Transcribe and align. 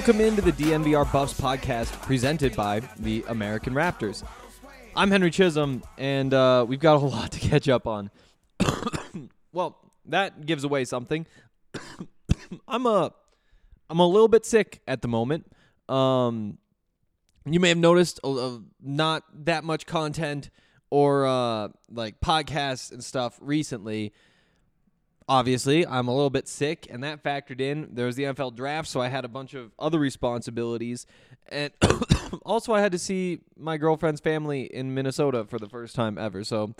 Welcome 0.00 0.22
into 0.22 0.40
the 0.40 0.52
DNVR 0.52 1.12
Buffs 1.12 1.38
podcast 1.38 1.92
presented 2.00 2.56
by 2.56 2.80
the 2.98 3.22
American 3.28 3.74
Raptors. 3.74 4.24
I'm 4.96 5.10
Henry 5.10 5.30
Chisholm, 5.30 5.82
and 5.98 6.32
uh, 6.32 6.64
we've 6.66 6.80
got 6.80 6.94
a 6.94 6.98
lot 7.04 7.32
to 7.32 7.38
catch 7.38 7.68
up 7.68 7.86
on. 7.86 8.10
well, 9.52 9.76
that 10.06 10.46
gives 10.46 10.64
away 10.64 10.86
something. 10.86 11.26
I'm 12.66 12.86
a, 12.86 13.12
I'm 13.90 13.98
a 13.98 14.06
little 14.06 14.26
bit 14.26 14.46
sick 14.46 14.80
at 14.88 15.02
the 15.02 15.08
moment. 15.08 15.44
Um, 15.86 16.56
you 17.44 17.60
may 17.60 17.68
have 17.68 17.76
noticed 17.76 18.20
uh, 18.24 18.54
uh, 18.54 18.58
not 18.80 19.24
that 19.44 19.64
much 19.64 19.84
content 19.84 20.48
or 20.88 21.26
uh, 21.26 21.68
like 21.90 22.22
podcasts 22.22 22.90
and 22.90 23.04
stuff 23.04 23.38
recently 23.42 24.14
obviously 25.30 25.86
i'm 25.86 26.08
a 26.08 26.14
little 26.14 26.28
bit 26.28 26.48
sick 26.48 26.88
and 26.90 27.04
that 27.04 27.22
factored 27.22 27.60
in. 27.60 27.88
There 27.92 28.06
was 28.06 28.16
the 28.16 28.24
nfl 28.24 28.54
draft 28.54 28.88
so 28.88 29.00
i 29.00 29.08
had 29.08 29.24
a 29.24 29.28
bunch 29.28 29.54
of 29.54 29.70
other 29.78 29.98
responsibilities. 29.98 31.06
And 31.48 31.72
also 32.44 32.74
i 32.74 32.80
had 32.80 32.92
to 32.92 32.98
see 32.98 33.38
my 33.56 33.76
girlfriend's 33.76 34.20
family 34.20 34.62
in 34.62 34.92
minnesota 34.92 35.44
for 35.44 35.58
the 35.58 35.68
first 35.68 35.94
time 35.94 36.18
ever. 36.18 36.42
So 36.42 36.74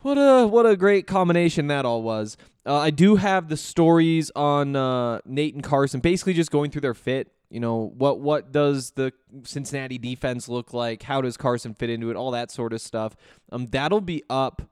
what 0.00 0.14
a 0.14 0.46
what 0.46 0.64
a 0.64 0.76
great 0.76 1.08
combination 1.08 1.66
that 1.66 1.84
all 1.84 2.02
was. 2.02 2.36
Uh, 2.64 2.76
i 2.76 2.90
do 2.90 3.16
have 3.16 3.48
the 3.48 3.56
stories 3.56 4.30
on 4.36 4.76
uh, 4.76 5.20
nate 5.26 5.54
and 5.54 5.64
carson 5.64 5.98
basically 5.98 6.34
just 6.34 6.52
going 6.52 6.70
through 6.70 6.82
their 6.82 6.94
fit. 6.94 7.32
You 7.50 7.58
know 7.58 7.92
what 7.96 8.20
what 8.20 8.52
does 8.52 8.92
the 8.92 9.12
cincinnati 9.42 9.98
defense 9.98 10.48
look 10.48 10.72
like? 10.72 11.02
How 11.02 11.20
does 11.20 11.36
carson 11.36 11.74
fit 11.74 11.90
into 11.90 12.10
it? 12.10 12.16
All 12.16 12.30
that 12.30 12.52
sort 12.52 12.72
of 12.72 12.80
stuff. 12.80 13.16
Um 13.50 13.66
that'll 13.66 14.00
be 14.00 14.22
up 14.30 14.62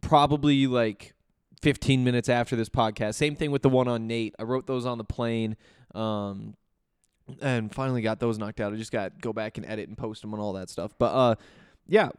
probably 0.00 0.66
like 0.66 1.13
15 1.64 2.04
minutes 2.04 2.28
after 2.28 2.56
this 2.56 2.68
podcast. 2.68 3.14
Same 3.14 3.34
thing 3.34 3.50
with 3.50 3.62
the 3.62 3.70
one 3.70 3.88
on 3.88 4.06
Nate. 4.06 4.34
I 4.38 4.42
wrote 4.42 4.66
those 4.66 4.84
on 4.84 4.98
the 4.98 5.04
plane. 5.04 5.56
Um, 5.94 6.56
and 7.40 7.74
finally 7.74 8.02
got 8.02 8.20
those 8.20 8.36
knocked 8.36 8.60
out. 8.60 8.74
I 8.74 8.76
just 8.76 8.92
got 8.92 9.18
go 9.18 9.32
back 9.32 9.56
and 9.56 9.64
edit 9.66 9.88
and 9.88 9.96
post 9.96 10.20
them 10.20 10.34
and 10.34 10.42
all 10.42 10.52
that 10.52 10.68
stuff. 10.68 10.92
But 10.98 11.06
uh 11.06 11.34
yeah, 11.86 12.10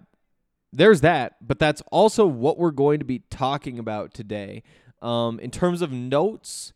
there's 0.74 1.02
that, 1.02 1.36
but 1.46 1.60
that's 1.60 1.84
also 1.92 2.26
what 2.26 2.58
we're 2.58 2.72
going 2.72 2.98
to 3.00 3.06
be 3.06 3.20
talking 3.30 3.78
about 3.78 4.16
today. 4.16 4.64
Um 5.04 5.40
in 5.40 5.52
terms 5.52 5.84
of 5.84 5.92
notes, 5.92 6.74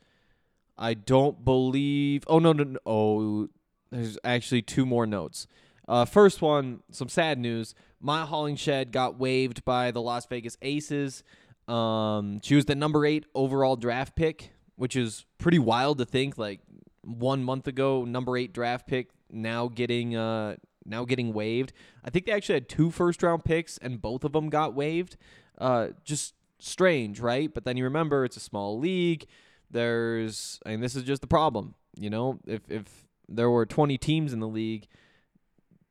I 0.78 0.94
don't 0.94 1.44
believe 1.44 2.24
Oh 2.28 2.38
no 2.38 2.54
no 2.54 2.64
no 2.64 2.80
oh 2.86 3.50
there's 3.90 4.20
actually 4.24 4.62
two 4.62 4.86
more 4.86 5.08
notes. 5.08 5.48
Uh 5.88 6.06
first 6.06 6.40
one, 6.40 6.84
some 6.92 7.10
sad 7.10 7.40
news. 7.40 7.74
Mya 8.00 8.28
Hollingshed 8.30 8.92
got 8.92 9.18
waived 9.18 9.66
by 9.66 9.90
the 9.90 10.02
Las 10.02 10.28
Vegas 10.28 10.56
Aces. 10.62 11.24
Um, 11.70 12.42
she 12.42 12.56
was 12.56 12.66
the 12.66 12.76
number 12.76 13.06
eight 13.06 13.26
overall 13.36 13.76
draft 13.76 14.16
pick, 14.16 14.52
which 14.76 14.96
is 14.96 15.26
pretty 15.38 15.60
wild 15.60 16.00
to 16.00 16.06
think. 16.06 16.38
Like 16.38 16.62
one 17.04 17.44
month 17.44 17.68
ago, 17.68 18.06
number 18.06 18.38
eight 18.38 18.54
draft 18.54 18.88
pick, 18.88 19.10
now 19.32 19.68
getting 19.68 20.16
uh 20.16 20.56
now 20.86 21.06
getting 21.06 21.34
waived. 21.34 21.74
I 22.04 22.10
think 22.10 22.26
they 22.26 22.32
actually 22.32 22.56
had 22.56 22.70
two 22.70 22.90
first 22.90 23.22
round 23.22 23.46
picks, 23.46 23.78
and 23.78 24.02
both 24.02 24.24
of 24.24 24.34
them 24.34 24.50
got 24.50 24.74
waived. 24.74 25.18
Uh, 25.58 25.90
just 26.04 26.34
strange, 26.60 27.20
right? 27.20 27.54
But 27.54 27.66
then 27.66 27.78
you 27.78 27.84
remember 27.84 28.26
it's 28.26 28.38
a 28.38 28.42
small 28.42 28.80
league. 28.80 29.26
There's, 29.70 30.60
I 30.66 30.70
mean, 30.70 30.82
this 30.82 30.96
is 30.96 31.04
just 31.04 31.22
the 31.22 31.28
problem. 31.28 31.76
You 31.98 32.10
know, 32.10 32.40
if 32.48 32.62
if 32.70 33.06
there 33.28 33.50
were 33.50 33.66
20 33.66 33.98
teams 33.98 34.34
in 34.34 34.40
the 34.40 34.48
league, 34.48 34.88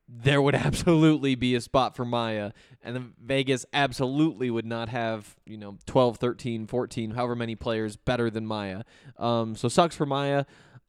there 0.08 0.40
would 0.40 0.54
absolutely 0.66 1.34
be 1.34 1.54
a 1.54 1.60
spot 1.60 1.94
for 1.94 2.04
Maya 2.04 2.52
and 2.82 2.96
then 2.96 3.12
Vegas 3.22 3.66
absolutely 3.72 4.50
would 4.50 4.64
not 4.64 4.88
have, 4.88 5.36
you 5.44 5.56
know, 5.58 5.76
12, 5.86 6.16
13, 6.16 6.66
14, 6.66 7.10
however 7.10 7.34
many 7.36 7.54
players 7.54 7.96
better 7.96 8.30
than 8.30 8.46
Maya. 8.46 8.84
Um 9.18 9.54
so 9.56 9.68
sucks 9.68 9.94
for 9.96 10.06
Maya. 10.06 10.44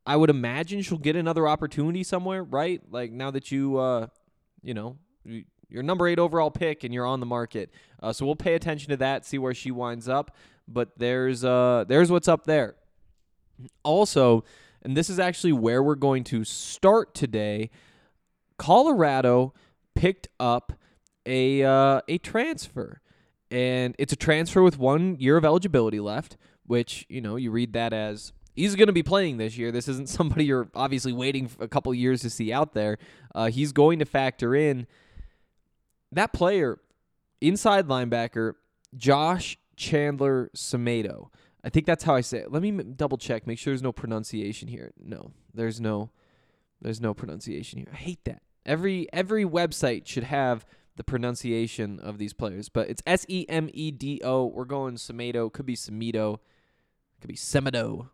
I 0.05 0.15
would 0.15 0.29
imagine 0.29 0.81
she'll 0.81 0.97
get 0.97 1.15
another 1.15 1.47
opportunity 1.47 2.03
somewhere, 2.03 2.43
right? 2.43 2.81
Like 2.89 3.11
now 3.11 3.29
that 3.31 3.51
you 3.51 3.77
uh 3.77 4.07
you 4.61 4.73
know, 4.73 4.97
you- 5.25 5.45
you're 5.71 5.83
number 5.83 6.07
8 6.07 6.17
overall 6.17 6.49
pick 6.49 6.83
and 6.83 6.91
you're 6.91 7.05
on 7.05 7.19
the 7.19 7.27
market. 7.27 7.69
Uh, 8.01 8.11
so 8.11 8.25
we'll 8.25 8.35
pay 8.35 8.55
attention 8.55 8.89
to 8.89 8.97
that, 8.97 9.23
see 9.23 9.37
where 9.37 9.53
she 9.53 9.69
winds 9.69 10.09
up, 10.09 10.35
but 10.67 10.97
there's 10.97 11.43
uh 11.45 11.85
there's 11.87 12.09
what's 12.09 12.27
up 12.27 12.45
there. 12.45 12.75
Also, 13.83 14.43
and 14.81 14.95
this 14.95 15.09
is 15.09 15.19
actually 15.19 15.53
where 15.53 15.83
we're 15.83 15.95
going 15.95 16.23
to 16.25 16.43
start 16.43 17.13
today. 17.13 17.69
Colorado 18.59 19.53
picked 19.95 20.27
up 20.39 20.73
a 21.25 21.63
uh, 21.63 22.01
a 22.07 22.19
transfer, 22.19 23.01
and 23.49 23.95
it's 23.97 24.13
a 24.13 24.15
transfer 24.15 24.61
with 24.61 24.77
one 24.77 25.15
year 25.19 25.37
of 25.37 25.45
eligibility 25.45 25.99
left. 25.99 26.37
Which 26.67 27.07
you 27.09 27.21
know 27.21 27.35
you 27.35 27.49
read 27.49 27.73
that 27.73 27.93
as 27.93 28.31
he's 28.55 28.75
going 28.75 28.87
to 28.87 28.93
be 28.93 29.01
playing 29.01 29.37
this 29.37 29.57
year. 29.57 29.71
This 29.71 29.87
isn't 29.87 30.09
somebody 30.19 30.45
you're 30.45 30.69
obviously 30.75 31.13
waiting 31.13 31.49
a 31.59 31.67
couple 31.67 31.93
years 31.93 32.21
to 32.21 32.29
see 32.29 32.53
out 32.53 32.73
there. 32.73 32.99
Uh, 33.33 33.47
he's 33.47 33.71
going 33.71 33.99
to 33.99 34.05
factor 34.05 34.53
in 34.53 34.85
that 36.11 36.33
player, 36.33 36.79
inside 37.41 37.87
linebacker 37.87 38.53
Josh 38.95 39.57
Chandler 39.75 40.51
Semedo. 40.55 41.29
I 41.63 41.69
think 41.69 41.85
that's 41.85 42.03
how 42.03 42.15
I 42.15 42.21
say 42.21 42.39
it. 42.39 42.51
Let 42.51 42.61
me 42.61 42.71
double 42.71 43.17
check, 43.17 43.45
make 43.45 43.59
sure 43.59 43.71
there's 43.71 43.83
no 43.83 43.91
pronunciation 43.91 44.67
here. 44.67 44.93
No, 44.97 45.31
there's 45.53 45.81
no, 45.81 46.09
there's 46.81 47.01
no 47.01 47.13
pronunciation 47.13 47.79
here. 47.79 47.89
I 47.91 47.97
hate 47.97 48.23
that. 48.25 48.41
Every 48.69 49.11
every 49.11 49.45
website 49.45 50.05
should 50.05 50.25
have 50.25 50.63
the 50.95 51.03
pronunciation 51.03 51.99
of 51.99 52.19
these 52.19 52.33
players, 52.33 52.69
but 52.69 52.87
it's 52.87 53.01
S 53.07 53.25
E 53.27 53.47
M 53.49 53.69
E 53.73 53.89
D 53.89 54.21
O. 54.23 54.45
We're 54.45 54.65
going 54.65 54.95
Semedo. 54.95 55.51
Could 55.51 55.65
be 55.65 55.75
Semedo. 55.75 56.37
Could 57.19 57.29
be 57.29 57.35
Semedo. 57.35 58.09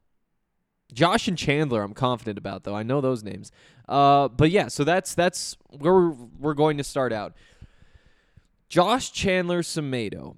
Josh 0.94 1.28
and 1.28 1.38
Chandler, 1.38 1.82
I'm 1.82 1.94
confident 1.94 2.38
about 2.38 2.64
though. 2.64 2.76
I 2.76 2.84
know 2.84 3.02
those 3.02 3.24
names. 3.24 3.52
Uh, 3.90 4.28
but 4.30 4.50
yeah, 4.52 4.68
so 4.68 4.84
that's 4.84 5.14
that's 5.14 5.58
where 5.70 6.12
we're, 6.40 6.54
going 6.54 6.78
to 6.78 6.84
start 6.84 7.12
out. 7.12 7.34
Josh 8.70 9.12
Chandler 9.12 9.62
Semedo. 9.62 10.38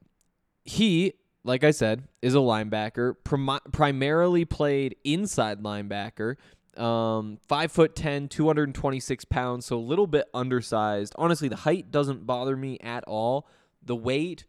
He, 0.63 1.13
like 1.43 1.63
I 1.63 1.71
said, 1.71 2.07
is 2.21 2.33
a 2.33 2.39
linebacker. 2.39 3.15
Prim- 3.23 3.59
primarily 3.71 4.45
played 4.45 4.95
inside 5.03 5.61
linebacker. 5.61 6.35
Um, 6.77 7.39
five 7.47 7.71
foot 7.71 7.95
ten, 7.95 8.27
226 8.27 9.25
pounds, 9.25 9.65
so 9.65 9.77
a 9.77 9.79
little 9.79 10.07
bit 10.07 10.27
undersized. 10.33 11.13
Honestly, 11.18 11.47
the 11.47 11.56
height 11.56 11.91
doesn't 11.91 12.25
bother 12.25 12.56
me 12.56 12.77
at 12.79 13.03
all. 13.06 13.47
The 13.83 13.95
weight, 13.95 14.45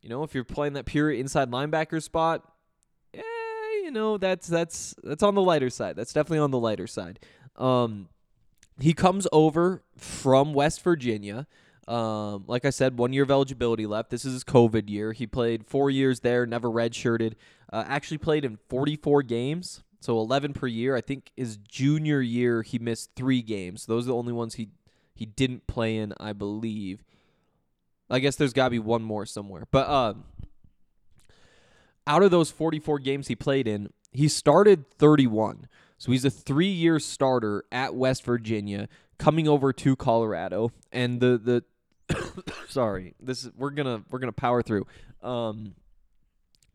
you 0.00 0.08
know, 0.08 0.22
if 0.22 0.34
you're 0.34 0.44
playing 0.44 0.74
that 0.74 0.86
pure 0.86 1.10
inside 1.10 1.50
linebacker 1.50 2.02
spot, 2.02 2.48
eh, 3.12 3.20
you 3.82 3.90
know, 3.90 4.18
that's 4.18 4.46
that's 4.46 4.94
that's 5.02 5.22
on 5.22 5.34
the 5.34 5.42
lighter 5.42 5.70
side. 5.70 5.96
That's 5.96 6.12
definitely 6.12 6.38
on 6.38 6.50
the 6.50 6.60
lighter 6.60 6.86
side. 6.86 7.18
Um, 7.56 8.08
he 8.80 8.92
comes 8.92 9.26
over 9.32 9.82
from 9.96 10.52
West 10.54 10.82
Virginia. 10.82 11.46
Um, 11.86 12.44
like 12.46 12.64
I 12.64 12.70
said, 12.70 12.98
one 12.98 13.12
year 13.12 13.24
of 13.24 13.30
eligibility 13.30 13.86
left. 13.86 14.10
This 14.10 14.24
is 14.24 14.32
his 14.32 14.44
COVID 14.44 14.88
year. 14.88 15.12
He 15.12 15.26
played 15.26 15.66
four 15.66 15.90
years 15.90 16.20
there, 16.20 16.46
never 16.46 16.68
redshirted. 16.68 17.34
Uh, 17.72 17.84
actually 17.86 18.18
played 18.18 18.44
in 18.44 18.58
44 18.68 19.22
games, 19.22 19.82
so 20.04 20.20
11 20.20 20.52
per 20.52 20.66
year. 20.66 20.94
I 20.94 21.00
think 21.00 21.32
his 21.34 21.56
junior 21.56 22.20
year 22.20 22.60
he 22.60 22.78
missed 22.78 23.12
three 23.16 23.40
games. 23.40 23.86
Those 23.86 24.04
are 24.04 24.08
the 24.08 24.14
only 24.14 24.34
ones 24.34 24.56
he 24.56 24.68
he 25.14 25.24
didn't 25.24 25.66
play 25.66 25.96
in, 25.96 26.12
I 26.20 26.34
believe. 26.34 27.02
I 28.10 28.18
guess 28.18 28.36
there's 28.36 28.52
got 28.52 28.64
to 28.64 28.70
be 28.70 28.78
one 28.78 29.02
more 29.02 29.24
somewhere. 29.24 29.66
But 29.70 29.88
uh, 29.88 30.14
out 32.06 32.22
of 32.22 32.30
those 32.30 32.50
44 32.50 32.98
games 32.98 33.28
he 33.28 33.34
played 33.34 33.66
in, 33.66 33.90
he 34.12 34.28
started 34.28 34.90
31. 34.90 35.68
So 35.96 36.12
he's 36.12 36.26
a 36.26 36.30
three 36.30 36.66
year 36.68 36.98
starter 36.98 37.64
at 37.72 37.94
West 37.94 38.24
Virginia, 38.24 38.88
coming 39.18 39.48
over 39.48 39.72
to 39.72 39.96
Colorado. 39.96 40.70
And 40.92 41.18
the 41.18 41.64
the 42.08 42.44
sorry, 42.68 43.14
this 43.22 43.44
is 43.44 43.52
we're 43.56 43.70
gonna 43.70 44.02
we're 44.10 44.18
gonna 44.18 44.32
power 44.32 44.60
through. 44.60 44.86
Um, 45.22 45.76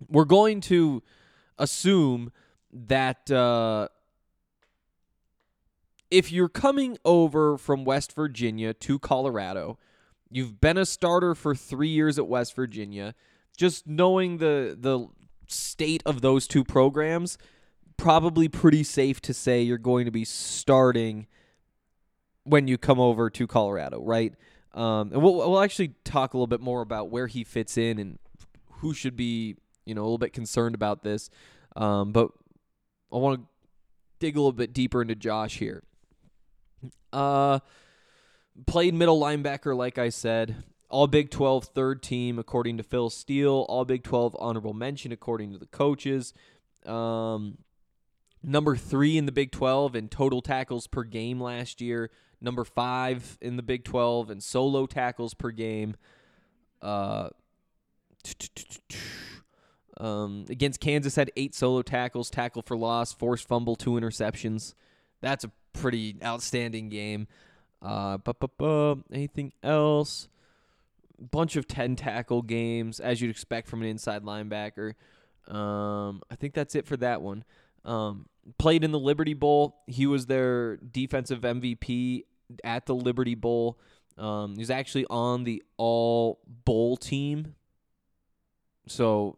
we're 0.08 0.26
going 0.26 0.62
to 0.62 1.04
assume 1.60 2.32
that 2.72 3.30
uh, 3.32 3.88
if 6.12 6.32
you're 6.32 6.50
coming 6.50 6.98
over 7.06 7.58
from 7.58 7.86
West 7.86 8.14
Virginia 8.14 8.74
to 8.74 9.00
Colorado, 9.00 9.78
you've 10.30 10.60
been 10.60 10.78
a 10.78 10.86
starter 10.86 11.36
for 11.36 11.56
three 11.56 11.90
years 11.90 12.18
at 12.18 12.28
West 12.28 12.56
Virginia. 12.56 13.16
Just 13.58 13.88
knowing 13.88 14.38
the 14.38 14.78
the 14.80 15.08
state 15.48 16.02
of 16.06 16.22
those 16.22 16.48
two 16.48 16.64
programs, 16.64 17.38
probably 17.98 18.48
pretty 18.48 18.84
safe 18.84 19.20
to 19.22 19.34
say 19.34 19.62
you're 19.62 19.78
going 19.78 20.06
to 20.06 20.12
be 20.12 20.24
starting 20.24 21.28
when 22.44 22.68
you 22.68 22.78
come 22.78 23.00
over 23.00 23.30
to 23.30 23.48
Colorado, 23.48 24.02
right? 24.02 24.34
Um, 24.74 25.12
and 25.12 25.22
we'll 25.22 25.36
we'll 25.36 25.62
actually 25.62 25.90
talk 26.04 26.34
a 26.34 26.38
little 26.38 26.48
bit 26.48 26.62
more 26.62 26.82
about 26.82 27.10
where 27.10 27.28
he 27.28 27.44
fits 27.44 27.78
in 27.78 28.00
and 28.00 28.20
who 28.74 28.94
should 28.94 29.16
be, 29.16 29.58
you 29.86 29.94
know, 29.94 30.02
a 30.02 30.06
little 30.06 30.18
bit 30.18 30.34
concerned 30.34 30.76
about 30.76 31.04
this. 31.04 31.30
Um, 31.76 32.12
but 32.12 32.32
I 33.12 33.18
want 33.18 33.42
to 33.42 33.48
dig 34.20 34.36
a 34.36 34.40
little 34.40 34.52
bit 34.52 34.74
deeper 34.74 35.02
into 35.02 35.16
Josh 35.16 35.58
here. 35.58 35.84
Uh, 37.12 37.60
played 38.66 38.94
middle 38.94 39.20
linebacker, 39.20 39.76
like 39.76 39.98
I 39.98 40.10
said. 40.10 40.64
All 40.90 41.08
Big 41.08 41.30
12 41.30 41.66
third 41.66 42.02
team, 42.02 42.40
according 42.40 42.78
to 42.78 42.84
Phil 42.84 43.10
Steele. 43.10 43.66
All 43.70 43.86
Big 43.86 44.04
12 44.04 44.36
honorable 44.40 44.74
mention, 44.74 45.12
according 45.12 45.52
to 45.54 45.58
the 45.58 45.68
coaches. 45.68 46.34
Um, 46.86 47.60
number 48.44 48.76
three 48.76 49.18
in 49.18 49.26
the 49.26 49.32
Big 49.32 49.52
12 49.52 49.96
in 49.96 50.10
total 50.10 50.42
tackles 50.42 50.88
per 50.88 51.04
game 51.04 51.40
last 51.40 51.82
year. 51.82 52.10
Number 52.42 52.64
five 52.64 53.38
in 53.42 53.58
the 53.58 53.64
Big 53.64 53.84
12 53.84 54.32
in 54.32 54.42
solo 54.42 54.86
tackles 54.86 55.34
per 55.34 55.52
game. 55.52 55.96
Uh, 56.82 57.30
um, 60.00 60.46
against 60.50 60.80
Kansas, 60.80 61.16
had 61.16 61.32
eight 61.36 61.54
solo 61.54 61.82
tackles, 61.82 62.30
tackle 62.30 62.62
for 62.62 62.78
loss, 62.78 63.14
forced 63.14 63.48
fumble, 63.48 63.76
two 63.76 63.92
interceptions. 63.92 64.74
That's 65.22 65.44
a 65.44 65.52
pretty 65.74 66.16
outstanding 66.24 66.90
game. 66.90 67.28
Uh, 67.82 68.18
anything 69.12 69.54
else? 69.64 70.28
Bunch 71.20 71.56
of 71.56 71.68
ten 71.68 71.96
tackle 71.96 72.42
games, 72.42 73.00
as 73.00 73.22
you'd 73.22 73.32
expect 73.32 73.68
from 73.68 73.82
an 73.82 73.88
inside 73.88 74.24
linebacker. 74.24 74.94
Um, 75.48 76.22
I 76.30 76.36
think 76.36 76.54
that's 76.54 76.76
it 76.76 76.86
for 76.86 76.96
that 76.98 77.22
one. 77.22 77.44
Um, 77.84 78.28
played 78.58 78.84
in 78.84 78.92
the 78.92 79.00
Liberty 79.00 79.34
Bowl. 79.34 79.82
He 79.88 80.06
was 80.06 80.28
their 80.28 80.78
defensive 80.78 81.42
MVP 81.42 82.24
at 82.64 82.86
the 82.86 82.96
Liberty 82.96 83.36
Bowl. 83.36 83.78
Um, 84.18 84.54
he 84.56 84.60
was 84.60 84.70
actually 84.70 85.06
on 85.10 85.44
the 85.44 85.64
All 85.78 86.40
Bowl 86.46 86.98
team. 86.98 87.56
So, 88.88 89.38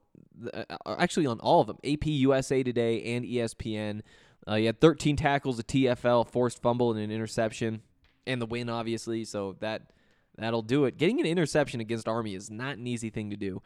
actually 0.85 1.25
on 1.25 1.39
all 1.39 1.61
of 1.61 1.67
them 1.67 1.77
AP, 1.83 2.05
USA 2.05 2.63
Today, 2.63 3.15
and 3.15 3.25
ESPN. 3.25 4.01
Uh, 4.47 4.55
he 4.55 4.65
had 4.65 4.81
13 4.81 5.15
tackles, 5.15 5.59
a 5.59 5.63
TFL, 5.63 6.27
forced 6.27 6.61
fumble, 6.61 6.91
and 6.91 6.99
an 6.99 7.11
interception, 7.11 7.81
and 8.25 8.41
the 8.41 8.45
win, 8.45 8.69
obviously. 8.69 9.23
So 9.23 9.55
that 9.59 9.91
that'll 10.37 10.63
do 10.63 10.85
it. 10.85 10.97
Getting 10.97 11.19
an 11.19 11.25
interception 11.25 11.79
against 11.79 12.07
Army 12.07 12.35
is 12.35 12.49
not 12.49 12.77
an 12.77 12.87
easy 12.87 13.09
thing 13.09 13.29
to 13.29 13.37
do. 13.37 13.61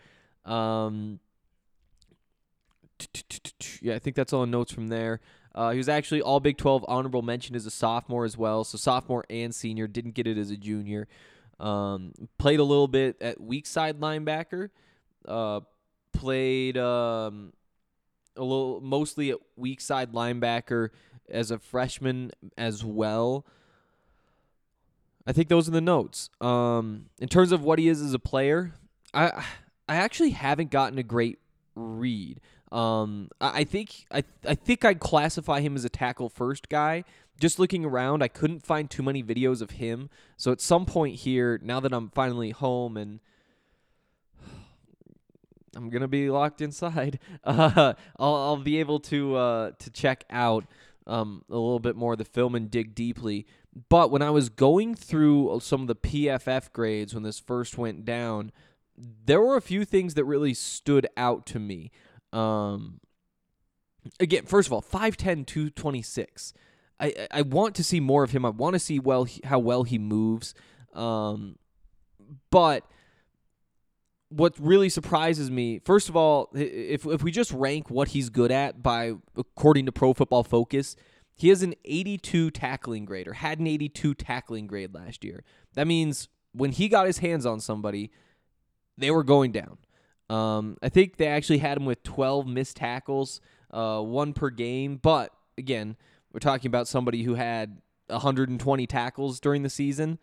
Um, 0.50 1.19
yeah, 3.81 3.95
I 3.95 4.00
think 4.00 4.15
that's 4.15 4.33
all 4.33 4.41
the 4.41 4.47
notes 4.47 4.71
from 4.71 4.88
there. 4.88 5.21
Uh, 5.53 5.71
he 5.71 5.77
was 5.77 5.88
actually 5.88 6.21
all 6.21 6.39
Big 6.41 6.57
12 6.57 6.83
honorable 6.88 7.21
mention 7.21 7.56
as 7.56 7.65
a 7.65 7.71
sophomore 7.71 8.25
as 8.25 8.38
well. 8.38 8.63
So 8.63 8.77
sophomore 8.77 9.23
and 9.29 9.56
senior 9.56 9.88
didn't 9.88 10.13
get 10.13 10.27
it 10.27 10.38
as 10.38 10.51
a 10.51 10.57
junior. 10.57 11.07
Um, 11.59 12.12
played 12.38 12.59
a 12.59 12.63
little 12.63 12.89
bit 12.89 13.15
at 13.21 13.39
weak 13.39 13.65
side 13.65 14.00
linebacker. 14.00 14.69
Uh, 15.25 15.62
played 16.15 16.77
um, 16.77 17.53
a 18.35 18.41
little 18.44 18.81
mostly 18.81 19.31
at 19.31 19.38
weak 19.56 19.81
side 19.81 20.13
linebacker 20.13 20.89
as 21.29 21.51
a 21.51 21.59
freshman 21.59 22.31
as 22.57 22.83
well. 22.83 23.45
I 25.27 25.31
think 25.31 25.50
those 25.50 25.67
are 25.67 25.71
the 25.71 25.81
notes. 25.81 26.29
Um, 26.39 27.07
in 27.19 27.27
terms 27.27 27.51
of 27.51 27.63
what 27.63 27.79
he 27.79 27.88
is 27.88 28.01
as 28.01 28.13
a 28.13 28.19
player, 28.19 28.73
I 29.13 29.44
I 29.88 29.95
actually 29.95 30.31
haven't 30.31 30.71
gotten 30.71 30.97
a 30.97 31.03
great 31.03 31.39
read. 31.75 32.41
Um, 32.71 33.29
I 33.41 33.62
I 33.62 33.63
think 33.63 34.06
I 34.12 34.23
I 34.47 34.56
think 34.56 34.85
I'd 34.85 35.00
classify 35.00 35.62
him 35.62 35.75
as 35.75 35.85
a 35.85 35.89
tackle 35.89 36.29
first 36.29 36.69
guy. 36.69 37.03
Just 37.39 37.59
looking 37.59 37.83
around, 37.83 38.22
I 38.22 38.29
couldn't 38.29 38.65
find 38.65 38.89
too 38.89 39.03
many 39.03 39.22
videos 39.22 39.62
of 39.62 39.72
him. 39.72 40.10
So 40.38 40.51
at 40.51 40.62
some 40.62 40.86
point 40.86 41.15
here, 41.15 41.60
now 41.62 41.81
that 41.81 41.91
I'm 41.91 42.10
finally 42.10 42.51
home 42.51 42.95
and 42.95 43.19
I'm 45.75 45.89
gonna 45.89 46.08
be 46.08 46.29
locked 46.29 46.62
inside, 46.62 47.20
uh, 47.44 47.94
I'll 48.17 48.36
I'll 48.36 48.58
be 48.58 48.79
able 48.79 49.00
to 49.01 49.36
uh, 49.36 49.72
to 49.79 49.89
check 49.91 50.24
out 50.29 50.65
um, 51.08 51.44
a 51.50 51.53
little 51.53 51.79
bit 51.79 51.96
more 51.96 52.13
of 52.13 52.17
the 52.17 52.25
film 52.25 52.55
and 52.55 52.72
dig 52.72 52.96
deeply. 52.96 53.46
But 53.89 54.10
when 54.10 54.22
I 54.22 54.29
was 54.29 54.48
going 54.50 54.96
through 54.96 55.60
some 55.62 55.82
of 55.82 55.88
the 55.88 55.96
PFF 55.96 56.72
grades 56.72 57.13
when 57.13 57.24
this 57.24 57.39
first 57.39 57.77
went 57.77 58.05
down, 58.05 58.51
there 58.98 59.41
were 59.41 59.58
a 59.58 59.62
few 59.62 59.84
things 59.84 60.13
that 60.13 60.24
really 60.24 60.53
stood 60.53 61.08
out 61.17 61.46
to 61.48 61.60
me. 61.60 61.91
Um, 62.32 63.01
again, 64.20 64.46
first 64.46 64.67
of 64.70 64.74
all, 64.74 64.82
5'10", 64.82 65.46
226. 65.46 66.53
I, 67.00 67.08
I- 67.08 67.27
I 67.32 67.41
want 67.41 67.75
to 67.75 67.84
see 67.84 68.00
more 68.00 68.24
of 68.24 68.32
him. 68.32 68.46
I 68.46 68.50
want 68.50 68.74
to 68.75 68.79
see 68.79 68.98
well 69.00 69.27
how 69.44 69.60
well 69.60 69.84
he 69.84 69.98
moves. 70.00 70.53
Um, 70.94 71.58
but 72.50 72.86
what 74.36 74.54
really 74.60 74.89
surprises 74.89 75.50
me, 75.50 75.80
first 75.80 76.10
of 76.10 76.18
all, 76.18 76.50
if 76.54 77.06
if 77.06 77.24
we 77.24 77.32
just 77.32 77.51
rank 77.51 77.89
what 77.89 78.10
he's 78.10 78.30
good 78.30 78.51
at 78.51 78.84
by 78.84 79.13
according 79.38 79.86
to 79.86 79.94
Pro 79.94 80.13
Football 80.13 80.44
Focus, 80.44 80.98
he 81.36 81.50
has 81.50 81.63
an 81.63 81.74
82 81.86 82.51
tackling 82.51 83.06
grade 83.06 83.27
or 83.27 83.34
had 83.34 83.60
an 83.60 83.68
82 83.68 84.13
tackling 84.15 84.68
grade 84.68 84.94
last 84.94 85.24
year. 85.24 85.44
That 85.75 85.88
means 85.88 86.27
when 86.51 86.72
he 86.72 86.89
got 86.89 87.08
his 87.08 87.20
hands 87.20 87.46
on 87.46 87.62
somebody, 87.62 88.12
they 88.98 89.10
were 89.10 89.24
going 89.24 89.54
down. 89.54 89.77
Um, 90.30 90.77
I 90.82 90.89
think 90.89 91.15
they 91.15 91.27
actually 91.27 91.60
had 91.60 91.77
him 91.77 91.86
with 91.86 92.04
12 92.04 92.46
missed 92.46 92.77
tackles, 92.77 93.39
uh, 93.72 94.01
one 94.01 94.34
per 94.34 94.50
game. 94.50 94.98
But 95.01 95.32
again, 95.58 95.96
we're 96.34 96.39
talking 96.39 96.68
about 96.68 96.88
somebody 96.89 97.24
who 97.24 97.36
had 97.36 97.82
120 98.08 98.88
tackles 98.88 99.39
during 99.39 99.63
the 99.63 99.70
season. 99.70 100.20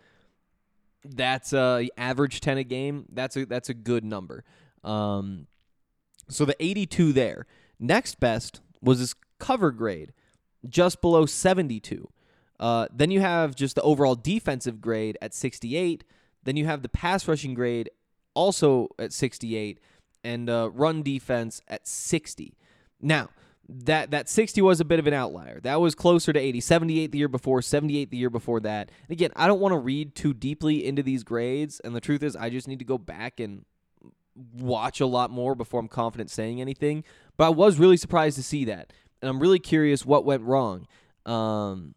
That's 1.05 1.53
uh, 1.53 1.85
average 1.97 2.41
10 2.41 2.59
a 2.59 2.65
game. 2.65 3.07
That's 3.13 3.37
a 3.37 3.47
that's 3.47 3.69
a 3.69 3.75
good 3.75 4.05
number. 4.05 4.45
Um, 4.85 5.47
so 6.29 6.45
the 6.45 6.57
82 6.61 7.13
there. 7.13 7.47
Next 7.79 8.21
best 8.21 8.61
was 8.81 9.01
his 9.01 9.15
cover 9.39 9.71
grade, 9.73 10.13
just 10.69 11.01
below 11.01 11.27
72. 11.27 12.09
Uh, 12.61 12.87
then 12.95 13.11
you 13.11 13.21
have 13.21 13.57
just 13.57 13.75
the 13.75 13.83
overall 13.83 14.15
defensive 14.15 14.81
grade 14.81 15.19
at 15.21 15.35
68. 15.35 16.05
Then 16.45 16.57
you 16.57 16.65
have 16.67 16.83
the 16.83 16.89
pass 16.89 17.27
rushing 17.27 17.55
grade 17.55 17.91
also 18.35 18.89
at 18.99 19.13
68, 19.13 19.81
and 20.25 20.49
uh, 20.49 20.71
run 20.73 21.03
defense 21.03 21.61
at 21.69 21.87
60. 21.87 22.55
Now, 23.01 23.31
that 23.85 24.11
that 24.11 24.29
60 24.29 24.61
was 24.63 24.81
a 24.81 24.85
bit 24.85 24.99
of 24.99 25.07
an 25.07 25.15
outlier. 25.15 25.61
That 25.61 25.81
was 25.81 25.95
closer 25.95 26.33
to 26.33 26.39
80, 26.39 26.61
78 26.61 27.13
the 27.13 27.19
year 27.19 27.29
before, 27.29 27.63
78 27.63 28.11
the 28.11 28.17
year 28.17 28.31
before 28.31 28.61
that. 28.61 28.91
And 29.09 29.13
again, 29.13 29.31
I 29.37 29.47
don't 29.47 29.61
want 29.61 29.73
to 29.73 29.79
read 29.79 30.15
too 30.15 30.35
deeply 30.35 30.85
into 30.85 31.03
these 31.03 31.25
grades, 31.25 31.81
and 31.81 31.95
the 31.95 32.01
truth 32.01 32.23
is 32.23 32.37
I 32.37 32.51
just 32.51 32.69
need 32.69 32.81
to 32.81 32.85
go 32.85 32.99
back 32.99 33.41
and 33.41 33.65
watch 34.55 35.01
a 35.01 35.07
lot 35.07 35.31
more 35.31 35.55
before 35.55 35.81
I'm 35.81 35.89
confident 35.89 36.31
saying 36.31 36.61
anything. 36.61 37.05
But 37.37 37.47
I 37.47 37.51
was 37.51 37.79
really 37.79 37.97
surprised 37.97 38.37
to 38.37 38.43
see 38.43 38.65
that. 38.67 38.93
And 39.21 39.29
I'm 39.29 39.41
really 39.41 39.59
curious 39.59 40.05
what 40.07 40.25
went 40.25 40.43
wrong. 40.43 40.87
Um 41.27 41.95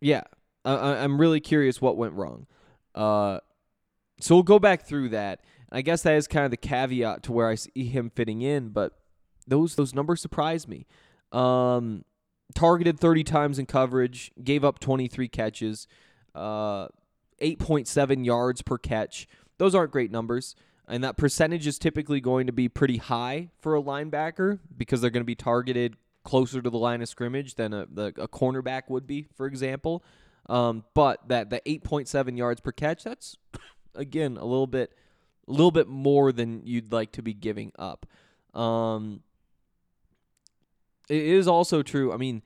Yeah. 0.00 0.22
I, 0.64 0.74
I'm 0.74 1.20
really 1.20 1.40
curious 1.40 1.80
what 1.80 1.96
went 1.96 2.14
wrong. 2.14 2.46
Uh 2.94 3.40
so 4.20 4.34
we'll 4.34 4.42
go 4.42 4.58
back 4.58 4.82
through 4.82 5.10
that. 5.10 5.40
I 5.72 5.82
guess 5.82 6.02
that 6.02 6.14
is 6.14 6.26
kind 6.26 6.44
of 6.44 6.50
the 6.50 6.56
caveat 6.56 7.22
to 7.24 7.32
where 7.32 7.48
I 7.48 7.54
see 7.54 7.84
him 7.84 8.10
fitting 8.10 8.42
in, 8.42 8.68
but 8.68 8.99
those 9.46 9.74
those 9.74 9.94
numbers 9.94 10.20
surprised 10.20 10.68
me. 10.68 10.86
Um, 11.32 12.04
targeted 12.54 12.98
30 12.98 13.24
times 13.24 13.58
in 13.58 13.66
coverage, 13.66 14.32
gave 14.42 14.64
up 14.64 14.78
23 14.80 15.28
catches, 15.28 15.86
uh, 16.34 16.88
8.7 17.40 18.24
yards 18.24 18.62
per 18.62 18.78
catch. 18.78 19.28
Those 19.58 19.74
aren't 19.74 19.92
great 19.92 20.10
numbers, 20.10 20.56
and 20.88 21.04
that 21.04 21.16
percentage 21.16 21.66
is 21.66 21.78
typically 21.78 22.20
going 22.20 22.46
to 22.46 22.52
be 22.52 22.68
pretty 22.68 22.96
high 22.96 23.50
for 23.58 23.76
a 23.76 23.82
linebacker 23.82 24.58
because 24.76 25.00
they're 25.00 25.10
going 25.10 25.22
to 25.22 25.26
be 25.26 25.34
targeted 25.34 25.96
closer 26.24 26.60
to 26.60 26.70
the 26.70 26.78
line 26.78 27.02
of 27.02 27.08
scrimmage 27.08 27.54
than 27.54 27.72
a, 27.72 27.86
the, 27.86 28.06
a 28.18 28.28
cornerback 28.28 28.82
would 28.88 29.06
be, 29.06 29.26
for 29.34 29.46
example. 29.46 30.02
Um, 30.48 30.84
but 30.94 31.28
that 31.28 31.50
the 31.50 31.60
8.7 31.66 32.36
yards 32.36 32.60
per 32.60 32.72
catch, 32.72 33.04
that's 33.04 33.36
again 33.94 34.36
a 34.36 34.44
little 34.44 34.66
bit 34.66 34.92
a 35.48 35.52
little 35.52 35.70
bit 35.70 35.88
more 35.88 36.32
than 36.32 36.62
you'd 36.64 36.92
like 36.92 37.12
to 37.12 37.22
be 37.22 37.34
giving 37.34 37.72
up. 37.78 38.06
Um, 38.54 39.22
it 41.10 41.22
is 41.22 41.48
also 41.48 41.82
true. 41.82 42.12
I 42.12 42.16
mean, 42.16 42.42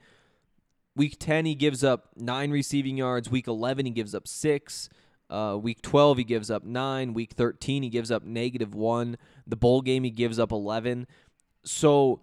week 0.95 1.17
10 1.19 1.45
he 1.45 1.55
gives 1.55 1.83
up 1.83 2.09
9 2.17 2.51
receiving 2.51 2.97
yards, 2.97 3.29
week 3.29 3.47
11 3.47 3.85
he 3.85 3.91
gives 3.91 4.15
up 4.15 4.27
6. 4.27 4.89
Uh, 5.29 5.57
week 5.59 5.81
12 5.81 6.19
he 6.19 6.23
gives 6.23 6.51
up 6.51 6.63
9, 6.63 7.13
week 7.13 7.33
13 7.33 7.83
he 7.83 7.89
gives 7.89 8.11
up 8.11 8.23
negative 8.23 8.75
1, 8.75 9.17
the 9.47 9.55
bowl 9.55 9.81
game 9.81 10.03
he 10.03 10.11
gives 10.11 10.37
up 10.37 10.51
11. 10.51 11.07
So 11.63 12.21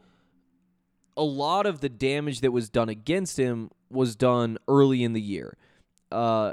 a 1.17 1.23
lot 1.23 1.67
of 1.67 1.81
the 1.81 1.89
damage 1.89 2.41
that 2.41 2.53
was 2.53 2.69
done 2.69 2.89
against 2.89 3.37
him 3.37 3.71
was 3.91 4.15
done 4.15 4.57
early 4.69 5.03
in 5.03 5.13
the 5.13 5.21
year. 5.21 5.57
Uh, 6.13 6.53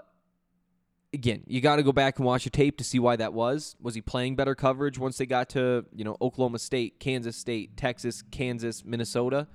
again, 1.13 1.43
you 1.48 1.62
got 1.62 1.77
to 1.77 1.84
go 1.84 1.91
back 1.91 2.17
and 2.17 2.25
watch 2.25 2.43
the 2.46 2.50
tape 2.50 2.77
to 2.77 2.84
see 2.84 3.00
why 3.00 3.15
that 3.15 3.34
was. 3.34 3.75
Was 3.81 3.96
he 3.96 4.01
playing 4.01 4.36
better 4.36 4.55
coverage 4.55 4.98
once 4.98 5.17
they 5.17 5.25
got 5.25 5.50
to, 5.50 5.86
you 5.93 6.03
know, 6.03 6.17
Oklahoma 6.22 6.60
State, 6.60 7.00
Kansas 7.00 7.38
State, 7.38 7.77
Texas, 7.77 8.24
Kansas, 8.31 8.84
Minnesota? 8.84 9.48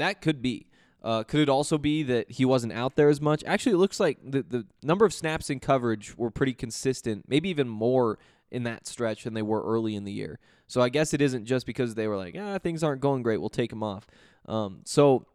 That 0.00 0.22
could 0.22 0.40
be. 0.40 0.66
Uh, 1.02 1.24
could 1.24 1.40
it 1.40 1.48
also 1.48 1.76
be 1.76 2.02
that 2.04 2.30
he 2.30 2.46
wasn't 2.46 2.72
out 2.72 2.96
there 2.96 3.10
as 3.10 3.20
much? 3.20 3.44
Actually, 3.44 3.72
it 3.72 3.78
looks 3.78 4.00
like 4.00 4.18
the, 4.24 4.42
the 4.42 4.66
number 4.82 5.04
of 5.04 5.12
snaps 5.12 5.50
in 5.50 5.60
coverage 5.60 6.16
were 6.16 6.30
pretty 6.30 6.54
consistent, 6.54 7.26
maybe 7.28 7.50
even 7.50 7.68
more 7.68 8.18
in 8.50 8.62
that 8.62 8.86
stretch 8.86 9.24
than 9.24 9.34
they 9.34 9.42
were 9.42 9.62
early 9.62 9.94
in 9.94 10.04
the 10.04 10.12
year. 10.12 10.38
So 10.66 10.80
I 10.80 10.88
guess 10.88 11.12
it 11.12 11.20
isn't 11.20 11.44
just 11.44 11.66
because 11.66 11.96
they 11.96 12.06
were 12.06 12.16
like, 12.16 12.34
ah, 12.38 12.58
things 12.58 12.82
aren't 12.82 13.02
going 13.02 13.22
great, 13.22 13.40
we'll 13.40 13.50
take 13.50 13.70
him 13.70 13.82
off. 13.82 14.06
Um, 14.46 14.80
so 14.84 15.26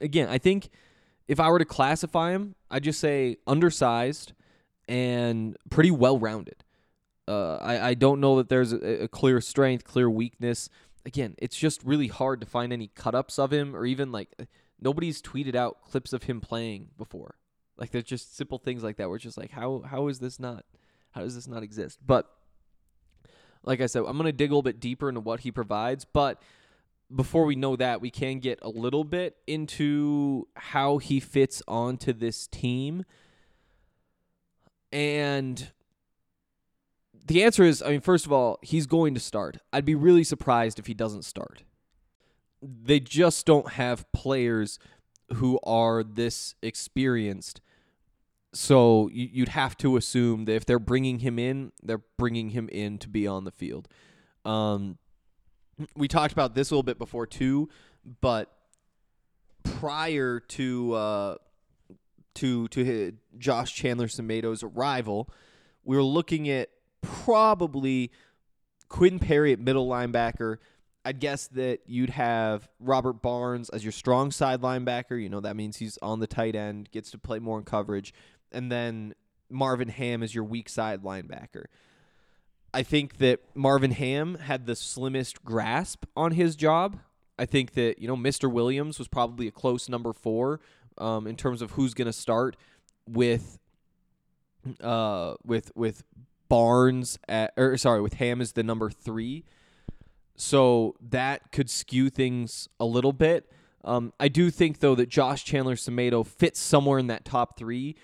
again, 0.00 0.28
I 0.30 0.38
think 0.38 0.70
if 1.28 1.38
I 1.38 1.50
were 1.50 1.58
to 1.58 1.66
classify 1.66 2.32
him, 2.32 2.54
I'd 2.70 2.84
just 2.84 3.00
say 3.00 3.36
undersized 3.46 4.32
and 4.88 5.56
pretty 5.70 5.90
well 5.90 6.18
rounded. 6.18 6.64
Uh, 7.28 7.56
I, 7.56 7.88
I 7.88 7.94
don't 7.94 8.20
know 8.20 8.36
that 8.36 8.48
there's 8.48 8.72
a, 8.72 9.04
a 9.04 9.08
clear 9.08 9.40
strength, 9.40 9.84
clear 9.84 10.08
weakness. 10.08 10.70
Again, 11.06 11.34
it's 11.38 11.56
just 11.56 11.82
really 11.84 12.08
hard 12.08 12.40
to 12.40 12.46
find 12.46 12.72
any 12.72 12.88
cut 12.88 13.14
ups 13.14 13.38
of 13.38 13.52
him 13.52 13.76
or 13.76 13.84
even 13.84 14.10
like 14.10 14.30
nobody's 14.80 15.20
tweeted 15.20 15.54
out 15.54 15.82
clips 15.82 16.12
of 16.12 16.24
him 16.24 16.40
playing 16.40 16.88
before. 16.96 17.36
Like 17.76 17.90
there's 17.90 18.04
just 18.04 18.36
simple 18.36 18.58
things 18.58 18.82
like 18.82 18.96
that 18.96 19.08
where 19.08 19.16
it's 19.16 19.24
just 19.24 19.38
like 19.38 19.50
how 19.50 19.82
how 19.84 20.08
is 20.08 20.18
this 20.18 20.38
not 20.38 20.64
how 21.10 21.20
does 21.22 21.34
this 21.34 21.46
not 21.46 21.62
exist? 21.62 21.98
But 22.04 22.30
like 23.64 23.80
I 23.80 23.86
said, 23.86 24.04
I'm 24.06 24.16
gonna 24.16 24.32
dig 24.32 24.50
a 24.50 24.54
little 24.54 24.62
bit 24.62 24.80
deeper 24.80 25.08
into 25.08 25.20
what 25.20 25.40
he 25.40 25.50
provides, 25.50 26.04
but 26.04 26.40
before 27.14 27.44
we 27.44 27.54
know 27.54 27.76
that, 27.76 28.00
we 28.00 28.10
can 28.10 28.38
get 28.38 28.58
a 28.62 28.68
little 28.68 29.04
bit 29.04 29.36
into 29.46 30.48
how 30.56 30.98
he 30.98 31.20
fits 31.20 31.62
onto 31.68 32.12
this 32.12 32.46
team. 32.46 33.04
And 34.92 35.70
the 37.24 37.42
answer 37.42 37.64
is 37.64 37.82
I 37.82 37.90
mean, 37.90 38.00
first 38.00 38.26
of 38.26 38.32
all, 38.32 38.58
he's 38.62 38.86
going 38.86 39.14
to 39.14 39.20
start. 39.20 39.58
I'd 39.72 39.84
be 39.84 39.94
really 39.94 40.24
surprised 40.24 40.78
if 40.78 40.86
he 40.86 40.94
doesn't 40.94 41.24
start. 41.24 41.62
They 42.62 43.00
just 43.00 43.44
don't 43.46 43.72
have 43.72 44.10
players 44.12 44.78
who 45.34 45.58
are 45.64 46.02
this 46.02 46.54
experienced. 46.62 47.60
So 48.52 49.08
you- 49.08 49.30
you'd 49.32 49.48
have 49.48 49.76
to 49.78 49.96
assume 49.96 50.44
that 50.44 50.54
if 50.54 50.64
they're 50.64 50.78
bringing 50.78 51.20
him 51.20 51.38
in, 51.38 51.72
they're 51.82 52.04
bringing 52.18 52.50
him 52.50 52.68
in 52.70 52.98
to 52.98 53.08
be 53.08 53.26
on 53.26 53.44
the 53.44 53.50
field. 53.50 53.88
Um, 54.44 54.98
we 55.96 56.06
talked 56.08 56.32
about 56.32 56.54
this 56.54 56.70
a 56.70 56.74
little 56.74 56.82
bit 56.84 56.98
before 56.98 57.26
too, 57.26 57.68
but 58.20 58.56
prior 59.62 60.40
to 60.40 60.92
uh, 60.94 61.34
to 62.34 62.68
to 62.68 63.12
Josh 63.38 63.74
Chandler 63.74 64.08
Semedo's 64.08 64.62
arrival, 64.62 65.28
we 65.84 65.96
were 65.96 66.02
looking 66.02 66.48
at 66.48 66.68
probably 67.04 68.10
Quinn 68.88 69.18
Perry 69.18 69.52
at 69.52 69.58
middle 69.58 69.88
linebacker. 69.88 70.58
I'd 71.04 71.20
guess 71.20 71.48
that 71.48 71.80
you'd 71.86 72.10
have 72.10 72.68
Robert 72.80 73.20
Barnes 73.20 73.68
as 73.68 73.84
your 73.84 73.92
strong 73.92 74.30
side 74.30 74.62
linebacker. 74.62 75.20
You 75.20 75.28
know 75.28 75.40
that 75.40 75.56
means 75.56 75.76
he's 75.76 75.98
on 76.00 76.20
the 76.20 76.26
tight 76.26 76.54
end, 76.54 76.90
gets 76.90 77.10
to 77.10 77.18
play 77.18 77.38
more 77.38 77.58
in 77.58 77.64
coverage, 77.64 78.14
and 78.52 78.72
then 78.72 79.14
Marvin 79.50 79.88
Ham 79.88 80.22
as 80.22 80.34
your 80.34 80.44
weak 80.44 80.68
side 80.68 81.02
linebacker. 81.02 81.64
I 82.72 82.82
think 82.82 83.18
that 83.18 83.40
Marvin 83.54 83.92
Ham 83.92 84.36
had 84.36 84.66
the 84.66 84.74
slimmest 84.74 85.44
grasp 85.44 86.06
on 86.16 86.32
his 86.32 86.56
job. 86.56 86.98
I 87.38 87.46
think 87.46 87.74
that 87.74 87.98
you 87.98 88.08
know 88.08 88.16
Mister 88.16 88.48
Williams 88.48 88.98
was 88.98 89.08
probably 89.08 89.46
a 89.46 89.52
close 89.52 89.88
number 89.88 90.12
four 90.12 90.60
um, 90.98 91.26
in 91.26 91.36
terms 91.36 91.62
of 91.62 91.72
who's 91.72 91.94
going 91.94 92.06
to 92.06 92.12
start 92.12 92.56
with 93.08 93.58
uh, 94.80 95.34
with 95.44 95.70
with 95.74 96.02
Barnes 96.48 97.18
at, 97.28 97.52
or 97.56 97.76
sorry 97.76 98.00
with 98.00 98.14
Ham 98.14 98.40
as 98.40 98.52
the 98.52 98.62
number 98.62 98.90
three. 98.90 99.44
So 100.36 100.96
that 101.00 101.52
could 101.52 101.70
skew 101.70 102.10
things 102.10 102.68
a 102.80 102.84
little 102.84 103.12
bit. 103.12 103.50
Um, 103.84 104.12
I 104.18 104.28
do 104.28 104.50
think 104.50 104.80
though 104.80 104.94
that 104.94 105.08
Josh 105.08 105.44
Chandler 105.44 105.76
Semedo 105.76 106.26
fits 106.26 106.58
somewhere 106.58 106.98
in 106.98 107.06
that 107.08 107.24
top 107.24 107.58
three, 107.58 107.96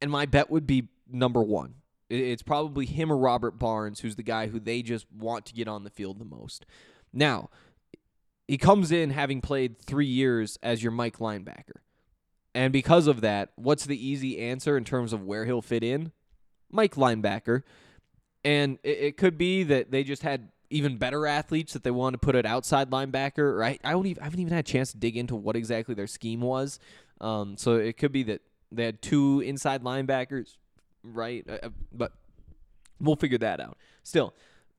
and 0.00 0.10
my 0.10 0.26
bet 0.26 0.50
would 0.50 0.66
be 0.66 0.88
number 1.10 1.42
one. 1.42 1.74
It's 2.08 2.42
probably 2.42 2.86
him 2.86 3.12
or 3.12 3.16
Robert 3.16 3.52
Barnes, 3.52 4.00
who's 4.00 4.16
the 4.16 4.24
guy 4.24 4.48
who 4.48 4.58
they 4.58 4.82
just 4.82 5.06
want 5.12 5.46
to 5.46 5.54
get 5.54 5.68
on 5.68 5.84
the 5.84 5.90
field 5.90 6.18
the 6.18 6.24
most. 6.24 6.66
Now, 7.12 7.50
he 8.48 8.58
comes 8.58 8.90
in 8.90 9.10
having 9.10 9.40
played 9.40 9.78
three 9.78 10.06
years 10.06 10.58
as 10.60 10.82
your 10.82 10.90
Mike 10.90 11.18
linebacker. 11.18 11.82
And 12.52 12.72
because 12.72 13.06
of 13.06 13.20
that, 13.20 13.50
what's 13.54 13.86
the 13.86 14.04
easy 14.04 14.40
answer 14.40 14.76
in 14.76 14.84
terms 14.84 15.12
of 15.12 15.22
where 15.22 15.44
he'll 15.44 15.62
fit 15.62 15.84
in? 15.84 16.10
Mike 16.70 16.94
linebacker. 16.94 17.62
And 18.44 18.78
it, 18.82 18.98
it 18.98 19.16
could 19.16 19.36
be 19.36 19.64
that 19.64 19.90
they 19.90 20.04
just 20.04 20.22
had 20.22 20.48
even 20.70 20.96
better 20.96 21.26
athletes 21.26 21.72
that 21.72 21.82
they 21.82 21.90
wanted 21.90 22.20
to 22.20 22.24
put 22.24 22.36
at 22.36 22.46
outside 22.46 22.90
linebacker. 22.90 23.56
Right? 23.56 23.80
I 23.84 23.92
don't 23.92 24.06
even 24.06 24.22
I 24.22 24.24
haven't 24.24 24.40
even 24.40 24.52
had 24.52 24.64
a 24.64 24.70
chance 24.70 24.92
to 24.92 24.98
dig 24.98 25.16
into 25.16 25.36
what 25.36 25.56
exactly 25.56 25.94
their 25.94 26.06
scheme 26.06 26.40
was. 26.40 26.78
Um, 27.20 27.56
so 27.56 27.74
it 27.74 27.96
could 27.98 28.12
be 28.12 28.22
that 28.24 28.40
they 28.72 28.84
had 28.84 29.02
two 29.02 29.40
inside 29.40 29.82
linebackers, 29.82 30.56
right? 31.02 31.44
Uh, 31.48 31.58
uh, 31.64 31.68
but 31.92 32.12
we'll 33.00 33.16
figure 33.16 33.38
that 33.38 33.60
out. 33.60 33.76
Still, 34.02 34.34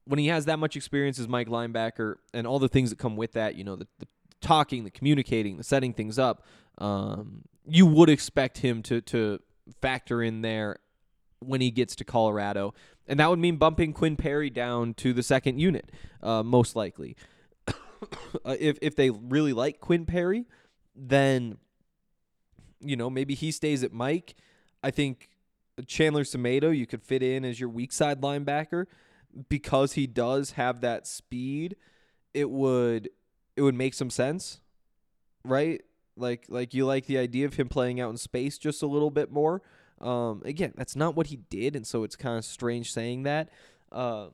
when 0.05 0.17
he 0.17 0.27
has 0.27 0.45
that 0.45 0.57
much 0.57 0.75
experience 0.75 1.19
as 1.19 1.27
Mike 1.27 1.47
linebacker 1.47 2.15
and 2.33 2.47
all 2.47 2.57
the 2.57 2.67
things 2.67 2.89
that 2.89 2.97
come 2.97 3.15
with 3.15 3.33
that, 3.33 3.55
you 3.55 3.63
know, 3.63 3.75
the, 3.75 3.87
the 3.99 4.07
talking, 4.41 4.83
the 4.83 4.91
communicating, 4.91 5.57
the 5.57 5.63
setting 5.63 5.93
things 5.93 6.17
up, 6.17 6.45
um, 6.79 7.43
you 7.67 7.85
would 7.85 8.09
expect 8.09 8.59
him 8.59 8.81
to 8.83 9.01
to 9.01 9.39
factor 9.81 10.23
in 10.23 10.41
there 10.41 10.79
when 11.41 11.61
he 11.61 11.71
gets 11.71 11.95
to 11.97 12.03
Colorado, 12.03 12.73
and 13.07 13.19
that 13.19 13.29
would 13.29 13.39
mean 13.39 13.57
bumping 13.57 13.93
Quinn 13.93 14.15
Perry 14.15 14.49
down 14.49 14.93
to 14.95 15.13
the 15.13 15.23
second 15.23 15.59
unit, 15.59 15.91
uh, 16.21 16.43
most 16.43 16.75
likely. 16.75 17.15
uh, 17.67 18.55
if 18.59 18.77
if 18.81 18.95
they 18.95 19.09
really 19.09 19.53
like 19.53 19.79
Quinn 19.79 20.05
Perry, 20.05 20.45
then 20.95 21.57
you 22.79 22.95
know 22.95 23.09
maybe 23.09 23.33
he 23.33 23.51
stays 23.51 23.83
at 23.83 23.91
Mike. 23.91 24.35
I 24.83 24.91
think 24.91 25.29
Chandler 25.87 26.23
Semedo 26.23 26.75
you 26.75 26.85
could 26.85 27.03
fit 27.03 27.23
in 27.23 27.45
as 27.45 27.59
your 27.59 27.69
weak 27.69 27.91
side 27.91 28.21
linebacker 28.21 28.85
because 29.49 29.93
he 29.93 30.07
does 30.07 30.51
have 30.51 30.81
that 30.81 31.07
speed. 31.07 31.75
It 32.33 32.49
would 32.49 33.09
it 33.55 33.61
would 33.61 33.75
make 33.75 33.93
some 33.93 34.09
sense, 34.09 34.61
right? 35.43 35.81
Like 36.15 36.45
like 36.49 36.73
you 36.73 36.85
like 36.85 37.05
the 37.05 37.17
idea 37.17 37.45
of 37.45 37.55
him 37.55 37.67
playing 37.67 37.99
out 37.99 38.09
in 38.09 38.17
space 38.17 38.57
just 38.57 38.81
a 38.81 38.87
little 38.87 39.11
bit 39.11 39.31
more. 39.31 39.61
Um, 40.01 40.41
again, 40.43 40.73
that's 40.75 40.95
not 40.95 41.15
what 41.15 41.27
he 41.27 41.37
did, 41.37 41.75
and 41.75 41.85
so 41.85 42.03
it's 42.03 42.15
kind 42.15 42.37
of 42.37 42.43
strange 42.43 42.91
saying 42.91 43.23
that. 43.23 43.49
Uh, 43.91 44.27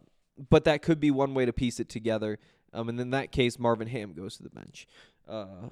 but 0.49 0.63
that 0.63 0.81
could 0.81 0.99
be 0.99 1.11
one 1.11 1.33
way 1.33 1.45
to 1.45 1.53
piece 1.53 1.79
it 1.79 1.89
together. 1.89 2.39
Um, 2.73 2.89
and 2.89 2.99
in 2.99 3.09
that 3.11 3.31
case, 3.31 3.59
Marvin 3.59 3.87
Ham 3.87 4.13
goes 4.13 4.37
to 4.37 4.43
the 4.43 4.49
bench. 4.49 4.87
Uh, 5.27 5.69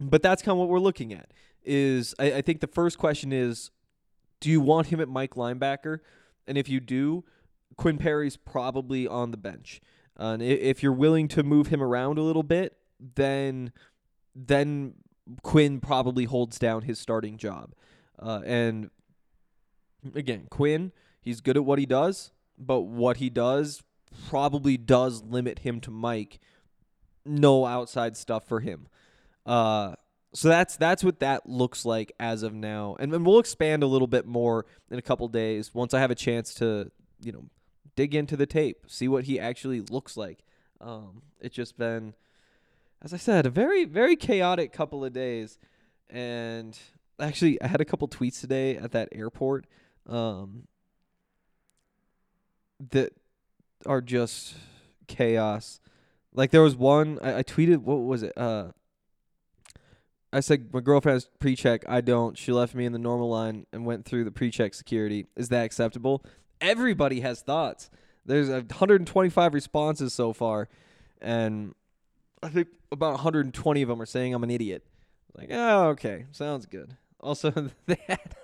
but 0.00 0.22
that's 0.22 0.42
kind 0.42 0.52
of 0.52 0.58
what 0.58 0.68
we're 0.68 0.78
looking 0.78 1.12
at. 1.12 1.32
Is 1.64 2.14
I, 2.18 2.34
I 2.34 2.42
think 2.42 2.60
the 2.60 2.66
first 2.66 2.98
question 2.98 3.32
is, 3.32 3.70
do 4.40 4.50
you 4.50 4.60
want 4.60 4.88
him 4.88 5.00
at 5.00 5.08
Mike 5.08 5.34
linebacker? 5.34 5.98
And 6.46 6.56
if 6.56 6.68
you 6.68 6.80
do, 6.80 7.24
Quinn 7.76 7.98
Perry's 7.98 8.36
probably 8.36 9.06
on 9.06 9.30
the 9.30 9.36
bench. 9.36 9.80
Uh, 10.18 10.34
and 10.34 10.42
if 10.42 10.82
you're 10.82 10.92
willing 10.92 11.28
to 11.28 11.42
move 11.42 11.68
him 11.68 11.82
around 11.82 12.18
a 12.18 12.22
little 12.22 12.42
bit, 12.42 12.76
then 13.14 13.72
then 14.34 14.94
Quinn 15.42 15.80
probably 15.80 16.24
holds 16.24 16.58
down 16.58 16.82
his 16.82 16.98
starting 16.98 17.36
job. 17.36 17.72
Uh, 18.18 18.40
and 18.44 18.90
again, 20.14 20.46
Quinn, 20.50 20.92
he's 21.20 21.40
good 21.40 21.56
at 21.56 21.64
what 21.64 21.78
he 21.78 21.86
does, 21.86 22.32
but 22.58 22.80
what 22.80 23.18
he 23.18 23.30
does 23.30 23.82
probably 24.28 24.76
does 24.76 25.22
limit 25.22 25.60
him 25.60 25.80
to 25.80 25.90
Mike. 25.90 26.40
No 27.24 27.66
outside 27.66 28.16
stuff 28.16 28.46
for 28.46 28.60
him. 28.60 28.88
Uh, 29.44 29.94
so 30.34 30.48
that's 30.48 30.76
that's 30.76 31.02
what 31.02 31.20
that 31.20 31.48
looks 31.48 31.84
like 31.84 32.12
as 32.20 32.42
of 32.42 32.52
now, 32.52 32.96
and 33.00 33.10
we'll 33.24 33.38
expand 33.38 33.82
a 33.82 33.86
little 33.86 34.06
bit 34.06 34.26
more 34.26 34.66
in 34.90 34.98
a 34.98 35.02
couple 35.02 35.26
days 35.28 35.74
once 35.74 35.94
I 35.94 36.00
have 36.00 36.10
a 36.10 36.14
chance 36.14 36.52
to, 36.54 36.90
you 37.20 37.32
know, 37.32 37.44
dig 37.96 38.14
into 38.14 38.36
the 38.36 38.46
tape, 38.46 38.84
see 38.86 39.08
what 39.08 39.24
he 39.24 39.40
actually 39.40 39.80
looks 39.80 40.16
like. 40.16 40.44
Um, 40.80 41.22
it's 41.40 41.56
just 41.56 41.78
been, 41.78 42.14
as 43.00 43.14
I 43.14 43.16
said, 43.16 43.46
a 43.46 43.50
very 43.50 43.84
very 43.86 44.16
chaotic 44.16 44.72
couple 44.72 45.02
of 45.02 45.14
days, 45.14 45.58
and 46.10 46.78
actually 47.20 47.60
I 47.62 47.66
had 47.66 47.80
a 47.80 47.84
couple 47.84 48.08
tweets 48.08 48.40
today 48.40 48.76
at 48.76 48.92
that 48.92 49.08
airport, 49.12 49.66
um, 50.06 50.66
that 52.90 53.12
are 53.86 54.00
just 54.00 54.54
chaos. 55.06 55.80
Like 56.32 56.50
there 56.50 56.62
was 56.62 56.76
one 56.76 57.18
I, 57.22 57.38
I 57.38 57.42
tweeted. 57.42 57.78
What 57.78 57.96
was 57.96 58.22
it? 58.22 58.32
Uh, 58.36 58.68
I 60.32 60.40
said 60.40 60.72
my 60.72 60.80
girlfriend 60.80 61.16
has 61.16 61.28
pre-check. 61.38 61.84
I 61.88 62.00
don't. 62.00 62.36
She 62.36 62.52
left 62.52 62.74
me 62.74 62.84
in 62.84 62.92
the 62.92 62.98
normal 62.98 63.30
line 63.30 63.66
and 63.72 63.86
went 63.86 64.04
through 64.04 64.24
the 64.24 64.30
pre-check 64.30 64.74
security. 64.74 65.26
Is 65.36 65.48
that 65.48 65.64
acceptable? 65.64 66.24
Everybody 66.60 67.20
has 67.20 67.40
thoughts. 67.40 67.90
There's 68.26 68.50
125 68.50 69.54
responses 69.54 70.12
so 70.12 70.34
far, 70.34 70.68
and 71.22 71.74
I 72.42 72.48
think 72.48 72.68
about 72.92 73.12
120 73.12 73.82
of 73.82 73.88
them 73.88 74.02
are 74.02 74.06
saying 74.06 74.34
I'm 74.34 74.44
an 74.44 74.50
idiot. 74.50 74.84
Like, 75.34 75.48
oh, 75.50 75.88
okay, 75.90 76.26
sounds 76.32 76.66
good. 76.66 76.94
Also, 77.20 77.50
they 77.86 78.00
had 78.06 78.36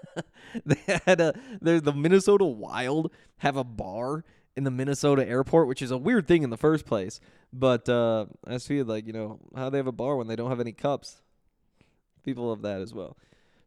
they 0.64 1.00
had 1.06 1.20
a 1.20 1.34
the 1.60 1.92
Minnesota 1.92 2.44
Wild 2.44 3.12
have 3.38 3.56
a 3.56 3.64
bar 3.64 4.24
in 4.56 4.64
the 4.64 4.70
Minnesota 4.70 5.26
airport, 5.26 5.68
which 5.68 5.82
is 5.82 5.90
a 5.90 5.98
weird 5.98 6.26
thing 6.26 6.42
in 6.42 6.50
the 6.50 6.56
first 6.56 6.86
place. 6.86 7.20
But 7.52 7.88
uh, 7.88 8.26
I 8.46 8.58
see 8.58 8.82
like 8.82 9.06
you 9.06 9.12
know 9.12 9.40
how 9.56 9.70
they 9.70 9.78
have 9.78 9.86
a 9.86 9.92
bar 9.92 10.16
when 10.16 10.26
they 10.26 10.36
don't 10.36 10.50
have 10.50 10.60
any 10.60 10.72
cups. 10.72 11.22
People 12.22 12.48
love 12.48 12.62
that 12.62 12.80
as 12.80 12.94
well. 12.94 13.16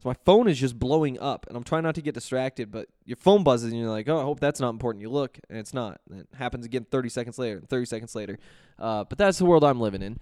So 0.02 0.10
my 0.10 0.16
phone 0.26 0.48
is 0.48 0.60
just 0.60 0.78
blowing 0.78 1.20
up, 1.20 1.48
and 1.48 1.58
I'm 1.58 1.64
trying 1.64 1.84
not 1.84 1.96
to 1.96 2.02
get 2.02 2.14
distracted. 2.14 2.72
But 2.72 2.88
your 3.06 3.18
phone 3.18 3.44
buzzes, 3.44 3.72
and 3.72 3.82
you're 3.82 3.90
like, 3.90 4.08
"Oh, 4.08 4.20
I 4.20 4.24
hope 4.24 4.40
that's 4.40 4.60
not 4.60 4.70
important." 4.70 5.02
You 5.02 5.10
look, 5.10 5.40
and 5.50 5.58
it's 5.58 5.74
not. 5.74 6.02
And 6.10 6.22
it 6.22 6.28
happens 6.36 6.66
again 6.66 6.86
30 6.90 7.10
seconds 7.10 7.40
later, 7.40 7.58
and 7.58 7.70
30 7.70 7.86
seconds 7.86 8.16
later. 8.16 8.38
Uh, 8.78 9.06
but 9.06 9.18
that's 9.18 9.40
the 9.40 9.46
world 9.46 9.64
I'm 9.64 9.82
living 9.82 10.02
in. 10.02 10.20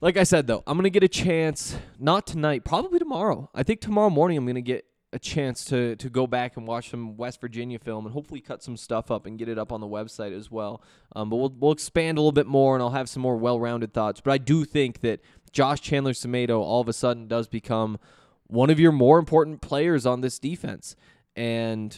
Like 0.00 0.16
I 0.16 0.22
said, 0.22 0.46
though, 0.46 0.62
I'm 0.66 0.76
gonna 0.76 0.90
get 0.90 1.02
a 1.02 1.08
chance. 1.08 1.76
Not 1.98 2.26
tonight, 2.26 2.64
probably 2.64 2.98
tomorrow. 2.98 3.50
I 3.54 3.62
think 3.62 3.80
tomorrow 3.80 4.10
morning 4.10 4.38
I'm 4.38 4.46
gonna 4.46 4.60
get 4.60 4.86
a 5.12 5.18
chance 5.18 5.64
to 5.66 5.96
to 5.96 6.08
go 6.08 6.26
back 6.26 6.56
and 6.56 6.66
watch 6.66 6.90
some 6.90 7.16
West 7.16 7.40
Virginia 7.40 7.78
film 7.78 8.06
and 8.06 8.12
hopefully 8.12 8.40
cut 8.40 8.62
some 8.62 8.76
stuff 8.76 9.10
up 9.10 9.26
and 9.26 9.38
get 9.38 9.48
it 9.48 9.58
up 9.58 9.72
on 9.72 9.80
the 9.80 9.86
website 9.86 10.36
as 10.36 10.50
well. 10.50 10.82
Um, 11.14 11.28
but 11.28 11.36
we'll 11.36 11.54
we'll 11.58 11.72
expand 11.72 12.16
a 12.16 12.20
little 12.20 12.32
bit 12.32 12.46
more, 12.46 12.74
and 12.74 12.82
I'll 12.82 12.90
have 12.90 13.08
some 13.08 13.22
more 13.22 13.36
well-rounded 13.36 13.92
thoughts. 13.92 14.20
But 14.20 14.32
I 14.32 14.38
do 14.38 14.64
think 14.64 15.00
that 15.00 15.20
Josh 15.52 15.80
Chandler 15.80 16.12
Semedo 16.12 16.60
all 16.60 16.80
of 16.80 16.88
a 16.88 16.92
sudden 16.92 17.26
does 17.26 17.48
become 17.48 17.98
one 18.46 18.70
of 18.70 18.80
your 18.80 18.92
more 18.92 19.18
important 19.18 19.60
players 19.60 20.06
on 20.06 20.20
this 20.20 20.38
defense, 20.38 20.96
and 21.36 21.96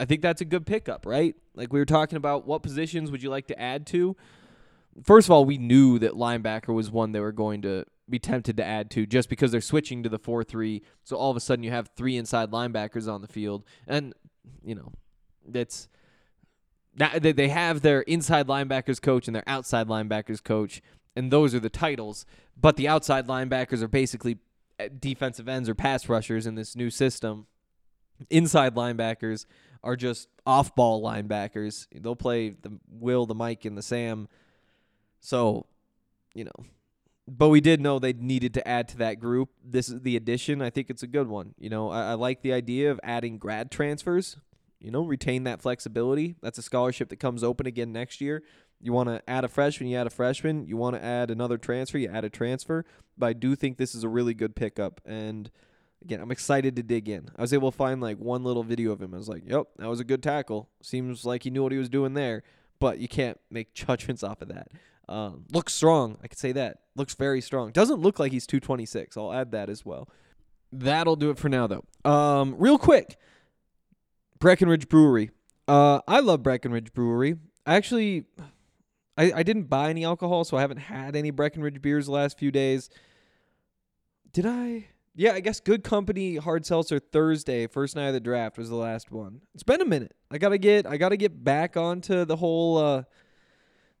I 0.00 0.04
think 0.04 0.22
that's 0.22 0.40
a 0.40 0.44
good 0.44 0.66
pickup, 0.66 1.06
right? 1.06 1.34
Like 1.54 1.72
we 1.72 1.78
were 1.78 1.86
talking 1.86 2.16
about, 2.16 2.46
what 2.46 2.62
positions 2.62 3.10
would 3.10 3.22
you 3.22 3.30
like 3.30 3.46
to 3.48 3.60
add 3.60 3.86
to? 3.88 4.16
First 5.02 5.28
of 5.28 5.32
all, 5.32 5.44
we 5.44 5.58
knew 5.58 5.98
that 5.98 6.12
linebacker 6.12 6.74
was 6.74 6.90
one 6.90 7.12
they 7.12 7.20
were 7.20 7.32
going 7.32 7.62
to 7.62 7.84
be 8.08 8.18
tempted 8.18 8.56
to 8.56 8.64
add 8.64 8.90
to 8.92 9.04
just 9.06 9.28
because 9.28 9.50
they're 9.50 9.60
switching 9.60 10.02
to 10.02 10.08
the 10.08 10.18
4 10.18 10.44
3. 10.44 10.82
So 11.04 11.16
all 11.16 11.30
of 11.30 11.36
a 11.36 11.40
sudden 11.40 11.62
you 11.62 11.70
have 11.70 11.90
three 11.96 12.16
inside 12.16 12.50
linebackers 12.50 13.12
on 13.12 13.20
the 13.20 13.28
field. 13.28 13.64
And, 13.86 14.14
you 14.64 14.74
know, 14.74 14.92
that's. 15.46 15.88
They 16.94 17.48
have 17.48 17.82
their 17.82 18.00
inside 18.02 18.46
linebackers 18.46 19.02
coach 19.02 19.26
and 19.26 19.34
their 19.34 19.46
outside 19.46 19.86
linebackers 19.86 20.42
coach, 20.42 20.80
and 21.14 21.30
those 21.30 21.54
are 21.54 21.60
the 21.60 21.68
titles. 21.68 22.24
But 22.58 22.76
the 22.76 22.88
outside 22.88 23.26
linebackers 23.26 23.82
are 23.82 23.88
basically 23.88 24.38
uh, 24.80 24.88
defensive 24.98 25.46
ends 25.46 25.68
or 25.68 25.74
pass 25.74 26.08
rushers 26.08 26.46
in 26.46 26.54
this 26.54 26.74
new 26.74 26.88
system. 26.88 27.48
Inside 28.30 28.74
linebackers 28.74 29.44
are 29.84 29.94
just 29.94 30.28
off-ball 30.46 31.02
linebackers. 31.02 31.86
They'll 31.94 32.16
play 32.16 32.50
the 32.50 32.78
Will, 32.88 33.26
the 33.26 33.34
Mike, 33.34 33.66
and 33.66 33.76
the 33.76 33.82
Sam. 33.82 34.26
So, 35.20 35.66
you 36.34 36.44
know, 36.44 36.64
but 37.28 37.48
we 37.48 37.60
did 37.60 37.80
know 37.80 37.98
they 37.98 38.12
needed 38.12 38.54
to 38.54 38.66
add 38.66 38.88
to 38.88 38.98
that 38.98 39.18
group. 39.18 39.50
This 39.64 39.88
is 39.88 40.00
the 40.02 40.16
addition. 40.16 40.62
I 40.62 40.70
think 40.70 40.90
it's 40.90 41.02
a 41.02 41.08
good 41.08 41.28
one. 41.28 41.54
You 41.58 41.70
know, 41.70 41.90
I, 41.90 42.10
I 42.10 42.14
like 42.14 42.42
the 42.42 42.52
idea 42.52 42.90
of 42.90 43.00
adding 43.02 43.38
grad 43.38 43.70
transfers. 43.70 44.36
You 44.78 44.90
know, 44.90 45.04
retain 45.04 45.44
that 45.44 45.62
flexibility. 45.62 46.36
That's 46.42 46.58
a 46.58 46.62
scholarship 46.62 47.08
that 47.08 47.16
comes 47.16 47.42
open 47.42 47.66
again 47.66 47.92
next 47.92 48.20
year. 48.20 48.42
You 48.80 48.92
want 48.92 49.08
to 49.08 49.22
add 49.28 49.44
a 49.44 49.48
freshman, 49.48 49.88
you 49.88 49.96
add 49.96 50.06
a 50.06 50.10
freshman. 50.10 50.66
You 50.66 50.76
want 50.76 50.96
to 50.96 51.04
add 51.04 51.30
another 51.30 51.56
transfer, 51.58 51.98
you 51.98 52.08
add 52.08 52.24
a 52.24 52.30
transfer. 52.30 52.84
But 53.16 53.26
I 53.26 53.32
do 53.32 53.56
think 53.56 53.78
this 53.78 53.94
is 53.94 54.04
a 54.04 54.08
really 54.08 54.34
good 54.34 54.54
pickup. 54.54 55.00
And 55.06 55.50
again, 56.02 56.20
I'm 56.20 56.30
excited 56.30 56.76
to 56.76 56.82
dig 56.82 57.08
in. 57.08 57.30
I 57.36 57.40
was 57.40 57.54
able 57.54 57.70
to 57.70 57.76
find 57.76 58.00
like 58.00 58.18
one 58.18 58.44
little 58.44 58.62
video 58.62 58.92
of 58.92 59.00
him. 59.00 59.14
I 59.14 59.16
was 59.16 59.28
like, 59.28 59.44
yep, 59.46 59.68
that 59.78 59.88
was 59.88 60.00
a 60.00 60.04
good 60.04 60.22
tackle. 60.22 60.68
Seems 60.82 61.24
like 61.24 61.42
he 61.44 61.50
knew 61.50 61.62
what 61.62 61.72
he 61.72 61.78
was 61.78 61.88
doing 61.88 62.14
there. 62.14 62.42
But 62.78 62.98
you 62.98 63.08
can't 63.08 63.40
make 63.50 63.72
judgments 63.72 64.22
off 64.22 64.42
of 64.42 64.48
that. 64.48 64.68
Um, 65.08 65.44
looks 65.52 65.72
strong. 65.72 66.18
I 66.22 66.28
could 66.28 66.38
say 66.38 66.52
that. 66.52 66.78
Looks 66.96 67.14
very 67.14 67.40
strong. 67.40 67.70
Doesn't 67.70 68.00
look 68.00 68.18
like 68.18 68.32
he's 68.32 68.46
226. 68.46 69.16
I'll 69.16 69.32
add 69.32 69.52
that 69.52 69.70
as 69.70 69.84
well. 69.84 70.08
That'll 70.72 71.16
do 71.16 71.30
it 71.30 71.38
for 71.38 71.48
now, 71.48 71.66
though. 71.66 71.84
Um, 72.10 72.56
real 72.58 72.78
quick, 72.78 73.16
Breckenridge 74.38 74.88
Brewery. 74.88 75.30
Uh, 75.68 76.00
I 76.08 76.20
love 76.20 76.42
Breckenridge 76.42 76.92
Brewery. 76.92 77.36
I 77.64 77.76
actually, 77.76 78.24
I, 79.16 79.32
I 79.32 79.42
didn't 79.42 79.64
buy 79.64 79.90
any 79.90 80.04
alcohol, 80.04 80.44
so 80.44 80.56
I 80.56 80.60
haven't 80.60 80.78
had 80.78 81.16
any 81.16 81.30
Breckenridge 81.30 81.80
beers 81.80 82.06
the 82.06 82.12
last 82.12 82.38
few 82.38 82.50
days. 82.50 82.90
Did 84.32 84.46
I? 84.46 84.88
Yeah, 85.14 85.32
I 85.32 85.40
guess 85.40 85.60
Good 85.60 85.82
Company 85.82 86.36
Hard 86.36 86.66
Seltzer 86.66 86.98
Thursday, 86.98 87.66
first 87.66 87.96
night 87.96 88.08
of 88.08 88.14
the 88.14 88.20
draft, 88.20 88.58
was 88.58 88.68
the 88.68 88.76
last 88.76 89.10
one. 89.10 89.40
It's 89.54 89.62
been 89.62 89.80
a 89.80 89.86
minute. 89.86 90.14
I 90.30 90.38
gotta 90.38 90.58
get, 90.58 90.86
I 90.86 90.98
gotta 90.98 91.16
get 91.16 91.42
back 91.42 91.76
onto 91.76 92.24
the 92.24 92.36
whole. 92.36 92.76
Uh, 92.76 93.02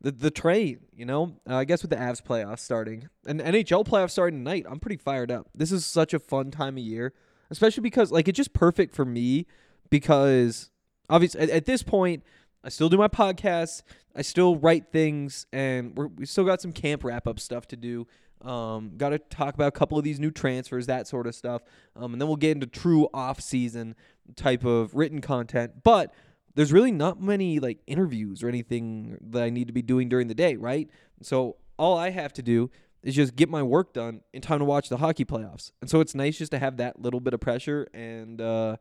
the 0.00 0.12
the 0.12 0.30
train, 0.30 0.80
you 0.94 1.04
know. 1.04 1.36
Uh, 1.48 1.56
I 1.56 1.64
guess 1.64 1.82
with 1.82 1.90
the 1.90 1.96
Avs 1.96 2.22
playoffs 2.22 2.60
starting 2.60 3.08
and 3.26 3.40
NHL 3.40 3.84
playoffs 3.86 4.10
starting 4.10 4.40
tonight, 4.40 4.66
I'm 4.68 4.80
pretty 4.80 4.96
fired 4.96 5.30
up. 5.30 5.48
This 5.54 5.72
is 5.72 5.84
such 5.86 6.14
a 6.14 6.18
fun 6.18 6.50
time 6.50 6.76
of 6.76 6.82
year, 6.82 7.12
especially 7.50 7.82
because 7.82 8.12
like 8.12 8.28
it's 8.28 8.36
just 8.36 8.52
perfect 8.52 8.94
for 8.94 9.04
me 9.04 9.46
because 9.90 10.70
obviously 11.08 11.40
at, 11.40 11.50
at 11.50 11.66
this 11.66 11.82
point 11.82 12.22
I 12.66 12.68
still 12.68 12.88
do 12.88 12.96
my 12.96 13.06
podcast, 13.06 13.82
I 14.16 14.22
still 14.22 14.56
write 14.56 14.90
things, 14.90 15.46
and 15.52 15.96
we're, 15.96 16.08
we 16.08 16.26
still 16.26 16.44
got 16.44 16.60
some 16.60 16.72
camp 16.72 17.04
wrap 17.04 17.28
up 17.28 17.38
stuff 17.38 17.68
to 17.68 17.76
do. 17.76 18.08
Um, 18.42 18.92
got 18.96 19.10
to 19.10 19.18
talk 19.18 19.54
about 19.54 19.68
a 19.68 19.72
couple 19.72 19.96
of 19.98 20.04
these 20.04 20.18
new 20.18 20.32
transfers, 20.32 20.86
that 20.86 21.06
sort 21.06 21.28
of 21.28 21.34
stuff, 21.34 21.62
um, 21.94 22.12
and 22.12 22.20
then 22.20 22.26
we'll 22.26 22.36
get 22.36 22.50
into 22.50 22.66
true 22.66 23.08
off 23.14 23.40
season 23.40 23.94
type 24.34 24.64
of 24.64 24.94
written 24.94 25.20
content, 25.20 25.84
but 25.84 26.12
there's 26.56 26.72
really 26.72 26.90
not 26.90 27.20
many 27.20 27.60
like 27.60 27.78
interviews 27.86 28.42
or 28.42 28.48
anything 28.48 29.18
that 29.30 29.42
I 29.42 29.50
need 29.50 29.68
to 29.68 29.72
be 29.72 29.82
doing 29.82 30.08
during 30.08 30.26
the 30.26 30.34
day, 30.34 30.56
right? 30.56 30.90
So 31.22 31.56
all 31.78 31.96
I 31.96 32.10
have 32.10 32.32
to 32.34 32.42
do 32.42 32.70
is 33.02 33.14
just 33.14 33.36
get 33.36 33.48
my 33.48 33.62
work 33.62 33.92
done 33.92 34.22
in 34.32 34.40
time 34.40 34.58
to 34.58 34.64
watch 34.64 34.88
the 34.88 34.96
hockey 34.96 35.24
playoffs. 35.24 35.70
And 35.80 35.88
so 35.88 36.00
it's 36.00 36.14
nice 36.14 36.38
just 36.38 36.50
to 36.52 36.58
have 36.58 36.78
that 36.78 37.00
little 37.00 37.20
bit 37.20 37.34
of 37.34 37.40
pressure 37.40 37.86
and 37.94 38.40
uh 38.40 38.76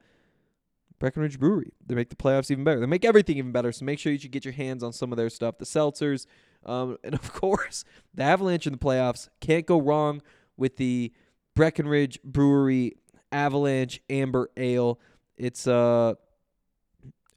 Breckenridge 0.97 1.37
Brewery. 1.37 1.73
They 1.85 1.93
make 1.93 2.09
the 2.09 2.15
playoffs 2.15 2.49
even 2.49 2.63
better. 2.63 2.79
They 2.79 2.85
make 2.85 3.03
everything 3.03 3.37
even 3.37 3.51
better. 3.51 3.73
So 3.73 3.83
make 3.83 3.99
sure 3.99 4.13
you 4.13 4.17
should 4.17 4.31
get 4.31 4.45
your 4.45 4.53
hands 4.53 4.81
on 4.81 4.93
some 4.93 5.11
of 5.11 5.17
their 5.17 5.29
stuff. 5.29 5.57
The 5.57 5.65
seltzers, 5.65 6.25
um, 6.65 6.97
and 7.03 7.13
of 7.13 7.33
course, 7.33 7.83
the 8.13 8.23
Avalanche 8.23 8.65
in 8.65 8.71
the 8.71 8.79
playoffs. 8.79 9.27
Can't 9.41 9.65
go 9.65 9.79
wrong 9.79 10.21
with 10.55 10.77
the 10.77 11.11
Breckenridge 11.53 12.19
Brewery 12.23 12.93
Avalanche 13.33 14.01
Amber 14.09 14.49
Ale. 14.55 14.99
It's 15.37 15.67
uh 15.67 16.13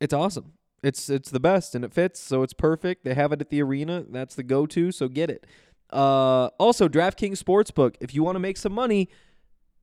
it's 0.00 0.12
awesome. 0.12 0.52
It's 0.82 1.10
it's 1.10 1.30
the 1.30 1.40
best 1.40 1.74
and 1.74 1.84
it 1.84 1.92
fits, 1.92 2.20
so 2.20 2.42
it's 2.42 2.52
perfect. 2.52 3.04
They 3.04 3.14
have 3.14 3.32
it 3.32 3.40
at 3.40 3.50
the 3.50 3.60
arena. 3.62 4.04
That's 4.08 4.34
the 4.34 4.44
go-to, 4.44 4.92
so 4.92 5.08
get 5.08 5.28
it. 5.30 5.46
Uh, 5.90 6.46
also, 6.58 6.88
DraftKings 6.88 7.42
Sportsbook. 7.42 7.96
If 8.00 8.14
you 8.14 8.22
want 8.22 8.36
to 8.36 8.40
make 8.40 8.56
some 8.56 8.72
money, 8.72 9.08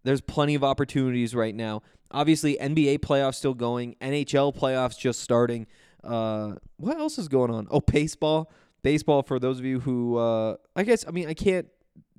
there's 0.04 0.22
plenty 0.22 0.56
of 0.56 0.64
opportunities 0.64 1.36
right 1.36 1.54
now. 1.54 1.82
Obviously, 2.12 2.58
NBA 2.62 3.00
playoffs 3.00 3.36
still 3.36 3.54
going. 3.56 3.96
NHL 4.02 4.56
playoffs 4.56 4.98
just 4.98 5.20
starting. 5.20 5.68
Uh, 6.04 6.54
what 6.78 6.98
else 6.98 7.18
is 7.18 7.28
going 7.28 7.52
on? 7.52 7.68
Oh, 7.72 7.82
baseball. 7.82 8.52
baseball 8.84 9.24
for 9.24 9.40
those 9.40 9.60
of 9.60 9.66
you 9.66 9.80
who 9.80 10.18
uh, 10.18 10.56
I 10.76 10.84
guess 10.84 11.04
I 11.08 11.12
mean 11.12 11.28
I 11.28 11.34
can't 11.34 11.68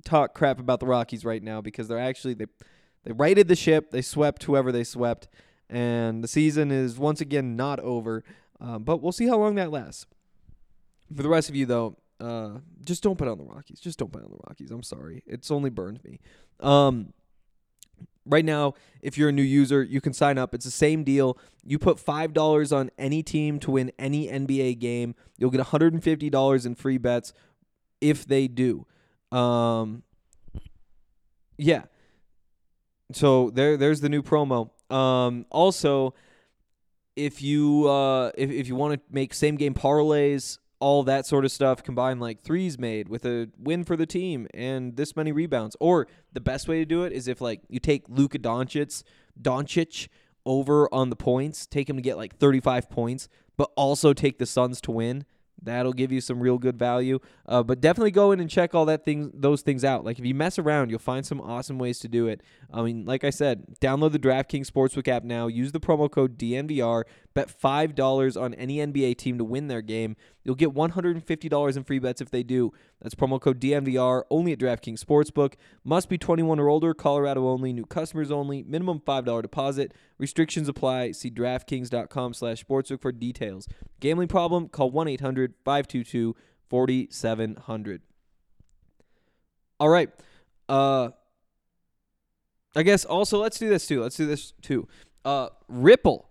talk 0.05 0.35
crap 0.35 0.59
about 0.59 0.81
the 0.81 0.87
Rockies 0.87 1.25
right 1.25 1.43
now 1.43 1.61
because 1.61 1.89
they're 1.89 1.99
actually 1.99 2.35
they 2.35 2.47
they 3.05 3.13
righted 3.13 3.47
the 3.49 3.57
ship. 3.57 3.93
They 3.93 4.03
swept 4.03 4.43
whoever 4.43 4.73
they 4.73 4.83
swept, 4.85 5.29
and 5.69 6.23
the 6.23 6.29
season 6.29 6.71
is 6.71 6.99
once 6.99 7.21
again 7.21 7.57
not 7.57 7.81
over. 7.81 8.25
Um, 8.61 8.85
but 8.85 9.03
we'll 9.03 9.13
see 9.13 9.27
how 9.27 9.39
long 9.39 9.55
that 9.57 9.71
lasts. 9.71 10.07
For 11.15 11.23
the 11.23 11.29
rest 11.29 11.49
of 11.49 11.55
you, 11.55 11.67
though, 11.67 11.97
uh, 12.21 12.59
just 12.85 13.03
don't 13.03 13.19
bet 13.19 13.29
on 13.29 13.39
the 13.39 13.45
Rockies. 13.45 13.81
Just 13.81 13.99
don't 13.99 14.11
bet 14.11 14.23
on 14.23 14.31
the 14.31 14.39
Rockies. 14.49 14.71
I'm 14.71 14.83
sorry. 14.83 15.23
It's 15.27 15.51
only 15.51 15.71
burned 15.71 16.03
me. 16.05 16.21
Um, 16.61 17.13
right 18.25 18.45
now, 18.45 18.75
if 19.03 19.17
you're 19.17 19.29
a 19.29 19.33
new 19.33 19.43
user, 19.43 19.83
you 19.83 20.01
can 20.01 20.13
sign 20.13 20.39
up. 20.39 20.55
It's 20.55 20.65
the 20.65 20.71
same 20.71 21.05
deal. 21.05 21.39
You 21.65 21.79
put 21.79 21.99
$5 21.99 22.77
on 22.77 22.91
any 22.99 23.23
team 23.23 23.59
to 23.61 23.71
win 23.73 23.93
any 23.99 24.29
NBA 24.29 24.79
game. 24.79 25.15
You'll 25.39 25.51
get 25.51 25.61
$150 25.61 26.67
in 26.67 26.75
free 26.75 26.99
bets 26.99 27.33
if 28.01 28.27
they 28.27 28.49
do. 28.49 28.87
Um, 29.31 30.03
yeah. 31.59 31.85
So 33.13 33.51
there, 33.51 33.77
there's 33.77 34.01
the 34.01 34.09
new 34.09 34.23
promo. 34.23 34.71
Um, 34.91 35.47
also, 35.51 36.15
if 37.17 37.43
you 37.43 37.89
uh, 37.89 38.31
if 38.37 38.51
if 38.51 38.69
you 38.69 38.77
want 38.77 38.95
to 38.95 39.01
make 39.11 39.35
same 39.35 39.57
game 39.57 39.75
parlays, 39.75 40.59
all 40.79 41.03
that 41.05 41.27
sort 41.27 41.45
of 41.45 41.53
stuff, 41.53 41.83
combine 41.83 42.21
like 42.21 42.43
threes 42.43 42.79
made 42.79 43.09
with 43.09 43.25
a 43.25 43.49
win 43.59 43.85
for 43.85 43.97
the 43.97 44.07
team 44.07 44.47
and 44.53 44.97
this 44.97 45.17
many 45.17 45.33
rebounds. 45.33 45.77
Or 45.81 46.07
the 46.33 46.41
best 46.41 46.69
way 46.69 46.79
to 46.79 46.85
do 46.85 47.05
it 47.05 47.13
is 47.13 47.29
if 47.29 47.41
like 47.41 47.63
you 47.69 47.81
take 47.81 48.09
Luka 48.09 48.39
Doncic, 48.39 49.03
Doncic 49.41 50.09
over 50.45 50.93
on 50.95 51.11
the 51.11 51.17
points, 51.17 51.67
take 51.67 51.89
him 51.89 51.97
to 51.97 52.03
get 52.03 52.17
like 52.17 52.37
35 52.37 52.91
points, 52.91 53.29
but 53.57 53.71
also 53.77 54.13
take 54.13 54.39
the 54.39 54.47
Suns 54.47 54.81
to 54.83 54.91
win. 54.91 55.25
That'll 55.61 55.95
give 55.95 56.13
you 56.13 56.21
some 56.21 56.41
real 56.41 56.59
good 56.59 56.79
value. 56.79 57.19
Uh, 57.49 57.63
but 57.63 57.81
definitely 57.81 58.11
go 58.11 58.33
in 58.33 58.41
and 58.41 58.51
check 58.51 58.75
all 58.75 58.85
that 58.87 59.05
things, 59.05 59.31
those 59.33 59.63
things 59.63 59.85
out. 59.85 60.05
Like 60.05 60.19
if 60.19 60.25
you 60.25 60.35
mess 60.35 60.59
around, 60.59 60.91
you'll 60.91 60.99
find 60.99 61.25
some 61.25 61.41
awesome 61.41 61.79
ways 61.79 61.99
to 62.01 62.09
do 62.09 62.27
it. 62.27 62.43
I 62.73 62.83
mean, 62.83 63.05
like 63.05 63.25
I 63.25 63.31
said, 63.31 63.79
download 63.81 64.13
the 64.13 64.19
DraftKings 64.19 64.71
Sportsbook 64.71 65.09
app 65.09 65.23
now. 65.23 65.47
Use 65.47 65.73
the 65.73 65.81
promo 65.81 66.11
code 66.11 66.39
DNVR. 66.39 67.05
Bet 67.35 67.51
five 67.51 67.95
dollars 67.95 68.37
on 68.37 68.55
any 68.55 68.79
NBA 68.79 69.19
team 69.19 69.37
to 69.39 69.45
win 69.45 69.69
their 69.69 69.83
game. 69.83 70.17
You'll 70.43 70.55
get 70.55 70.73
one 70.73 70.91
hundred 70.91 71.17
and 71.17 71.25
fifty 71.25 71.49
dollars 71.51 71.77
in 71.77 71.85
free 71.85 71.99
bets 71.99 72.23
if 72.23 72.31
they 72.31 72.43
do. 72.43 72.73
That's 73.01 73.15
promo 73.15 73.39
code 73.39 73.61
DNVR 73.61 74.23
only 74.31 74.53
at 74.53 74.59
DraftKings 74.59 75.05
Sportsbook. 75.05 75.53
Must 75.85 76.09
be 76.09 76.17
twenty 76.17 76.43
one 76.43 76.59
or 76.59 76.69
older. 76.69 76.95
Colorado 76.95 77.47
only. 77.47 77.75
New 77.75 77.85
customers 77.85 78.31
only. 78.31 78.63
Minimum 78.63 79.03
five 79.05 79.27
dollar 79.27 79.43
deposit. 79.43 79.93
Restrictions 80.19 80.67
apply. 80.67 81.13
See 81.13 81.31
DraftKings.com/sportsbook 81.31 83.03
for 83.03 83.13
details. 83.13 83.69
Gambling 84.01 84.29
problem? 84.29 84.69
Call 84.69 84.91
1-800-522-4700. 86.71 88.01
All 89.79 89.89
right. 89.89 90.11
Uh 90.69 91.11
I 92.75 92.83
guess 92.83 93.05
also 93.05 93.41
let's 93.41 93.59
do 93.59 93.69
this 93.69 93.87
too. 93.87 94.03
Let's 94.03 94.17
do 94.17 94.27
this 94.27 94.53
too. 94.63 94.89
Uh 95.25 95.49
Ripple. 95.69 96.31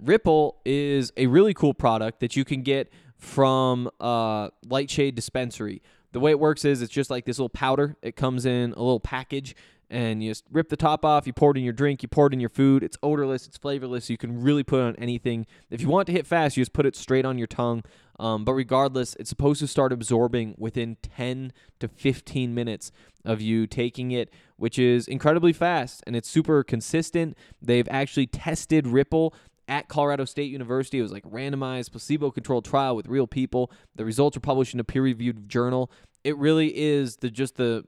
Ripple 0.00 0.60
is 0.64 1.12
a 1.16 1.26
really 1.26 1.54
cool 1.54 1.74
product 1.74 2.20
that 2.20 2.36
you 2.36 2.44
can 2.44 2.62
get 2.62 2.92
from 3.16 3.90
uh 4.00 4.50
Lightshade 4.66 5.14
Dispensary. 5.14 5.82
The 6.12 6.20
way 6.20 6.30
it 6.30 6.38
works 6.38 6.64
is 6.64 6.80
it's 6.82 6.92
just 6.92 7.10
like 7.10 7.24
this 7.24 7.38
little 7.38 7.48
powder. 7.48 7.96
It 8.00 8.14
comes 8.14 8.46
in 8.46 8.72
a 8.72 8.78
little 8.78 9.00
package 9.00 9.56
and 9.90 10.22
you 10.22 10.30
just 10.30 10.44
rip 10.50 10.68
the 10.68 10.76
top 10.76 11.04
off, 11.04 11.26
you 11.26 11.32
pour 11.32 11.50
it 11.52 11.58
in 11.58 11.64
your 11.64 11.72
drink, 11.72 12.02
you 12.02 12.08
pour 12.08 12.26
it 12.26 12.32
in 12.32 12.40
your 12.40 12.48
food. 12.48 12.82
It's 12.82 12.96
odorless, 13.02 13.46
it's 13.46 13.56
flavorless. 13.56 14.08
You 14.08 14.16
can 14.16 14.40
really 14.40 14.62
put 14.62 14.80
it 14.80 14.82
on 14.82 14.96
anything. 14.96 15.46
If 15.70 15.80
you 15.80 15.88
want 15.88 16.06
to 16.06 16.12
hit 16.12 16.26
fast, 16.26 16.56
you 16.56 16.62
just 16.62 16.72
put 16.72 16.86
it 16.86 16.96
straight 16.96 17.24
on 17.24 17.38
your 17.38 17.46
tongue. 17.46 17.82
Um, 18.18 18.44
but 18.44 18.52
regardless, 18.54 19.14
it's 19.18 19.30
supposed 19.30 19.60
to 19.60 19.66
start 19.66 19.92
absorbing 19.92 20.54
within 20.58 20.96
10 21.02 21.52
to 21.80 21.88
15 21.88 22.54
minutes 22.54 22.92
of 23.24 23.40
you 23.40 23.66
taking 23.66 24.10
it, 24.10 24.30
which 24.56 24.78
is 24.78 25.08
incredibly 25.08 25.52
fast 25.52 26.02
and 26.06 26.14
it's 26.14 26.28
super 26.28 26.62
consistent. 26.62 27.36
They've 27.60 27.88
actually 27.90 28.26
tested 28.26 28.86
Ripple 28.86 29.34
at 29.66 29.88
Colorado 29.88 30.24
State 30.24 30.50
University. 30.50 30.98
It 30.98 31.02
was 31.02 31.12
like 31.12 31.24
randomized, 31.24 31.90
placebo 31.92 32.30
controlled 32.30 32.64
trial 32.64 32.96
with 32.96 33.06
real 33.06 33.26
people. 33.26 33.70
The 33.96 34.04
results 34.04 34.36
were 34.36 34.42
published 34.42 34.74
in 34.74 34.80
a 34.80 34.84
peer 34.84 35.02
reviewed 35.02 35.48
journal. 35.48 35.90
It 36.22 36.36
really 36.36 36.76
is 36.76 37.16
the 37.16 37.30
just 37.30 37.56
the 37.56 37.84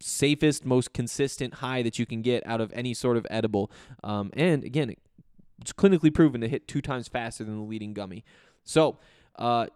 safest, 0.00 0.64
most 0.64 0.92
consistent 0.92 1.54
high 1.54 1.82
that 1.82 1.98
you 1.98 2.06
can 2.06 2.22
get 2.22 2.46
out 2.46 2.60
of 2.60 2.72
any 2.72 2.94
sort 2.94 3.16
of 3.16 3.26
edible. 3.28 3.70
Um, 4.02 4.30
and 4.34 4.64
again, 4.64 4.94
it's 5.60 5.72
clinically 5.72 6.12
proven 6.12 6.40
to 6.40 6.48
hit 6.48 6.66
two 6.66 6.80
times 6.80 7.08
faster 7.08 7.44
than 7.44 7.56
the 7.56 7.64
leading 7.64 7.94
gummy. 7.94 8.24
So, 8.64 8.98
uh, 9.36 9.66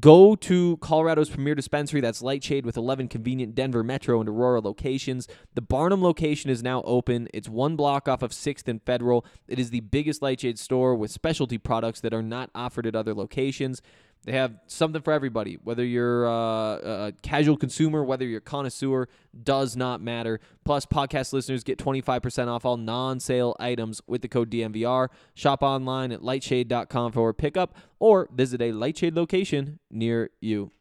Go 0.00 0.34
to 0.34 0.78
Colorado's 0.78 1.30
premier 1.30 1.54
dispensary 1.54 2.00
that's 2.00 2.20
Lightshade 2.20 2.66
with 2.66 2.76
11 2.76 3.06
convenient 3.06 3.54
Denver 3.54 3.84
Metro 3.84 4.18
and 4.18 4.28
Aurora 4.28 4.60
locations. 4.60 5.28
The 5.54 5.62
Barnum 5.62 6.02
location 6.02 6.50
is 6.50 6.60
now 6.60 6.82
open. 6.82 7.28
It's 7.32 7.48
one 7.48 7.76
block 7.76 8.08
off 8.08 8.20
of 8.20 8.32
6th 8.32 8.66
and 8.66 8.82
Federal. 8.82 9.24
It 9.46 9.60
is 9.60 9.70
the 9.70 9.80
biggest 9.80 10.22
Lightshade 10.22 10.58
store 10.58 10.96
with 10.96 11.12
specialty 11.12 11.56
products 11.56 12.00
that 12.00 12.12
are 12.12 12.22
not 12.22 12.50
offered 12.52 12.84
at 12.84 12.96
other 12.96 13.14
locations. 13.14 13.80
They 14.26 14.32
have 14.32 14.58
something 14.66 15.02
for 15.02 15.12
everybody. 15.12 15.56
Whether 15.62 15.84
you're 15.84 16.26
uh, 16.26 17.06
a 17.06 17.12
casual 17.22 17.56
consumer, 17.56 18.02
whether 18.02 18.24
you're 18.24 18.38
a 18.38 18.42
connoisseur, 18.42 19.08
does 19.40 19.76
not 19.76 20.02
matter. 20.02 20.40
Plus, 20.64 20.84
podcast 20.84 21.32
listeners 21.32 21.62
get 21.62 21.78
25% 21.78 22.48
off 22.48 22.64
all 22.64 22.76
non 22.76 23.20
sale 23.20 23.54
items 23.60 24.02
with 24.08 24.22
the 24.22 24.28
code 24.28 24.50
DNVR. 24.50 25.08
Shop 25.34 25.62
online 25.62 26.10
at 26.10 26.22
lightshade.com 26.22 27.12
for 27.12 27.32
pickup 27.32 27.76
or 28.00 28.28
visit 28.34 28.60
a 28.60 28.72
Lightshade 28.72 29.14
location 29.14 29.78
near 29.92 30.30
you. 30.40 30.72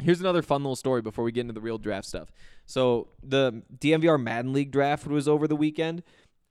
Here's 0.00 0.20
another 0.20 0.42
fun 0.42 0.64
little 0.64 0.74
story 0.74 1.00
before 1.00 1.24
we 1.24 1.30
get 1.30 1.42
into 1.42 1.52
the 1.52 1.60
real 1.60 1.78
draft 1.78 2.08
stuff. 2.08 2.32
So, 2.66 3.10
the 3.22 3.62
DNVR 3.78 4.20
Madden 4.20 4.52
League 4.52 4.72
draft 4.72 5.06
was 5.06 5.28
over 5.28 5.46
the 5.46 5.54
weekend 5.54 6.02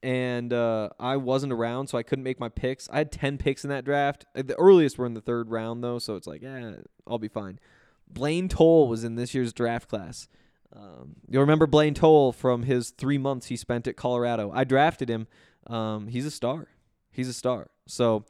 and 0.05 0.53
uh, 0.53 0.89
I 0.99 1.17
wasn't 1.17 1.51
around, 1.51 1.87
so 1.87 1.97
I 1.97 2.03
couldn't 2.03 2.23
make 2.23 2.39
my 2.39 2.47
picks. 2.47 2.87
I 2.91 2.99
had 2.99 3.11
ten 3.11 3.39
picks 3.39 3.63
in 3.63 3.71
that 3.71 3.83
draft. 3.83 4.23
Uh, 4.35 4.43
The 4.43 4.53
earliest 4.59 4.99
were 4.99 5.07
in 5.07 5.15
the 5.15 5.21
third 5.21 5.49
round, 5.49 5.83
though, 5.83 5.97
so 5.97 6.15
it's 6.15 6.27
like, 6.27 6.43
yeah, 6.43 6.75
I'll 7.07 7.17
be 7.17 7.27
fine. 7.27 7.59
Blaine 8.07 8.47
Toll 8.47 8.87
was 8.87 9.03
in 9.03 9.15
this 9.15 9.33
year's 9.33 9.51
draft 9.51 9.89
class. 9.89 10.27
Um, 10.75 11.15
you'll 11.27 11.41
remember 11.41 11.65
Blaine 11.65 11.95
Toll 11.95 12.31
from 12.31 12.63
his 12.63 12.91
three 12.91 13.17
months 13.17 13.47
he 13.47 13.55
spent 13.55 13.87
at 13.87 13.95
Colorado. 13.95 14.51
I 14.53 14.63
drafted 14.63 15.09
him. 15.09 15.25
Um, 15.65 16.07
he's 16.07 16.25
a 16.27 16.31
star. 16.31 16.67
He's 17.11 17.27
a 17.27 17.33
star. 17.33 17.71
So, 17.87 18.25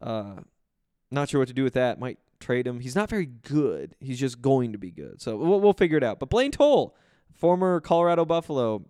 uh, 0.00 0.36
not 1.12 1.28
sure 1.28 1.38
what 1.40 1.48
to 1.48 1.54
do 1.54 1.62
with 1.62 1.74
that. 1.74 2.00
Might 2.00 2.18
trade 2.40 2.66
him. 2.66 2.80
He's 2.80 2.96
not 2.96 3.08
very 3.08 3.26
good. 3.26 3.94
He's 4.00 4.18
just 4.18 4.42
going 4.42 4.72
to 4.72 4.78
be 4.78 4.90
good. 4.90 5.22
So 5.22 5.36
we'll, 5.36 5.60
we'll 5.60 5.72
figure 5.72 5.98
it 5.98 6.02
out. 6.02 6.18
But 6.18 6.30
Blaine 6.30 6.50
Toll, 6.50 6.96
former 7.32 7.78
Colorado 7.80 8.24
Buffalo, 8.24 8.86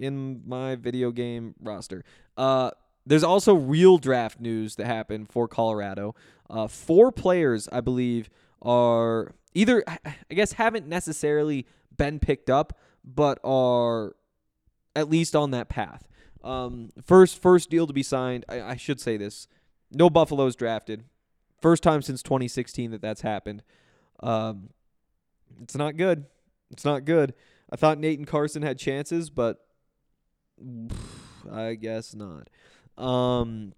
in 0.00 0.40
my 0.46 0.74
video 0.74 1.12
game 1.12 1.54
roster. 1.60 2.02
Uh, 2.36 2.70
there's 3.06 3.22
also 3.22 3.54
real 3.54 3.98
draft 3.98 4.40
news 4.40 4.76
that 4.76 4.86
happened 4.86 5.30
for 5.30 5.46
Colorado. 5.46 6.14
Uh, 6.48 6.66
four 6.66 7.12
players, 7.12 7.68
I 7.70 7.80
believe, 7.80 8.30
are 8.62 9.34
either, 9.54 9.84
I 9.86 10.34
guess, 10.34 10.54
haven't 10.54 10.88
necessarily 10.88 11.66
been 11.96 12.18
picked 12.18 12.50
up, 12.50 12.78
but 13.04 13.38
are 13.44 14.16
at 14.96 15.08
least 15.08 15.36
on 15.36 15.50
that 15.52 15.68
path. 15.68 16.08
Um, 16.42 16.90
first, 17.04 17.40
first 17.40 17.68
deal 17.70 17.86
to 17.86 17.92
be 17.92 18.02
signed. 18.02 18.44
I, 18.48 18.62
I 18.62 18.76
should 18.76 19.00
say 19.00 19.16
this: 19.16 19.46
no 19.92 20.08
Buffaloes 20.08 20.56
drafted. 20.56 21.04
First 21.60 21.82
time 21.82 22.00
since 22.00 22.22
2016 22.22 22.90
that 22.92 23.02
that's 23.02 23.20
happened. 23.20 23.62
Um, 24.20 24.70
it's 25.62 25.76
not 25.76 25.98
good. 25.98 26.24
It's 26.70 26.86
not 26.86 27.04
good. 27.04 27.34
I 27.70 27.76
thought 27.76 27.98
Nate 27.98 28.18
and 28.18 28.26
Carson 28.26 28.62
had 28.62 28.78
chances, 28.78 29.28
but 29.28 29.62
I 31.50 31.74
guess 31.74 32.14
not. 32.14 32.48
Um, 33.02 33.72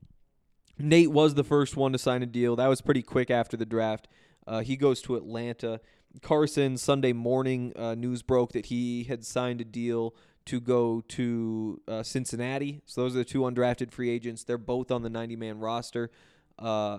Nate 0.79 1.11
was 1.11 1.35
the 1.35 1.45
first 1.45 1.77
one 1.77 1.93
to 1.93 1.99
sign 1.99 2.23
a 2.23 2.27
deal. 2.27 2.57
That 2.57 2.69
was 2.69 2.81
pretty 2.81 3.03
quick 3.03 3.31
after 3.31 3.57
the 3.57 3.67
draft. 3.67 4.09
Uh, 4.47 4.61
he 4.61 4.77
goes 4.77 5.01
to 5.03 5.17
Atlanta. 5.17 5.81
Carson 6.21 6.77
Sunday 6.77 7.13
morning 7.13 7.73
uh, 7.77 7.95
news 7.95 8.23
broke 8.23 8.53
that 8.53 8.67
he 8.67 9.05
had 9.05 9.25
signed 9.25 9.61
a 9.61 9.65
deal 9.65 10.15
to 10.47 10.61
go 10.61 11.03
to 11.09 11.81
uh, 11.87 12.03
Cincinnati. 12.03 12.83
So 12.85 13.03
those 13.03 13.15
are 13.15 13.19
the 13.19 13.25
two 13.25 13.43
undrafted 13.43 13.93
free 13.93 14.11
agents. 14.11 14.45
They're 14.45 14.59
both 14.59 14.91
on 14.91 15.03
the 15.03 15.11
90 15.11 15.37
man 15.37 15.59
roster. 15.59 16.11
Uh, 16.59 16.99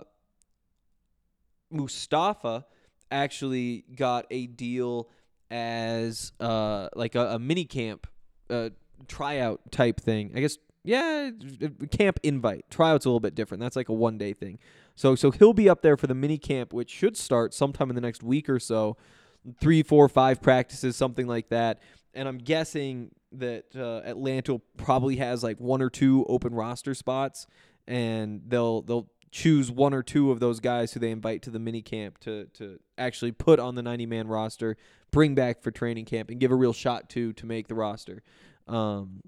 Mustafa 1.70 2.66
actually 3.12 3.86
got 3.96 4.26
a 4.32 4.48
deal 4.48 5.10
as 5.52 6.32
uh, 6.40 6.90
like 6.96 7.16
a, 7.16 7.36
a 7.36 7.40
mini 7.40 7.66
camp 7.66 8.08
uh, 8.50 8.70
tryout 9.08 9.72
type 9.72 10.00
thing. 10.00 10.32
I 10.36 10.40
guess 10.40 10.58
yeah, 10.84 11.32
camp 11.92 12.20
invite. 12.24 12.66
Tryout's 12.70 13.06
a 13.06 13.10
little 13.10 13.22
bit 13.22 13.36
different. 13.36 13.62
That's 13.62 13.76
like 13.76 13.90
a 13.90 13.94
one 13.94 14.18
day 14.18 14.34
thing. 14.34 14.60
So 14.96 15.16
so 15.16 15.32
he'll 15.32 15.54
be 15.54 15.70
up 15.70 15.82
there 15.82 15.98
for 15.98 16.08
the 16.08 16.16
mini 16.16 16.38
camp, 16.38 16.74
which 16.74 16.90
should 16.90 17.16
start 17.18 17.54
sometime 17.54 17.90
in 17.90 17.96
the 17.96 18.02
next 18.02 18.22
week 18.22 18.50
or 18.50 18.60
so. 18.60 18.98
Three, 19.60 19.84
four, 19.84 20.08
five 20.10 20.42
practices, 20.42 20.96
something 20.96 21.28
like 21.28 21.50
that. 21.50 21.82
And 22.14 22.28
I'm 22.28 22.38
guessing 22.38 23.12
that 23.34 23.66
uh, 23.76 24.02
Atlanta 24.08 24.62
probably 24.78 25.18
has 25.18 25.44
like 25.44 25.60
one 25.60 25.82
or 25.82 25.90
two 25.90 26.26
open 26.28 26.54
roster 26.54 26.94
spots, 26.94 27.48
and 27.88 28.42
they'll 28.48 28.82
they'll 28.82 29.08
choose 29.32 29.72
one 29.72 29.96
or 29.96 30.04
two 30.04 30.32
of 30.32 30.40
those 30.40 30.60
guys 30.60 30.94
who 30.94 31.00
they 31.00 31.10
invite 31.10 31.42
to 31.42 31.50
the 31.50 31.60
mini 31.60 31.82
camp 31.82 32.20
to 32.20 32.46
to 32.54 32.78
actually 32.98 33.32
put 33.32 33.60
on 33.60 33.76
the 33.76 33.82
90 33.82 34.06
man 34.06 34.28
roster, 34.28 34.78
bring 35.12 35.34
back 35.34 35.62
for 35.62 35.72
training 35.72 36.06
camp, 36.06 36.30
and 36.30 36.40
give 36.40 36.52
a 36.52 36.56
real 36.56 36.74
shot 36.74 37.10
to 37.10 37.34
to 37.34 37.46
make 37.46 37.68
the 37.68 37.76
roster. 37.76 38.22
Um, 38.68 39.22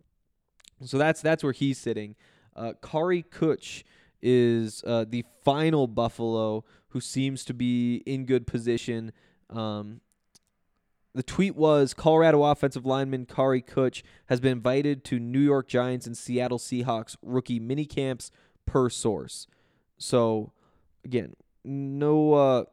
so 0.84 0.98
that's 0.98 1.22
that's 1.22 1.44
where 1.44 1.54
he's 1.54 1.78
sitting. 1.78 2.16
Uh, 2.56 2.74
Kary 2.82 3.24
Kutsch 3.24 3.84
is 4.22 4.84
uh, 4.86 5.06
the 5.08 5.26
final 5.44 5.88
Buffalo 5.88 6.64
who 6.90 7.02
seems 7.02 7.44
to 7.46 7.54
be 7.54 7.98
in 8.06 8.26
good 8.26 8.48
position. 8.48 9.12
Um, 9.50 10.00
the 11.14 11.24
tweet 11.24 11.56
was 11.56 11.94
Colorado 11.94 12.44
offensive 12.44 12.86
lineman 12.86 13.26
Kary 13.26 13.62
Kutsch 13.62 14.02
has 14.28 14.40
been 14.40 14.54
invited 14.54 15.04
to 15.06 15.20
New 15.20 15.40
York 15.40 15.68
Giants 15.68 16.08
and 16.08 16.18
Seattle 16.18 16.60
Seahawks 16.60 17.16
rookie 17.22 17.60
mini 17.60 17.86
camps 17.86 18.32
per 18.66 18.90
source. 18.90 19.48
So 19.98 20.52
again, 21.04 21.36
no 21.64 22.34
uh, 22.34 22.64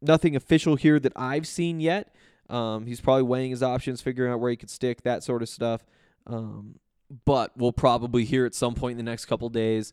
nothing 0.00 0.36
official 0.36 0.76
here 0.76 0.98
that 1.00 1.12
I've 1.16 1.46
seen 1.46 1.80
yet. 1.80 2.14
Um, 2.52 2.86
he's 2.86 3.00
probably 3.00 3.22
weighing 3.22 3.50
his 3.50 3.62
options, 3.62 4.02
figuring 4.02 4.30
out 4.30 4.38
where 4.38 4.50
he 4.50 4.56
could 4.56 4.70
stick, 4.70 5.02
that 5.02 5.24
sort 5.24 5.42
of 5.42 5.48
stuff. 5.48 5.84
Um, 6.26 6.78
but 7.24 7.52
we'll 7.56 7.72
probably 7.72 8.24
hear 8.24 8.44
at 8.44 8.54
some 8.54 8.74
point 8.74 8.98
in 8.98 9.04
the 9.04 9.10
next 9.10 9.24
couple 9.24 9.48
days 9.48 9.92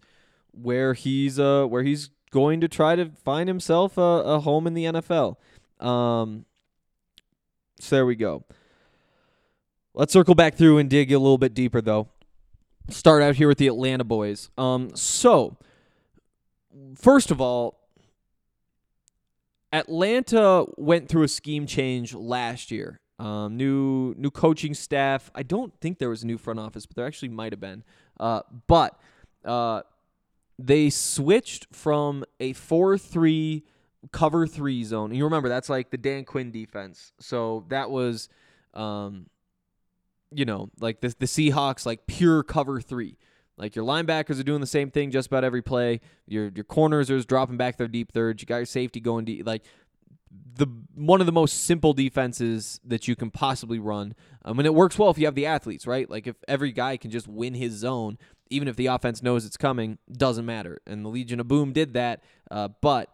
where 0.52 0.94
he's 0.94 1.40
uh 1.40 1.66
where 1.66 1.84
he's 1.84 2.10
going 2.32 2.62
to 2.62 2.68
try 2.68 2.96
to 2.96 3.12
find 3.24 3.48
himself 3.48 3.98
a, 3.98 4.02
a 4.02 4.40
home 4.40 4.68
in 4.68 4.74
the 4.74 4.86
NFL. 4.86 5.38
Um, 5.80 6.46
so 7.80 7.96
there 7.96 8.06
we 8.06 8.16
go. 8.16 8.44
Let's 9.94 10.14
circle 10.14 10.36
back 10.36 10.56
through 10.56 10.78
and 10.78 10.90
dig 10.90 11.12
a 11.12 11.20
little 11.20 11.38
bit 11.38 11.54
deeper 11.54 11.82
though. 11.82 12.10
Start 12.90 13.22
out 13.22 13.36
here 13.36 13.48
with 13.48 13.58
the 13.58 13.68
Atlanta 13.68 14.04
boys. 14.04 14.50
Um, 14.58 14.96
so 14.96 15.58
first 16.96 17.32
of 17.32 17.40
all, 17.42 17.79
Atlanta 19.72 20.66
went 20.78 21.10
through 21.10 21.24
a 21.24 21.28
scheme 21.28 21.66
change 21.66 22.14
last 22.14 22.72
year. 22.72 23.00
Um, 23.20 23.58
new 23.58 24.16
new 24.18 24.32
coaching 24.32 24.74
staff. 24.74 25.30
I 25.36 25.44
don't 25.44 25.74
think 25.82 26.00
there 26.00 26.10
was 26.10 26.24
a 26.24 26.28
new 26.28 26.38
front 26.38 26.60
office, 26.60 26.86
but 26.86 26.96
there 26.96 27.06
actually 27.06 27.30
might 27.30 27.52
have 27.52 27.60
been. 27.60 27.84
Uh, 28.20 28.42
but 28.68 28.98
uh, 29.44 29.82
they 30.58 30.90
switched 30.90 31.68
from 31.74 32.24
a 32.40 32.54
four-three 32.54 33.66
cover 34.12 34.48
three 34.48 34.84
zone. 34.86 35.12
And 35.12 35.18
you 35.18 35.26
remember 35.26 35.50
that's 35.50 35.70
like 35.70 35.92
the 35.92 35.98
Dan 35.98 36.24
Quinn 36.24 36.52
defense. 36.52 37.12
So 37.20 37.66
that 37.68 37.92
was, 37.92 38.30
um, 38.74 39.28
you 40.32 40.46
know, 40.46 40.70
like 40.80 41.02
the 41.02 41.14
the 41.20 41.26
Seahawks 41.26 41.86
like 41.86 42.08
pure 42.08 42.42
cover 42.42 42.80
three. 42.80 43.18
Like 43.60 43.76
your 43.76 43.86
linebackers 43.86 44.40
are 44.40 44.44
doing 44.44 44.62
the 44.62 44.68
same 44.68 44.90
thing 44.90 45.12
just 45.12 45.28
about 45.28 45.44
every 45.44 45.62
play. 45.62 46.00
Your 46.26 46.50
your 46.56 46.64
corners 46.64 47.12
are 47.12 47.22
dropping 47.22 47.58
back 47.58 47.78
their 47.78 47.88
deep 47.88 48.12
thirds. 48.12 48.42
You 48.42 48.48
got 48.48 48.58
your 48.58 48.66
safety 48.66 49.00
going 49.00 49.26
deep. 49.26 49.46
Like 49.46 49.64
the 50.56 50.68
one 50.96 51.20
of 51.20 51.26
the 51.26 51.32
most 51.32 51.66
simple 51.66 51.94
defenses 51.94 52.80
that 52.86 53.08
you 53.08 53.16
can 53.16 53.32
possibly 53.32 53.80
run. 53.80 54.16
Um, 54.46 54.60
and 54.60 54.66
it 54.66 54.74
works 54.74 54.98
well 54.98 55.10
if 55.10 55.18
you 55.18 55.26
have 55.26 55.36
the 55.36 55.46
athletes, 55.46 55.86
right? 55.86 56.10
Like 56.10 56.26
if 56.26 56.36
every 56.48 56.72
guy 56.72 56.98
can 56.98 57.12
just 57.12 57.28
win 57.28 57.54
his 57.54 57.74
zone, 57.74 58.18
even 58.50 58.68
if 58.68 58.76
the 58.76 58.88
offense 58.88 59.22
knows 59.22 59.46
it's 59.46 59.58
coming, 59.58 59.98
doesn't 60.12 60.46
matter. 60.46 60.82
And 60.88 61.04
the 61.04 61.10
Legion 61.10 61.40
of 61.40 61.48
Boom 61.48 61.74
did 61.74 61.94
that, 61.94 62.24
uh, 62.50 62.70
but 62.82 63.14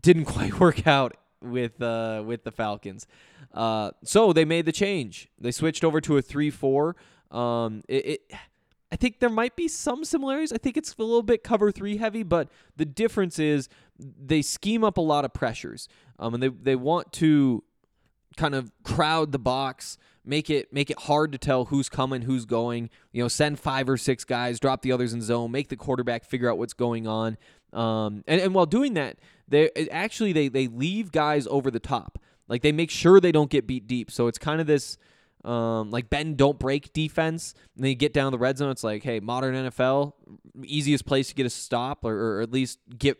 didn't 0.00 0.24
quite 0.26 0.58
work 0.60 0.86
out 0.86 1.16
with 1.42 1.80
uh, 1.82 2.22
with 2.24 2.44
the 2.44 2.52
Falcons. 2.52 3.06
Uh, 3.52 3.90
so 4.02 4.32
they 4.32 4.44
made 4.44 4.66
the 4.66 4.72
change. 4.72 5.28
They 5.38 5.50
switched 5.50 5.84
over 5.84 6.00
to 6.00 6.16
a 6.16 6.22
three-four. 6.22 6.96
Um, 7.30 7.82
it, 7.88 8.06
it 8.06 8.32
I 8.92 8.96
think 8.96 9.18
there 9.18 9.30
might 9.30 9.56
be 9.56 9.68
some 9.68 10.04
similarities. 10.04 10.52
I 10.52 10.58
think 10.58 10.76
it's 10.76 10.94
a 10.96 11.02
little 11.02 11.22
bit 11.22 11.42
cover 11.42 11.72
three 11.72 11.96
heavy, 11.96 12.22
but 12.22 12.48
the 12.76 12.84
difference 12.84 13.38
is 13.38 13.68
they 13.98 14.42
scheme 14.42 14.84
up 14.84 14.96
a 14.96 15.00
lot 15.00 15.24
of 15.24 15.32
pressures, 15.32 15.88
um, 16.18 16.34
and 16.34 16.42
they 16.42 16.48
they 16.48 16.76
want 16.76 17.12
to 17.14 17.64
kind 18.36 18.54
of 18.54 18.70
crowd 18.84 19.32
the 19.32 19.38
box, 19.38 19.98
make 20.24 20.50
it 20.50 20.72
make 20.72 20.90
it 20.90 20.98
hard 21.00 21.32
to 21.32 21.38
tell 21.38 21.66
who's 21.66 21.88
coming, 21.88 22.22
who's 22.22 22.44
going. 22.44 22.90
You 23.12 23.24
know, 23.24 23.28
send 23.28 23.58
five 23.58 23.88
or 23.88 23.96
six 23.96 24.24
guys, 24.24 24.60
drop 24.60 24.82
the 24.82 24.92
others 24.92 25.12
in 25.12 25.20
zone, 25.20 25.50
make 25.50 25.68
the 25.68 25.76
quarterback 25.76 26.24
figure 26.24 26.50
out 26.50 26.58
what's 26.58 26.74
going 26.74 27.08
on. 27.08 27.38
Um, 27.72 28.22
and 28.28 28.40
and 28.40 28.54
while 28.54 28.66
doing 28.66 28.94
that, 28.94 29.18
they 29.48 29.70
actually 29.90 30.32
they 30.32 30.48
they 30.48 30.68
leave 30.68 31.10
guys 31.10 31.46
over 31.48 31.70
the 31.70 31.80
top. 31.80 32.18
Like 32.48 32.62
they 32.62 32.72
make 32.72 32.90
sure 32.90 33.18
they 33.20 33.32
don't 33.32 33.50
get 33.50 33.66
beat 33.66 33.88
deep. 33.88 34.12
So 34.12 34.28
it's 34.28 34.38
kind 34.38 34.60
of 34.60 34.68
this 34.68 34.96
um, 35.46 35.90
like 35.90 36.10
bend 36.10 36.36
don't 36.36 36.58
break 36.58 36.92
defense. 36.92 37.54
And 37.76 37.84
then 37.84 37.90
you 37.90 37.94
get 37.94 38.12
down 38.12 38.32
the 38.32 38.38
red 38.38 38.58
zone. 38.58 38.70
It's 38.70 38.84
like, 38.84 39.02
hey, 39.02 39.20
modern 39.20 39.54
NFL, 39.54 40.12
easiest 40.64 41.06
place 41.06 41.28
to 41.28 41.34
get 41.34 41.46
a 41.46 41.50
stop 41.50 42.04
or, 42.04 42.38
or 42.38 42.40
at 42.40 42.52
least 42.52 42.80
get 42.98 43.18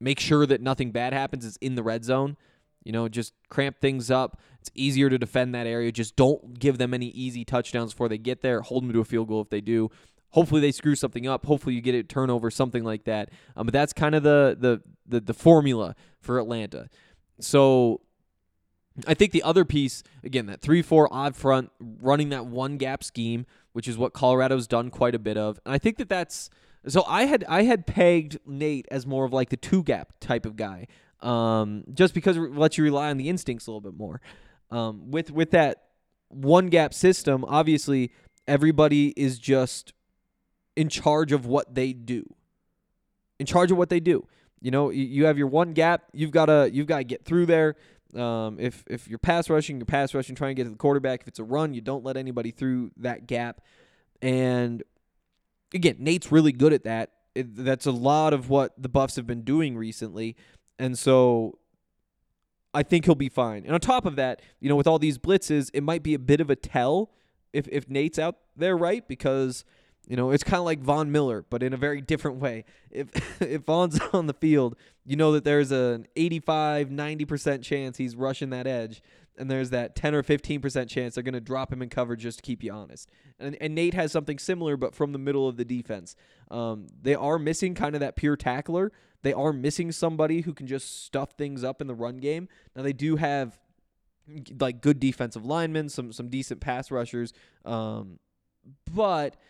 make 0.00 0.18
sure 0.18 0.44
that 0.44 0.60
nothing 0.60 0.90
bad 0.90 1.12
happens 1.12 1.44
is 1.44 1.56
in 1.58 1.76
the 1.76 1.82
red 1.82 2.04
zone. 2.04 2.36
You 2.82 2.92
know, 2.92 3.08
just 3.08 3.32
cramp 3.48 3.80
things 3.80 4.10
up. 4.10 4.40
It's 4.60 4.70
easier 4.74 5.08
to 5.08 5.16
defend 5.16 5.54
that 5.54 5.66
area. 5.66 5.90
Just 5.92 6.16
don't 6.16 6.58
give 6.58 6.76
them 6.76 6.92
any 6.92 7.06
easy 7.06 7.44
touchdowns 7.44 7.94
before 7.94 8.08
they 8.08 8.18
get 8.18 8.42
there. 8.42 8.60
Hold 8.60 8.82
them 8.82 8.92
to 8.92 9.00
a 9.00 9.04
field 9.04 9.28
goal 9.28 9.40
if 9.40 9.48
they 9.48 9.60
do. 9.60 9.90
Hopefully 10.30 10.60
they 10.60 10.72
screw 10.72 10.96
something 10.96 11.28
up. 11.28 11.46
Hopefully 11.46 11.76
you 11.76 11.80
get 11.80 11.94
a 11.94 12.02
turnover, 12.02 12.50
something 12.50 12.82
like 12.82 13.04
that. 13.04 13.30
Um, 13.56 13.66
but 13.66 13.72
that's 13.72 13.92
kind 13.92 14.16
of 14.16 14.24
the, 14.24 14.56
the 14.58 14.82
the 15.06 15.20
the 15.20 15.34
formula 15.34 15.94
for 16.20 16.38
Atlanta. 16.38 16.88
So 17.40 18.00
I 19.06 19.14
think 19.14 19.32
the 19.32 19.42
other 19.42 19.64
piece, 19.64 20.02
again, 20.22 20.46
that 20.46 20.60
3 20.60 20.82
4 20.82 21.08
odd 21.12 21.34
front, 21.34 21.70
running 21.80 22.28
that 22.28 22.46
one 22.46 22.76
gap 22.76 23.02
scheme, 23.02 23.46
which 23.72 23.88
is 23.88 23.98
what 23.98 24.12
Colorado's 24.12 24.66
done 24.66 24.90
quite 24.90 25.14
a 25.14 25.18
bit 25.18 25.36
of. 25.36 25.58
And 25.64 25.74
I 25.74 25.78
think 25.78 25.98
that 25.98 26.08
that's. 26.08 26.50
So 26.86 27.04
I 27.08 27.24
had 27.24 27.44
I 27.48 27.62
had 27.62 27.86
pegged 27.86 28.38
Nate 28.46 28.86
as 28.90 29.06
more 29.06 29.24
of 29.24 29.32
like 29.32 29.48
the 29.48 29.56
two 29.56 29.82
gap 29.82 30.12
type 30.20 30.46
of 30.46 30.54
guy, 30.54 30.86
um, 31.20 31.84
just 31.92 32.14
because 32.14 32.36
it 32.36 32.54
lets 32.54 32.78
you 32.78 32.84
rely 32.84 33.10
on 33.10 33.16
the 33.16 33.28
instincts 33.28 33.66
a 33.66 33.70
little 33.70 33.80
bit 33.80 33.98
more. 33.98 34.20
Um, 34.70 35.10
with 35.10 35.30
with 35.30 35.50
that 35.52 35.84
one 36.28 36.68
gap 36.68 36.92
system, 36.94 37.44
obviously 37.48 38.12
everybody 38.46 39.08
is 39.16 39.38
just 39.38 39.92
in 40.76 40.88
charge 40.88 41.32
of 41.32 41.46
what 41.46 41.74
they 41.74 41.92
do. 41.92 42.24
In 43.38 43.46
charge 43.46 43.70
of 43.70 43.78
what 43.78 43.88
they 43.88 44.00
do. 44.00 44.26
You 44.60 44.70
know, 44.70 44.88
you 44.88 45.26
have 45.26 45.36
your 45.36 45.46
one 45.46 45.74
gap. 45.74 46.04
You've 46.12 46.30
got 46.30 46.46
to 46.46 46.70
you've 46.72 46.86
got 46.86 46.98
to 46.98 47.04
get 47.04 47.24
through 47.24 47.46
there. 47.46 47.76
Um, 48.14 48.58
if 48.60 48.84
if 48.88 49.08
you're 49.08 49.18
pass 49.18 49.50
rushing, 49.50 49.78
you're 49.78 49.86
pass 49.86 50.14
rushing, 50.14 50.34
trying 50.34 50.50
to 50.50 50.54
get 50.54 50.64
to 50.64 50.70
the 50.70 50.76
quarterback. 50.76 51.22
If 51.22 51.28
it's 51.28 51.38
a 51.38 51.44
run, 51.44 51.74
you 51.74 51.80
don't 51.80 52.04
let 52.04 52.16
anybody 52.16 52.50
through 52.50 52.92
that 52.98 53.26
gap. 53.26 53.60
And 54.22 54.82
again, 55.74 55.96
Nate's 55.98 56.30
really 56.30 56.52
good 56.52 56.72
at 56.72 56.84
that. 56.84 57.10
It, 57.34 57.56
that's 57.56 57.86
a 57.86 57.92
lot 57.92 58.32
of 58.32 58.48
what 58.48 58.80
the 58.80 58.88
Buffs 58.88 59.16
have 59.16 59.26
been 59.26 59.42
doing 59.42 59.76
recently, 59.76 60.36
and 60.78 60.96
so 60.98 61.58
I 62.72 62.82
think 62.82 63.04
he'll 63.04 63.14
be 63.14 63.28
fine. 63.28 63.64
And 63.64 63.74
on 63.74 63.80
top 63.80 64.06
of 64.06 64.16
that, 64.16 64.42
you 64.60 64.68
know, 64.68 64.76
with 64.76 64.86
all 64.86 64.98
these 64.98 65.18
blitzes, 65.18 65.70
it 65.74 65.82
might 65.82 66.02
be 66.02 66.14
a 66.14 66.18
bit 66.18 66.40
of 66.40 66.50
a 66.50 66.56
tell 66.56 67.10
if 67.52 67.68
if 67.68 67.88
Nate's 67.88 68.18
out 68.18 68.36
there, 68.56 68.76
right? 68.76 69.06
Because 69.06 69.64
you 70.06 70.16
know, 70.16 70.30
it's 70.30 70.44
kind 70.44 70.58
of 70.58 70.64
like 70.64 70.80
Von 70.80 71.10
Miller, 71.10 71.44
but 71.48 71.62
in 71.62 71.72
a 71.72 71.76
very 71.76 72.00
different 72.00 72.38
way. 72.38 72.64
If 72.90 73.08
if 73.42 73.62
Von's 73.62 73.98
on 74.12 74.26
the 74.26 74.34
field, 74.34 74.76
you 75.04 75.16
know 75.16 75.32
that 75.32 75.44
there's 75.44 75.72
an 75.72 76.06
85, 76.16 76.88
90% 76.88 77.62
chance 77.62 77.96
he's 77.96 78.16
rushing 78.16 78.50
that 78.50 78.66
edge, 78.66 79.02
and 79.38 79.50
there's 79.50 79.70
that 79.70 79.96
10 79.96 80.14
or 80.14 80.22
15% 80.22 80.88
chance 80.88 81.14
they're 81.14 81.22
going 81.22 81.34
to 81.34 81.40
drop 81.40 81.72
him 81.72 81.82
in 81.82 81.88
coverage 81.88 82.22
just 82.22 82.38
to 82.38 82.42
keep 82.42 82.62
you 82.62 82.72
honest. 82.72 83.10
And, 83.38 83.56
and 83.60 83.74
Nate 83.74 83.94
has 83.94 84.12
something 84.12 84.38
similar, 84.38 84.76
but 84.76 84.94
from 84.94 85.12
the 85.12 85.18
middle 85.18 85.48
of 85.48 85.56
the 85.56 85.64
defense. 85.64 86.14
Um, 86.50 86.86
they 87.02 87.14
are 87.14 87.38
missing 87.38 87.74
kind 87.74 87.94
of 87.94 88.00
that 88.00 88.16
pure 88.16 88.36
tackler. 88.36 88.92
They 89.22 89.32
are 89.32 89.52
missing 89.52 89.90
somebody 89.90 90.42
who 90.42 90.52
can 90.52 90.66
just 90.66 91.04
stuff 91.04 91.30
things 91.36 91.64
up 91.64 91.80
in 91.80 91.86
the 91.86 91.94
run 91.94 92.18
game. 92.18 92.48
Now, 92.76 92.82
they 92.82 92.92
do 92.92 93.16
have 93.16 93.58
like 94.60 94.80
good 94.80 95.00
defensive 95.00 95.44
linemen, 95.44 95.88
some 95.88 96.12
some 96.12 96.28
decent 96.28 96.60
pass 96.60 96.90
rushers, 96.90 97.32
um, 97.64 98.18
but– 98.92 99.36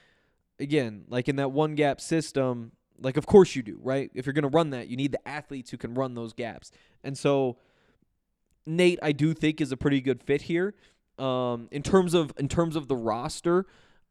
again, 0.59 1.05
like 1.09 1.29
in 1.29 1.37
that 1.37 1.53
one 1.53 1.75
gap 1.75 2.01
system, 2.01 2.73
like 3.01 3.17
of 3.17 3.27
course 3.27 3.55
you 3.57 3.63
do, 3.63 3.79
right? 3.83 4.11
If 4.15 4.27
you're 4.27 4.33
going 4.33 4.43
to 4.43 4.49
run 4.49 4.71
that, 4.71 4.89
you 4.89 4.97
need 4.97 5.13
the 5.13 5.29
athletes 5.29 5.71
who 5.71 5.77
can 5.77 5.95
run 5.95 6.15
those 6.15 6.33
gaps. 6.33 6.71
And 7.03 7.17
so 7.17 7.59
Nate, 8.67 8.99
I 9.03 9.13
do 9.13 9.35
think 9.35 9.61
is 9.61 9.73
a 9.73 9.77
pretty 9.77 10.01
good 10.01 10.23
fit 10.23 10.43
here. 10.43 10.75
Um, 11.19 11.69
in 11.71 11.83
terms 11.83 12.15
of 12.15 12.33
in 12.39 12.49
terms 12.49 12.77
of 12.77 12.89
the 12.89 12.97
roster, 12.97 13.67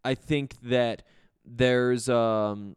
I 0.05 0.15
think 0.15 0.55
that 0.63 1.03
there's 1.45 2.07
um, 2.07 2.75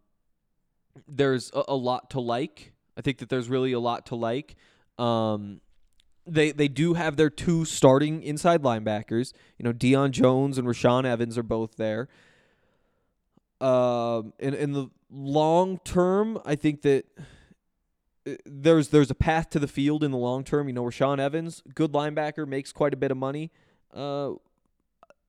there's 1.06 1.50
a, 1.54 1.64
a 1.68 1.76
lot 1.76 2.10
to 2.10 2.20
like. 2.20 2.72
I 2.96 3.02
think 3.02 3.18
that 3.18 3.28
there's 3.28 3.48
really 3.48 3.72
a 3.72 3.80
lot 3.80 4.06
to 4.06 4.16
like. 4.16 4.56
Um, 4.98 5.60
they 6.26 6.50
they 6.50 6.68
do 6.68 6.94
have 6.94 7.16
their 7.16 7.30
two 7.30 7.64
starting 7.64 8.22
inside 8.22 8.62
linebackers. 8.62 9.32
You 9.58 9.64
know, 9.64 9.72
Deion 9.72 10.10
Jones 10.10 10.58
and 10.58 10.66
Rashaan 10.66 11.04
Evans 11.04 11.38
are 11.38 11.44
both 11.44 11.76
there. 11.76 12.08
Um, 13.60 14.32
in 14.38 14.54
in 14.54 14.72
the 14.72 14.88
long 15.10 15.78
term, 15.84 16.38
I 16.44 16.56
think 16.56 16.82
that 16.82 17.06
uh, 18.26 18.32
there's 18.44 18.88
there's 18.88 19.10
a 19.10 19.14
path 19.14 19.50
to 19.50 19.58
the 19.58 19.68
field 19.68 20.04
in 20.04 20.10
the 20.10 20.18
long 20.18 20.44
term. 20.44 20.68
You 20.68 20.74
know, 20.74 20.84
Rashaan 20.84 21.18
Evans, 21.18 21.62
good 21.74 21.92
linebacker, 21.92 22.46
makes 22.46 22.72
quite 22.72 22.92
a 22.92 22.96
bit 22.96 23.10
of 23.10 23.16
money. 23.16 23.50
Uh, 23.94 24.32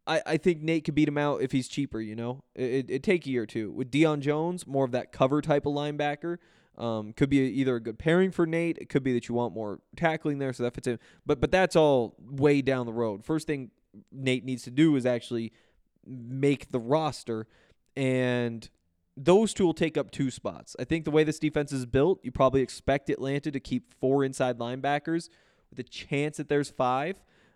I, 0.06 0.22
I 0.26 0.38
think 0.38 0.62
Nate 0.62 0.86
could 0.86 0.96
beat 0.96 1.08
him 1.08 1.18
out 1.18 1.42
if 1.42 1.52
he's 1.52 1.68
cheaper. 1.68 2.00
You 2.00 2.16
know, 2.16 2.44
it, 2.56 2.90
it, 2.90 3.04
take 3.04 3.26
a 3.26 3.30
year 3.30 3.44
or 3.44 3.48
two. 3.48 3.72
With 3.72 3.92
Deion 3.92 4.20
Jones, 4.20 4.66
more 4.66 4.86
of 4.86 4.92
that 4.92 5.12
cover 5.12 5.42
type 5.42 5.66
of 5.66 5.74
linebacker. 5.74 6.38
Um, 6.78 7.12
could 7.14 7.30
be 7.30 7.40
either 7.40 7.76
a 7.76 7.80
good 7.80 7.98
pairing 7.98 8.32
for 8.32 8.46
Nate. 8.46 8.78
It 8.78 8.88
could 8.88 9.04
be 9.04 9.12
that 9.14 9.28
you 9.28 9.34
want 9.34 9.54
more 9.54 9.80
tackling 9.96 10.38
there, 10.38 10.54
so 10.54 10.62
that 10.64 10.76
fits 10.76 10.88
in. 10.88 11.00
But 11.26 11.42
but 11.42 11.52
that's 11.52 11.76
all 11.76 12.16
way 12.20 12.62
down 12.62 12.86
the 12.86 12.94
road. 12.94 13.26
First 13.26 13.48
thing 13.48 13.72
Nate 14.12 14.46
needs 14.46 14.64
to 14.64 14.72
do 14.72 14.96
is 14.96 15.06
actually 15.06 15.52
make 16.06 16.72
the 16.72 16.80
roster, 16.80 17.48
and 17.98 18.70
those 19.18 19.54
two 19.56 19.66
will 19.66 19.74
take 19.74 19.98
up 19.98 20.12
two 20.12 20.30
spots. 20.30 20.76
I 20.80 20.84
think 20.84 21.04
the 21.04 21.12
way 21.12 21.24
this 21.24 21.40
defense 21.40 21.74
is 21.74 21.88
built, 21.88 22.20
you 22.24 22.32
probably 22.32 22.62
expect 22.62 23.10
Atlanta 23.10 23.50
to 23.52 23.60
keep 23.60 23.92
four 24.00 24.24
inside 24.24 24.60
linebackers 24.60 25.30
with 25.72 25.80
a 25.80 25.84
chance 25.84 26.38
that 26.38 26.48
there's 26.48 26.70
five, 26.70 27.16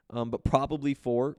um, 0.10 0.32
but 0.32 0.44
probably 0.44 0.96
four. 0.96 1.38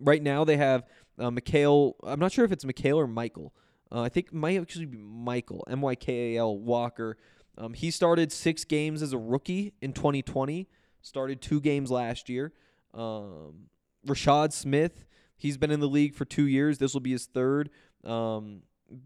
Right 0.00 0.22
now 0.22 0.44
they 0.44 0.56
have 0.56 0.84
uh, 1.18 1.30
Mykal. 1.30 1.92
I'm 2.02 2.18
not 2.18 2.32
sure 2.32 2.46
if 2.46 2.50
it's 2.50 2.64
Mykal 2.64 2.96
or 2.96 3.06
Michael. 3.06 3.52
Uh, 3.92 4.00
I 4.00 4.08
think 4.08 4.32
might 4.32 4.58
actually 4.58 4.86
be 4.86 4.98
Michael 4.98 5.64
M 5.68 5.82
Y 5.82 5.94
K 5.94 6.34
A 6.34 6.40
L 6.40 6.58
Walker. 6.58 7.18
Um, 7.58 7.74
he 7.74 7.90
started 7.90 8.32
six 8.32 8.64
games 8.64 9.02
as 9.02 9.12
a 9.12 9.18
rookie 9.18 9.74
in 9.82 9.92
2020. 9.92 10.66
Started 11.02 11.42
two 11.42 11.60
games 11.60 11.90
last 11.90 12.28
year. 12.28 12.52
Um, 12.94 13.68
Rashad 14.06 14.52
Smith. 14.52 15.04
He's 15.36 15.56
been 15.56 15.70
in 15.70 15.80
the 15.80 15.88
league 15.88 16.14
for 16.14 16.24
two 16.24 16.46
years. 16.46 16.78
This 16.78 16.92
will 16.92 17.00
be 17.00 17.12
his 17.12 17.26
third. 17.26 17.70
Um, 18.04 18.62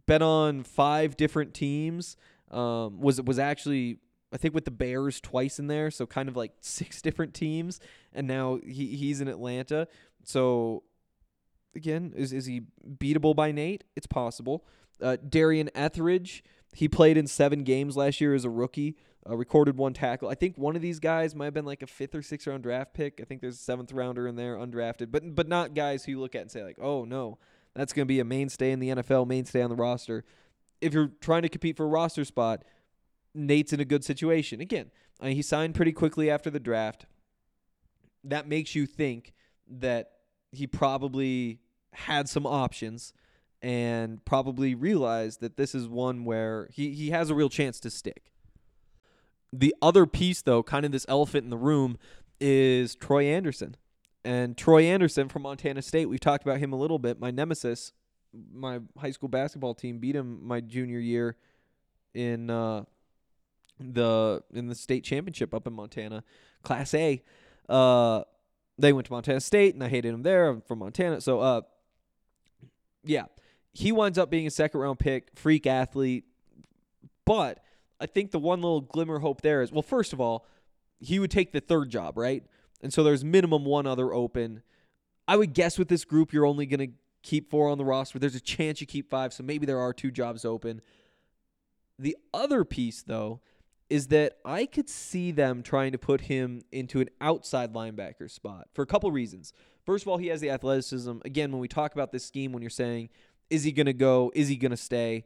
been 0.07 0.22
on 0.22 0.62
five 0.62 1.16
different 1.16 1.55
teams. 1.55 2.16
Um, 2.50 3.00
was 3.00 3.20
was 3.20 3.38
actually 3.38 3.98
I 4.33 4.38
think 4.38 4.55
with 4.55 4.64
the 4.64 4.70
Bears 4.70 5.20
twice 5.20 5.59
in 5.59 5.66
there, 5.66 5.90
so 5.90 6.07
kind 6.07 6.28
of 6.28 6.37
like 6.37 6.52
six 6.61 7.02
different 7.02 7.35
teams, 7.35 7.81
and 8.12 8.26
now 8.26 8.59
he, 8.66 8.96
he's 8.96 9.20
in 9.20 9.28
Atlanta. 9.28 9.88
So 10.24 10.85
again, 11.74 12.12
is 12.16 12.33
is 12.33 12.46
he 12.46 12.62
beatable 12.98 13.37
by 13.37 13.52
Nate? 13.52 13.85
It's 13.96 14.07
possible. 14.07 14.64
Uh, 15.00 15.16
Dorian 15.16 15.68
Etheridge, 15.74 16.44
he 16.74 16.88
played 16.88 17.16
in 17.16 17.26
seven 17.26 17.64
games 17.64 17.96
last 17.96 18.20
year 18.20 18.35
as 18.35 18.44
a 18.44 18.50
rookie. 18.50 18.96
Uh, 19.28 19.37
recorded 19.37 19.76
one 19.76 19.92
tackle. 19.92 20.28
I 20.28 20.35
think 20.35 20.59
one 20.59 20.74
of 20.74 20.83
these 20.83 20.98
guys 20.98 21.33
might 21.33 21.44
have 21.44 21.55
been 21.55 21.64
like 21.64 21.83
a 21.83 21.87
fifth 21.87 22.12
or 22.12 22.22
sixth 22.22 22.48
round 22.48 22.64
draft 22.64 22.92
pick. 22.92 23.20
I 23.20 23.24
think 23.24 23.40
there's 23.40 23.55
a 23.55 23.59
seventh 23.59 23.92
rounder 23.92 24.26
in 24.26 24.35
there, 24.35 24.57
undrafted, 24.57 25.12
but 25.12 25.37
but 25.37 25.46
not 25.46 25.74
guys 25.74 26.05
who 26.05 26.12
you 26.12 26.20
look 26.20 26.35
at 26.35 26.42
and 26.42 26.50
say 26.50 26.64
like, 26.64 26.78
oh 26.81 27.05
no, 27.05 27.38
that's 27.74 27.92
going 27.92 28.06
to 28.06 28.08
be 28.08 28.20
a 28.20 28.24
mainstay 28.24 28.72
in 28.72 28.80
the 28.80 28.88
NFL, 28.88 29.26
mainstay 29.26 29.62
on 29.62 29.70
the 29.70 29.76
roster. 29.76 30.24
If 30.80 30.92
you're 30.92 31.12
trying 31.20 31.42
to 31.42 31.48
compete 31.48 31.76
for 31.76 31.85
a 31.85 31.88
roster 31.88 32.24
spot, 32.24 32.64
Nate's 33.35 33.72
in 33.72 33.80
a 33.80 33.85
good 33.85 34.04
situation. 34.04 34.61
Again, 34.61 34.90
I 35.20 35.26
mean, 35.26 35.37
he 35.37 35.42
signed 35.42 35.74
pretty 35.74 35.92
quickly 35.92 36.30
after 36.30 36.50
the 36.50 36.61
draft. 36.61 37.06
That 38.24 38.46
makes 38.46 38.74
you 38.74 38.87
think 38.87 39.32
that 39.68 40.11
he 40.50 40.66
probably 40.66 41.61
had 41.92 42.28
some 42.28 42.46
options 42.46 43.12
and 43.62 44.24
probably 44.24 44.74
realized 44.74 45.40
that 45.40 45.56
this 45.56 45.74
is 45.74 45.88
one 45.88 46.24
where 46.24 46.68
he, 46.72 46.92
he 46.94 47.11
has 47.11 47.30
a 47.30 47.35
real 47.35 47.48
chance 47.48 47.78
to 47.80 47.90
stick. 47.90 48.32
The 49.52 49.74
other 49.80 50.06
piece, 50.06 50.42
though, 50.42 50.62
kind 50.62 50.85
of 50.85 50.92
this 50.92 51.06
elephant 51.08 51.44
in 51.44 51.50
the 51.50 51.56
room, 51.56 51.98
is 52.40 52.94
Troy 52.96 53.24
Andersen. 53.26 53.76
And 54.24 54.56
Troy 54.56 54.85
Andersen 54.85 55.28
from 55.28 55.42
Montana 55.42 55.82
State, 55.82 56.06
we've 56.06 56.20
talked 56.20 56.44
about 56.44 56.58
him 56.58 56.72
a 56.72 56.76
little 56.76 56.98
bit. 56.98 57.18
My 57.18 57.30
nemesis, 57.30 57.92
my 58.52 58.80
high 58.96 59.11
school 59.11 59.28
basketball 59.28 59.74
team 59.74 59.98
beat 59.98 60.14
him 60.14 60.46
my 60.46 60.61
junior 60.61 61.00
year 61.00 61.37
in 62.14 62.50
uh, 62.50 62.85
the 63.80 64.42
in 64.52 64.68
the 64.68 64.74
state 64.74 65.04
championship 65.04 65.52
up 65.52 65.66
in 65.66 65.72
Montana, 65.72 66.22
Class 66.62 66.94
A. 66.94 67.22
Uh, 67.68 68.22
they 68.78 68.92
went 68.92 69.06
to 69.06 69.12
Montana 69.12 69.40
State, 69.40 69.74
and 69.74 69.82
I 69.82 69.88
hated 69.88 70.14
him 70.14 70.22
there. 70.22 70.48
I'm 70.48 70.61
from 70.62 70.78
Montana, 70.78 71.20
so 71.20 71.40
uh, 71.40 71.61
yeah, 73.04 73.24
he 73.72 73.92
winds 73.92 74.18
up 74.18 74.30
being 74.30 74.46
a 74.46 74.50
second 74.50 74.80
round 74.80 74.98
pick, 74.98 75.30
freak 75.35 75.66
athlete. 75.66 76.24
But 77.24 77.62
I 78.00 78.06
think 78.06 78.30
the 78.30 78.38
one 78.38 78.61
little 78.61 78.80
glimmer 78.80 79.18
hope 79.18 79.42
there 79.42 79.62
is 79.62 79.72
well, 79.72 79.82
first 79.82 80.12
of 80.12 80.20
all, 80.20 80.46
he 81.00 81.18
would 81.18 81.30
take 81.30 81.52
the 81.52 81.61
third 81.61 81.90
job, 81.90 82.16
right? 82.16 82.44
And 82.82 82.92
so 82.92 83.02
there's 83.02 83.24
minimum 83.24 83.64
one 83.64 83.86
other 83.86 84.12
open. 84.12 84.62
I 85.28 85.36
would 85.36 85.54
guess 85.54 85.78
with 85.78 85.88
this 85.88 86.04
group, 86.04 86.32
you're 86.32 86.46
only 86.46 86.66
going 86.66 86.80
to 86.80 86.94
keep 87.22 87.50
four 87.50 87.68
on 87.68 87.78
the 87.78 87.84
roster. 87.84 88.18
There's 88.18 88.34
a 88.34 88.40
chance 88.40 88.80
you 88.80 88.86
keep 88.86 89.08
five, 89.08 89.32
so 89.32 89.42
maybe 89.42 89.66
there 89.66 89.78
are 89.78 89.92
two 89.92 90.10
jobs 90.10 90.44
open. 90.44 90.80
The 91.98 92.16
other 92.34 92.64
piece, 92.64 93.02
though, 93.02 93.40
is 93.88 94.08
that 94.08 94.38
I 94.44 94.66
could 94.66 94.88
see 94.88 95.30
them 95.30 95.62
trying 95.62 95.92
to 95.92 95.98
put 95.98 96.22
him 96.22 96.62
into 96.72 97.00
an 97.00 97.10
outside 97.20 97.72
linebacker 97.72 98.30
spot 98.30 98.68
for 98.72 98.82
a 98.82 98.86
couple 98.86 99.10
reasons. 99.12 99.52
First 99.84 100.04
of 100.04 100.08
all, 100.08 100.16
he 100.16 100.28
has 100.28 100.40
the 100.40 100.50
athleticism. 100.50 101.18
Again, 101.24 101.52
when 101.52 101.60
we 101.60 101.68
talk 101.68 101.92
about 101.92 102.10
this 102.10 102.24
scheme, 102.24 102.52
when 102.52 102.62
you're 102.62 102.70
saying, 102.70 103.10
is 103.50 103.64
he 103.64 103.72
going 103.72 103.86
to 103.86 103.92
go? 103.92 104.32
Is 104.34 104.48
he 104.48 104.56
going 104.56 104.70
to 104.70 104.76
stay? 104.76 105.24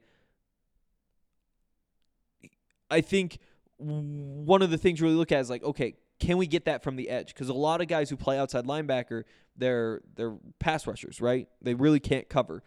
I 2.91 3.01
think 3.01 3.39
one 3.79 4.63
of 4.63 4.71
the 4.71 4.79
things 4.79 5.01
you 5.01 5.07
really 5.07 5.17
look 5.17 5.33
at 5.33 5.41
is 5.41 5.51
like, 5.51 5.63
okay, 5.63 5.95
can 6.19 6.39
we 6.39 6.47
get 6.47 6.65
that 6.65 6.83
from 6.83 6.97
the 6.97 7.09
edge? 7.09 7.29
Because 7.29 7.49
a 7.49 7.55
lot 7.55 7.81
of 7.81 7.89
guys 7.89 8.11
who 8.11 8.17
play 8.17 8.39
outside 8.39 8.65
linebacker, 8.65 9.25
they're 9.57 10.01
they're 10.15 10.37
pass 10.59 10.87
rushers, 10.87 11.21
right? 11.21 11.49
They 11.61 11.75
really 11.75 12.01
can't 12.01 12.29
cover. 12.29 12.63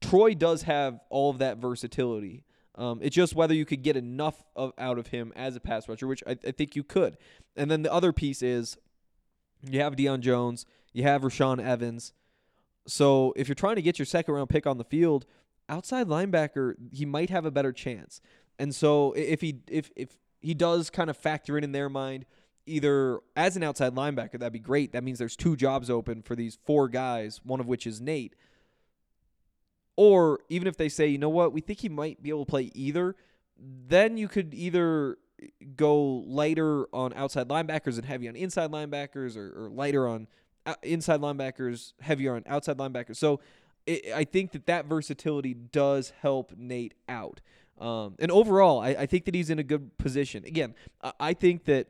Troy 0.00 0.34
does 0.34 0.62
have 0.62 1.00
all 1.10 1.30
of 1.30 1.38
that 1.38 1.58
versatility. 1.58 2.44
Um, 2.74 3.00
it's 3.02 3.14
just 3.14 3.34
whether 3.34 3.54
you 3.54 3.64
could 3.64 3.82
get 3.82 3.96
enough 3.96 4.42
of 4.56 4.72
out 4.78 4.98
of 4.98 5.08
him 5.08 5.32
as 5.36 5.56
a 5.56 5.60
pass 5.60 5.88
rusher, 5.88 6.06
which 6.06 6.22
I, 6.26 6.32
I 6.46 6.50
think 6.52 6.74
you 6.74 6.82
could. 6.82 7.16
And 7.56 7.70
then 7.70 7.82
the 7.82 7.92
other 7.92 8.12
piece 8.12 8.42
is 8.42 8.76
you 9.62 9.80
have 9.80 9.94
Deion 9.94 10.20
Jones, 10.20 10.64
you 10.92 11.02
have 11.02 11.22
Rashaan 11.22 11.62
Evans. 11.62 12.12
So 12.86 13.32
if 13.36 13.46
you're 13.46 13.54
trying 13.54 13.76
to 13.76 13.82
get 13.82 13.98
your 13.98 14.06
second 14.06 14.34
round 14.34 14.48
pick 14.48 14.66
on 14.66 14.78
the 14.78 14.84
field, 14.84 15.26
outside 15.68 16.08
linebacker, 16.08 16.74
he 16.92 17.04
might 17.04 17.30
have 17.30 17.44
a 17.44 17.50
better 17.50 17.72
chance. 17.72 18.20
And 18.58 18.74
so 18.74 19.12
if 19.12 19.40
he 19.40 19.60
if 19.68 19.90
if 19.94 20.16
he 20.40 20.54
does 20.54 20.90
kind 20.90 21.10
of 21.10 21.16
factor 21.16 21.56
in 21.56 21.64
in 21.64 21.72
their 21.72 21.88
mind 21.88 22.26
either 22.66 23.20
as 23.36 23.56
an 23.56 23.62
outside 23.62 23.94
linebacker, 23.94 24.32
that'd 24.32 24.52
be 24.52 24.58
great. 24.58 24.92
That 24.92 25.04
means 25.04 25.18
there's 25.18 25.36
two 25.36 25.56
jobs 25.56 25.90
open 25.90 26.22
for 26.22 26.36
these 26.36 26.58
four 26.64 26.88
guys, 26.88 27.40
one 27.44 27.60
of 27.60 27.66
which 27.66 27.86
is 27.86 28.00
Nate. 28.00 28.34
Or 29.96 30.40
even 30.48 30.68
if 30.68 30.76
they 30.76 30.88
say, 30.88 31.06
you 31.08 31.18
know 31.18 31.28
what, 31.28 31.52
we 31.52 31.60
think 31.60 31.80
he 31.80 31.88
might 31.88 32.22
be 32.22 32.30
able 32.30 32.44
to 32.44 32.50
play 32.50 32.70
either, 32.74 33.14
then 33.58 34.16
you 34.16 34.28
could 34.28 34.54
either 34.54 35.18
go 35.76 36.02
lighter 36.26 36.86
on 36.92 37.12
outside 37.14 37.48
linebackers 37.48 37.96
and 37.96 38.04
heavy 38.04 38.28
on 38.28 38.36
inside 38.36 38.70
linebackers, 38.70 39.36
or, 39.36 39.64
or 39.64 39.68
lighter 39.68 40.06
on 40.06 40.28
inside 40.82 41.20
linebackers, 41.20 41.92
heavier 42.00 42.36
on 42.36 42.44
outside 42.46 42.78
linebackers. 42.78 43.16
So 43.16 43.40
it, 43.86 44.12
I 44.14 44.24
think 44.24 44.52
that 44.52 44.66
that 44.66 44.86
versatility 44.86 45.54
does 45.54 46.12
help 46.20 46.52
Nate 46.56 46.94
out. 47.08 47.40
Um, 47.78 48.14
and 48.18 48.30
overall, 48.30 48.80
I, 48.80 48.90
I, 48.90 49.06
think 49.06 49.24
that 49.24 49.34
he's 49.34 49.50
in 49.50 49.58
a 49.58 49.64
good 49.64 49.96
position. 49.98 50.44
Again, 50.44 50.74
I, 51.02 51.12
I 51.18 51.34
think 51.34 51.64
that 51.64 51.88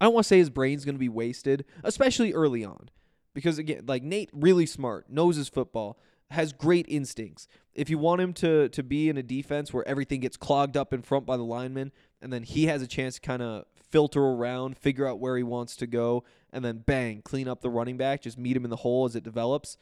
I 0.00 0.06
don't 0.06 0.14
want 0.14 0.24
to 0.24 0.28
say 0.28 0.38
his 0.38 0.50
brain's 0.50 0.84
going 0.84 0.94
to 0.94 1.00
be 1.00 1.08
wasted, 1.08 1.64
especially 1.84 2.32
early 2.32 2.64
on, 2.64 2.88
because 3.34 3.58
again, 3.58 3.84
like 3.86 4.02
Nate, 4.02 4.30
really 4.32 4.66
smart, 4.66 5.10
knows 5.10 5.36
his 5.36 5.48
football, 5.48 5.98
has 6.30 6.52
great 6.52 6.86
instincts. 6.88 7.48
If 7.74 7.90
you 7.90 7.98
want 7.98 8.20
him 8.20 8.32
to 8.34 8.68
to 8.70 8.82
be 8.82 9.08
in 9.08 9.18
a 9.18 9.22
defense 9.22 9.72
where 9.72 9.86
everything 9.86 10.20
gets 10.20 10.36
clogged 10.36 10.76
up 10.76 10.92
in 10.92 11.02
front 11.02 11.26
by 11.26 11.36
the 11.36 11.42
linemen, 11.42 11.92
and 12.22 12.32
then 12.32 12.44
he 12.44 12.66
has 12.66 12.82
a 12.82 12.86
chance 12.86 13.16
to 13.16 13.20
kind 13.20 13.42
of 13.42 13.64
filter 13.74 14.22
around, 14.22 14.78
figure 14.78 15.06
out 15.06 15.18
where 15.18 15.36
he 15.36 15.42
wants 15.42 15.76
to 15.76 15.86
go, 15.86 16.24
and 16.52 16.64
then 16.64 16.78
bang, 16.78 17.20
clean 17.22 17.48
up 17.48 17.60
the 17.60 17.70
running 17.70 17.96
back, 17.96 18.22
just 18.22 18.38
meet 18.38 18.56
him 18.56 18.64
in 18.64 18.70
the 18.70 18.76
hole 18.76 19.04
as 19.04 19.16
it 19.16 19.24
develops. 19.24 19.76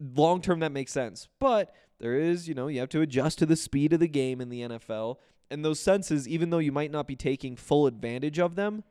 Long 0.00 0.40
term, 0.40 0.60
that 0.60 0.72
makes 0.72 0.92
sense, 0.92 1.28
but 1.38 1.74
there 1.98 2.16
is, 2.16 2.48
you 2.48 2.54
know, 2.54 2.66
you 2.66 2.80
have 2.80 2.88
to 2.90 3.00
adjust 3.00 3.38
to 3.38 3.46
the 3.46 3.56
speed 3.56 3.92
of 3.92 4.00
the 4.00 4.08
game 4.08 4.40
in 4.40 4.48
the 4.48 4.62
NFL. 4.62 5.18
And 5.50 5.64
those 5.64 5.78
senses, 5.78 6.26
even 6.26 6.50
though 6.50 6.58
you 6.58 6.72
might 6.72 6.90
not 6.90 7.06
be 7.06 7.14
taking 7.14 7.56
full 7.56 7.86
advantage 7.86 8.38
of 8.40 8.56
them, 8.56 8.82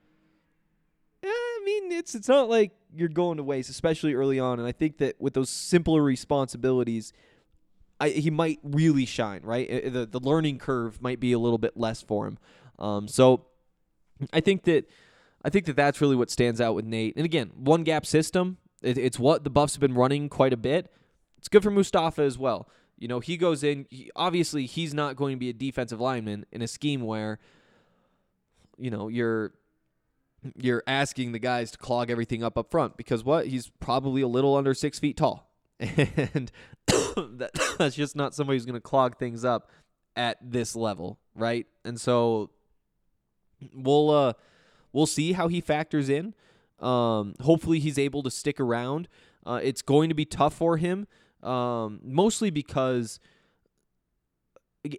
I 1.61 1.65
mean, 1.65 1.91
it's 1.91 2.15
it's 2.15 2.27
not 2.27 2.49
like 2.49 2.71
you're 2.93 3.09
going 3.09 3.37
to 3.37 3.43
waste, 3.43 3.69
especially 3.69 4.13
early 4.13 4.39
on. 4.39 4.59
And 4.59 4.67
I 4.67 4.71
think 4.71 4.97
that 4.97 5.19
with 5.19 5.33
those 5.33 5.49
simpler 5.49 6.01
responsibilities, 6.01 7.13
I, 7.99 8.09
he 8.09 8.31
might 8.31 8.59
really 8.63 9.05
shine. 9.05 9.41
Right, 9.43 9.69
the 9.69 10.05
the 10.05 10.19
learning 10.19 10.57
curve 10.57 11.01
might 11.01 11.19
be 11.19 11.31
a 11.33 11.39
little 11.39 11.59
bit 11.59 11.77
less 11.77 12.01
for 12.01 12.27
him. 12.27 12.39
Um, 12.79 13.07
so 13.07 13.45
I 14.33 14.39
think 14.39 14.63
that 14.63 14.89
I 15.43 15.49
think 15.49 15.65
that 15.65 15.75
that's 15.75 16.01
really 16.01 16.15
what 16.15 16.31
stands 16.31 16.59
out 16.59 16.73
with 16.73 16.85
Nate. 16.85 17.15
And 17.15 17.25
again, 17.25 17.51
one 17.55 17.83
gap 17.83 18.05
system. 18.05 18.57
It, 18.81 18.97
it's 18.97 19.19
what 19.19 19.43
the 19.43 19.51
Buffs 19.51 19.75
have 19.75 19.81
been 19.81 19.93
running 19.93 20.29
quite 20.29 20.53
a 20.53 20.57
bit. 20.57 20.91
It's 21.37 21.47
good 21.47 21.61
for 21.61 21.71
Mustafa 21.71 22.23
as 22.23 22.37
well. 22.37 22.67
You 22.97 23.07
know, 23.07 23.19
he 23.19 23.37
goes 23.37 23.63
in. 23.63 23.85
He, 23.89 24.11
obviously, 24.15 24.65
he's 24.65 24.93
not 24.93 25.15
going 25.15 25.35
to 25.35 25.39
be 25.39 25.49
a 25.49 25.53
defensive 25.53 25.99
lineman 25.99 26.45
in 26.51 26.61
a 26.61 26.67
scheme 26.67 27.01
where, 27.01 27.39
you 28.77 28.89
know, 28.89 29.07
you're 29.07 29.53
you're 30.55 30.83
asking 30.87 31.31
the 31.31 31.39
guys 31.39 31.71
to 31.71 31.77
clog 31.77 32.09
everything 32.09 32.43
up 32.43 32.57
up 32.57 32.71
front 32.71 32.97
because 32.97 33.23
what 33.23 33.47
he's 33.47 33.69
probably 33.79 34.21
a 34.21 34.27
little 34.27 34.55
under 34.55 34.73
six 34.73 34.99
feet 34.99 35.17
tall, 35.17 35.49
and 35.79 36.51
that, 36.87 37.51
that's 37.77 37.95
just 37.95 38.15
not 38.15 38.33
somebody 38.33 38.55
who's 38.55 38.65
going 38.65 38.73
to 38.73 38.81
clog 38.81 39.17
things 39.17 39.45
up 39.45 39.69
at 40.15 40.37
this 40.41 40.75
level, 40.75 41.19
right? 41.35 41.67
And 41.85 41.99
so 41.99 42.49
we'll 43.73 44.09
uh 44.09 44.33
we'll 44.93 45.05
see 45.05 45.33
how 45.33 45.47
he 45.47 45.61
factors 45.61 46.09
in. 46.09 46.33
Um, 46.79 47.35
hopefully, 47.41 47.79
he's 47.79 47.99
able 47.99 48.23
to 48.23 48.31
stick 48.31 48.59
around. 48.59 49.07
Uh, 49.45 49.59
it's 49.61 49.81
going 49.81 50.09
to 50.09 50.15
be 50.15 50.25
tough 50.25 50.53
for 50.53 50.77
him, 50.77 51.07
um, 51.43 51.99
mostly 52.03 52.49
because 52.49 53.19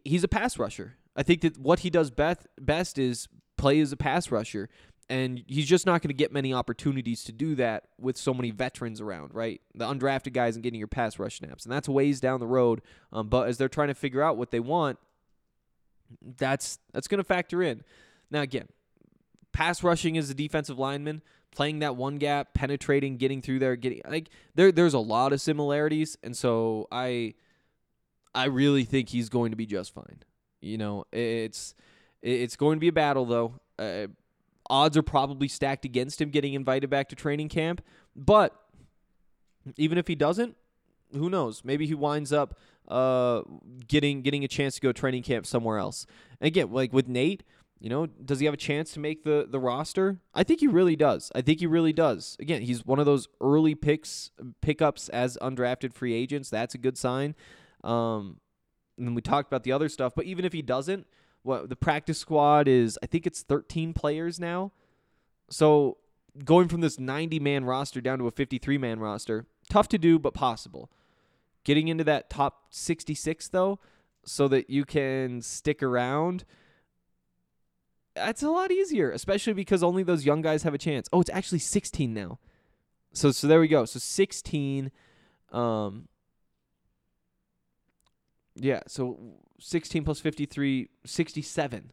he's 0.04 0.24
a 0.24 0.28
pass 0.28 0.58
rusher. 0.58 0.96
I 1.16 1.22
think 1.22 1.42
that 1.42 1.58
what 1.58 1.80
he 1.80 1.90
does 1.90 2.10
best 2.10 2.46
best 2.60 2.98
is 2.98 3.28
play 3.56 3.80
as 3.80 3.92
a 3.92 3.96
pass 3.96 4.30
rusher, 4.30 4.68
and 5.12 5.44
he's 5.46 5.66
just 5.66 5.84
not 5.84 6.00
going 6.00 6.08
to 6.08 6.14
get 6.14 6.32
many 6.32 6.54
opportunities 6.54 7.22
to 7.24 7.32
do 7.32 7.54
that 7.56 7.84
with 7.98 8.16
so 8.16 8.32
many 8.32 8.50
veterans 8.50 8.98
around, 8.98 9.34
right? 9.34 9.60
The 9.74 9.84
undrafted 9.84 10.32
guys 10.32 10.56
and 10.56 10.62
getting 10.62 10.78
your 10.78 10.88
pass 10.88 11.18
rush 11.18 11.36
snaps, 11.36 11.66
and 11.66 11.72
that's 11.72 11.86
ways 11.86 12.18
down 12.18 12.40
the 12.40 12.46
road. 12.46 12.80
Um, 13.12 13.28
but 13.28 13.46
as 13.46 13.58
they're 13.58 13.68
trying 13.68 13.88
to 13.88 13.94
figure 13.94 14.22
out 14.22 14.38
what 14.38 14.50
they 14.50 14.58
want, 14.58 14.98
that's 16.38 16.78
that's 16.94 17.08
going 17.08 17.18
to 17.18 17.24
factor 17.24 17.62
in. 17.62 17.84
Now 18.30 18.40
again, 18.40 18.68
pass 19.52 19.82
rushing 19.82 20.16
is 20.16 20.30
a 20.30 20.34
defensive 20.34 20.78
lineman, 20.78 21.20
playing 21.50 21.80
that 21.80 21.94
one 21.94 22.16
gap, 22.16 22.54
penetrating, 22.54 23.18
getting 23.18 23.42
through 23.42 23.58
there, 23.58 23.76
getting 23.76 24.00
like 24.08 24.30
there 24.54 24.72
there's 24.72 24.94
a 24.94 24.98
lot 24.98 25.34
of 25.34 25.42
similarities, 25.42 26.16
and 26.22 26.34
so 26.34 26.88
I 26.90 27.34
I 28.34 28.46
really 28.46 28.84
think 28.84 29.10
he's 29.10 29.28
going 29.28 29.50
to 29.50 29.58
be 29.58 29.66
just 29.66 29.92
fine. 29.92 30.22
You 30.62 30.78
know, 30.78 31.04
it's 31.12 31.74
it's 32.22 32.56
going 32.56 32.76
to 32.76 32.80
be 32.80 32.88
a 32.88 32.92
battle 32.92 33.26
though. 33.26 33.60
Uh, 33.78 34.06
odds 34.70 34.96
are 34.96 35.02
probably 35.02 35.48
stacked 35.48 35.84
against 35.84 36.20
him 36.20 36.30
getting 36.30 36.54
invited 36.54 36.90
back 36.90 37.08
to 37.08 37.16
training 37.16 37.48
camp, 37.48 37.82
but 38.14 38.56
even 39.76 39.98
if 39.98 40.08
he 40.08 40.14
doesn't, 40.14 40.56
who 41.12 41.28
knows? 41.28 41.62
Maybe 41.64 41.86
he 41.86 41.94
winds 41.94 42.32
up 42.32 42.58
uh, 42.88 43.42
getting 43.86 44.22
getting 44.22 44.44
a 44.44 44.48
chance 44.48 44.76
to 44.76 44.80
go 44.80 44.92
training 44.92 45.22
camp 45.22 45.46
somewhere 45.46 45.78
else. 45.78 46.06
And 46.40 46.46
again, 46.46 46.72
like 46.72 46.92
with 46.92 47.08
Nate, 47.08 47.42
you 47.78 47.90
know, 47.90 48.06
does 48.06 48.40
he 48.40 48.46
have 48.46 48.54
a 48.54 48.58
chance 48.58 48.92
to 48.92 49.00
make 49.00 49.24
the 49.24 49.46
the 49.48 49.58
roster? 49.58 50.20
I 50.34 50.42
think 50.42 50.60
he 50.60 50.66
really 50.66 50.96
does. 50.96 51.30
I 51.34 51.42
think 51.42 51.60
he 51.60 51.66
really 51.66 51.92
does. 51.92 52.36
Again, 52.40 52.62
he's 52.62 52.86
one 52.86 52.98
of 52.98 53.06
those 53.06 53.28
early 53.40 53.74
picks 53.74 54.30
pickups 54.60 55.08
as 55.08 55.36
undrafted 55.42 55.92
free 55.92 56.14
agents. 56.14 56.50
That's 56.50 56.74
a 56.74 56.78
good 56.78 56.96
sign. 56.96 57.34
Um, 57.84 58.38
and 58.98 59.14
we 59.14 59.22
talked 59.22 59.48
about 59.48 59.64
the 59.64 59.72
other 59.72 59.88
stuff, 59.88 60.12
but 60.14 60.26
even 60.26 60.44
if 60.44 60.52
he 60.52 60.62
doesn't, 60.62 61.06
what 61.42 61.68
the 61.68 61.76
practice 61.76 62.18
squad 62.18 62.68
is, 62.68 62.98
I 63.02 63.06
think 63.06 63.26
it's 63.26 63.42
13 63.42 63.92
players 63.92 64.38
now. 64.38 64.72
So 65.50 65.98
going 66.44 66.68
from 66.68 66.80
this 66.80 66.98
90 66.98 67.40
man 67.40 67.64
roster 67.64 68.00
down 68.00 68.18
to 68.18 68.26
a 68.26 68.30
53 68.30 68.78
man 68.78 69.00
roster, 69.00 69.46
tough 69.68 69.88
to 69.88 69.98
do, 69.98 70.18
but 70.18 70.34
possible. 70.34 70.90
Getting 71.64 71.88
into 71.88 72.04
that 72.04 72.30
top 72.30 72.66
66 72.70 73.48
though, 73.48 73.78
so 74.24 74.48
that 74.48 74.70
you 74.70 74.84
can 74.84 75.42
stick 75.42 75.82
around. 75.82 76.44
That's 78.14 78.42
a 78.42 78.50
lot 78.50 78.70
easier, 78.70 79.10
especially 79.10 79.52
because 79.52 79.82
only 79.82 80.02
those 80.02 80.24
young 80.24 80.42
guys 80.42 80.64
have 80.64 80.74
a 80.74 80.78
chance. 80.78 81.08
Oh, 81.12 81.20
it's 81.20 81.30
actually 81.30 81.60
16 81.60 82.12
now. 82.12 82.38
So 83.12 83.30
so 83.30 83.46
there 83.46 83.60
we 83.60 83.68
go. 83.68 83.84
So 83.84 83.98
16 83.98 84.90
um 85.50 86.08
yeah, 88.56 88.80
so 88.86 89.18
16 89.60 90.04
plus 90.04 90.20
53 90.20 90.88
67. 91.04 91.92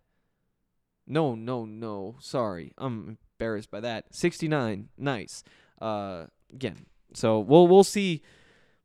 No, 1.08 1.36
no, 1.36 1.66
no. 1.66 2.18
Sorry. 2.20 2.74
I'm 2.78 3.18
embarrassed 3.40 3.72
by 3.72 3.80
that. 3.80 4.14
69. 4.14 4.90
Nice. 4.98 5.44
Uh 5.82 6.26
again. 6.54 6.86
So 7.14 7.40
we'll 7.40 7.68
we'll 7.68 7.84
see 7.84 8.22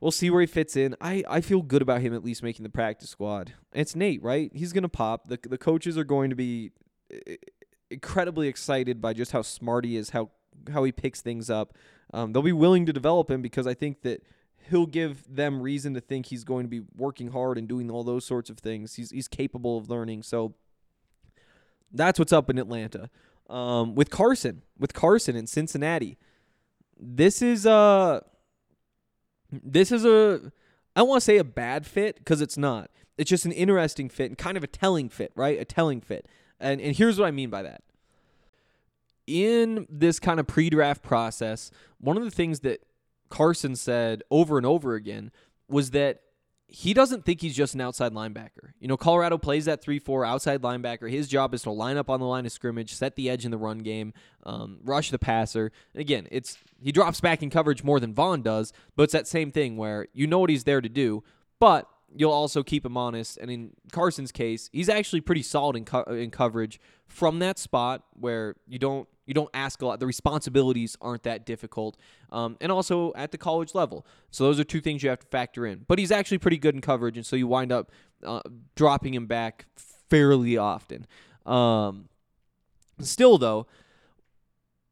we'll 0.01 0.11
see 0.11 0.31
where 0.31 0.41
he 0.41 0.47
fits 0.47 0.77
in. 0.77 0.95
I, 1.01 1.25
I 1.29 1.41
feel 1.41 1.63
good 1.63 1.83
about 1.83 2.01
him 2.01 2.15
at 2.15 2.25
least 2.25 2.43
making 2.43 2.63
the 2.63 2.71
practice 2.71 3.11
squad. 3.11 3.55
It's 3.73 3.95
Nate, 3.95 4.23
right? 4.23 4.51
He's 4.55 4.73
gonna 4.73 4.89
pop. 4.89 5.29
The 5.29 5.39
the 5.43 5.59
coaches 5.59 5.99
are 5.99 6.05
going 6.05 6.31
to 6.31 6.37
be 6.37 6.73
eh, 7.11 7.37
incredibly 7.91 8.49
excited 8.49 9.01
by 9.01 9.13
just 9.13 9.33
how 9.33 9.43
smart 9.43 9.85
he 9.85 9.97
is, 9.97 10.11
how 10.11 10.31
how 10.73 10.85
he 10.85 10.93
picks 10.93 11.21
things 11.21 11.51
up. 11.51 11.75
Um, 12.13 12.33
they'll 12.33 12.43
be 12.43 12.53
willing 12.53 12.87
to 12.87 12.93
develop 12.93 13.31
him 13.31 13.43
because 13.43 13.67
I 13.67 13.75
think 13.75 14.03
that 14.03 14.23
he'll 14.71 14.87
give 14.87 15.25
them 15.35 15.61
reason 15.61 15.95
to 15.95 16.01
think 16.01 16.27
he's 16.27 16.45
going 16.45 16.65
to 16.65 16.69
be 16.69 16.83
working 16.97 17.29
hard 17.29 17.59
and 17.59 17.69
doing 17.69 17.91
all 17.91 18.05
those 18.05 18.25
sorts 18.25 18.51
of 18.51 18.59
things. 18.59 18.95
He's 18.95 19.11
he's 19.11 19.29
capable 19.29 19.79
of 19.79 19.89
learning. 19.89 20.23
So 20.23 20.55
that's 21.93 22.19
what's 22.19 22.33
up 22.33 22.51
in 22.51 22.59
Atlanta. 22.59 23.11
Um, 23.49 23.95
with 23.95 24.11
Carson, 24.11 24.63
with 24.79 24.95
Carson 24.95 25.37
in 25.37 25.47
Cincinnati, 25.47 26.19
this 26.99 27.43
is 27.43 27.67
a 27.67 28.23
this 29.51 29.93
is 29.93 30.05
a 30.05 30.53
I 30.97 31.01
don't 31.01 31.09
want 31.09 31.21
to 31.21 31.25
say 31.25 31.39
a 31.39 31.45
bad 31.45 31.87
fit 31.87 32.17
because 32.17 32.41
it's 32.41 32.57
not. 32.57 32.91
It's 33.17 33.31
just 33.31 33.45
an 33.45 33.53
interesting 33.53 34.09
fit 34.09 34.31
and 34.31 34.39
kind 34.39 34.57
of 34.57 34.65
a 34.65 34.69
telling 34.69 35.09
fit, 35.09 35.33
right? 35.37 35.61
A 35.61 35.65
telling 35.65 36.01
fit. 36.01 36.27
And 36.59 36.81
and 36.81 36.97
here's 36.97 37.19
what 37.19 37.27
I 37.27 37.31
mean 37.31 37.51
by 37.51 37.63
that. 37.63 37.83
In 39.27 39.87
this 39.89 40.19
kind 40.19 40.39
of 40.39 40.47
pre-draft 40.47 41.03
process, 41.03 41.71
one 41.99 42.19
of 42.19 42.25
the 42.25 42.31
things 42.31 42.61
that 42.61 42.83
Carson 43.29 43.77
said 43.77 44.23
over 44.31 44.57
and 44.57 44.67
over 44.67 44.95
again 44.95 45.31
was 45.69 45.91
that 45.91 46.21
he 46.67 46.95
doesn't 46.95 47.25
think 47.25 47.41
he's 47.41 47.55
just 47.55 47.75
an 47.75 47.81
outside 47.81 48.13
linebacker. 48.13 48.73
You 48.81 48.89
know, 48.89 48.97
Colorado 48.97 49.39
plays 49.39 49.67
that 49.67 49.83
3 49.83 49.99
4 49.99 50.25
outside 50.25 50.63
linebacker. 50.63 51.11
His 51.11 51.29
job 51.29 51.55
is 51.55 51.63
to 51.63 51.71
line 51.71 51.97
up 51.97 52.11
on 52.11 52.21
the 52.21 52.27
line 52.27 52.47
of 52.47 52.53
scrimmage, 52.53 52.95
set 52.95 53.17
the 53.17 53.31
edge 53.31 53.45
in 53.45 53.51
the 53.51 53.59
run 53.59 53.79
game, 53.79 54.13
um, 54.45 54.79
rush 54.83 55.11
the 55.11 55.19
passer. 55.19 55.71
And 55.93 56.01
again, 56.01 56.27
it's 56.31 56.59
he 56.83 56.91
drops 56.91 57.21
back 57.21 57.43
in 57.43 57.51
coverage 57.51 57.85
more 57.85 58.01
than 58.01 58.15
Vaughn 58.15 58.43
does, 58.43 58.73
but 58.97 59.05
it's 59.05 59.13
that 59.13 59.29
same 59.29 59.53
thing 59.53 59.77
where 59.77 60.09
you 60.13 60.27
know 60.27 60.39
what 60.39 60.51
he's 60.51 60.65
there 60.65 60.81
to 60.81 60.89
do, 60.89 61.23
but 61.61 61.89
you'll 62.15 62.33
also 62.33 62.63
keep 62.63 62.85
him 62.85 62.97
honest. 62.97 63.37
And 63.39 63.51
in 63.51 63.71
Carson's 63.93 64.33
case, 64.33 64.71
he's 64.73 64.89
actually 64.89 65.21
pretty 65.21 65.43
solid 65.43 65.77
in, 65.77 65.85
co- 65.85 66.03
in 66.03 66.31
coverage 66.31 66.81
from 67.07 67.39
that 67.41 67.59
spot 67.59 68.05
where 68.15 68.57
you 68.67 68.79
don't 68.79 69.09
you 69.27 69.35
don't 69.35 69.51
ask 69.55 69.81
a 69.83 69.87
lot. 69.87 70.01
The 70.01 70.07
responsibilities 70.07 70.97
aren't 71.01 71.23
that 71.25 71.47
difficult, 71.47 71.97
um, 72.31 72.57
and 72.61 72.71
also 72.71 73.13
at 73.15 73.33
the 73.33 73.39
college 73.39 73.75
level. 73.75 74.07
So 74.31 74.45
those 74.45 74.61
are 74.61 74.65
two 74.65 74.81
things 74.81 75.03
you 75.03 75.11
have 75.11 75.21
to 75.21 75.27
factor 75.27 75.67
in. 75.67 75.85
But 75.87 75.99
he's 75.99 76.11
actually 76.11 76.39
pretty 76.39 76.59
good 76.59 76.75
in 76.75 76.81
coverage, 76.81 77.17
and 77.17 77.25
so 77.25 77.37
you 77.37 77.47
wind 77.47 77.73
up 77.73 77.91
uh, 78.25 78.41
dropping 78.75 79.15
him 79.15 79.27
back 79.27 79.67
fairly 79.77 80.57
often. 80.57 81.07
Um, 81.47 82.09
still, 83.01 83.39
though, 83.39 83.67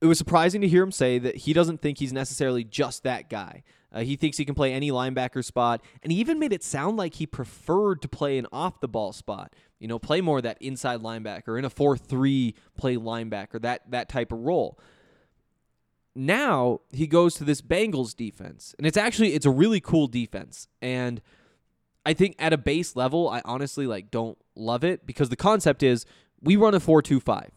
it 0.03 0.07
was 0.07 0.19
surprising 0.19 0.61
to 0.61 0.69
hear 0.69 0.83
him 0.83 0.91
say 0.91 1.19
that 1.21 1.37
he 1.37 1.53
doesn't 1.53 1.81
think 1.81 1.99
he's 1.99 2.13
necessarily 2.13 2.65
just 2.65 3.05
that 3.05 3.31
guy. 3.31 3.63
Uh, 3.93 4.01
he 4.01 4.17
thinks 4.17 4.37
he 4.37 4.45
can 4.45 4.55
play 4.55 4.73
any 4.73 4.91
linebacker 4.91 5.45
spot, 5.45 5.81
and 6.03 6.11
he 6.11 6.19
even 6.19 6.41
made 6.41 6.53
it 6.53 6.65
sound 6.65 6.97
like 6.97 7.15
he 7.15 7.27
preferred 7.27 8.03
to 8.03 8.09
play 8.09 8.37
an 8.37 8.47
off 8.51 8.81
the 8.81 8.89
ball 8.89 9.13
spot. 9.13 9.55
You 9.79 9.87
know, 9.87 10.01
play 10.01 10.21
more 10.21 10.41
that 10.41 10.61
inside 10.61 11.03
linebacker 11.03 11.57
in 11.57 11.65
a 11.65 11.71
4-3 11.71 12.55
play 12.77 12.97
linebacker, 12.97 13.63
that 13.63 13.89
that 13.91 14.09
type 14.09 14.33
of 14.33 14.41
role. 14.41 14.77
Now 16.17 16.81
he 16.91 17.07
goes 17.07 17.35
to 17.35 17.45
this 17.45 17.63
Bengals 17.63 18.17
defense, 18.17 18.75
and 18.79 18.87
it's 18.87 18.97
actually 18.97 19.35
it's 19.35 19.47
a 19.47 19.51
really 19.51 19.81
cool 19.81 20.09
defense, 20.09 20.67
and 20.81 21.23
I 22.05 22.13
think 22.13 22.35
at 22.41 22.53
a 22.53 22.59
base 22.59 22.97
level, 22.97 23.29
I 23.29 23.41
honestly 23.45 23.87
like 23.87 24.11
don't 24.11 24.37
love 24.57 24.83
it 24.83 25.07
because 25.07 25.29
the 25.29 25.37
concept 25.37 25.83
is 25.85 26.07
we 26.41 26.57
run 26.57 26.75
a 26.75 26.81
4-2-5. 26.81 27.51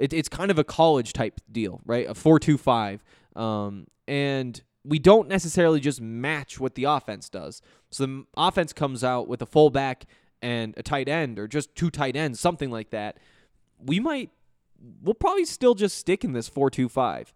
It, 0.00 0.14
it's 0.14 0.30
kind 0.30 0.50
of 0.50 0.58
a 0.58 0.64
college 0.64 1.12
type 1.12 1.40
deal, 1.52 1.82
right? 1.84 2.08
A 2.08 2.14
4-2-5, 2.14 3.00
um, 3.38 3.86
and 4.08 4.60
we 4.82 4.98
don't 4.98 5.28
necessarily 5.28 5.78
just 5.78 6.00
match 6.00 6.58
what 6.58 6.74
the 6.74 6.84
offense 6.84 7.28
does. 7.28 7.60
So 7.90 8.06
the 8.06 8.24
offense 8.34 8.72
comes 8.72 9.04
out 9.04 9.28
with 9.28 9.42
a 9.42 9.46
fullback 9.46 10.06
and 10.40 10.74
a 10.78 10.82
tight 10.82 11.06
end, 11.06 11.38
or 11.38 11.46
just 11.46 11.74
two 11.74 11.90
tight 11.90 12.16
ends, 12.16 12.40
something 12.40 12.70
like 12.70 12.88
that. 12.90 13.18
We 13.78 14.00
might, 14.00 14.30
we'll 15.02 15.14
probably 15.14 15.44
still 15.44 15.74
just 15.74 15.98
stick 15.98 16.24
in 16.24 16.32
this 16.32 16.48
four-two-five, 16.48 17.34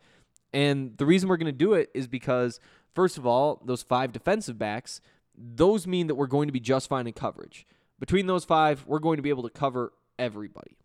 And 0.55 0.97
the 0.97 1.05
reason 1.05 1.29
we're 1.29 1.37
going 1.37 1.47
to 1.47 1.53
do 1.53 1.75
it 1.75 1.91
is 1.93 2.07
because, 2.07 2.61
first 2.95 3.19
of 3.19 3.27
all, 3.27 3.61
those 3.63 3.83
five 3.83 4.11
defensive 4.11 4.59
backs, 4.59 5.03
those 5.37 5.87
mean 5.87 6.07
that 6.07 6.15
we're 6.15 6.27
going 6.29 6.49
to 6.49 6.53
be 6.53 6.61
just 6.61 6.89
fine 6.89 7.07
in 7.07 7.13
coverage. 7.13 7.67
Between 8.01 8.27
those 8.27 8.47
five, 8.47 8.87
we're 8.87 9.01
going 9.01 9.19
to 9.19 9.23
be 9.23 9.29
able 9.29 9.43
to 9.43 9.51
cover 9.51 9.93
everybody. 10.19 10.79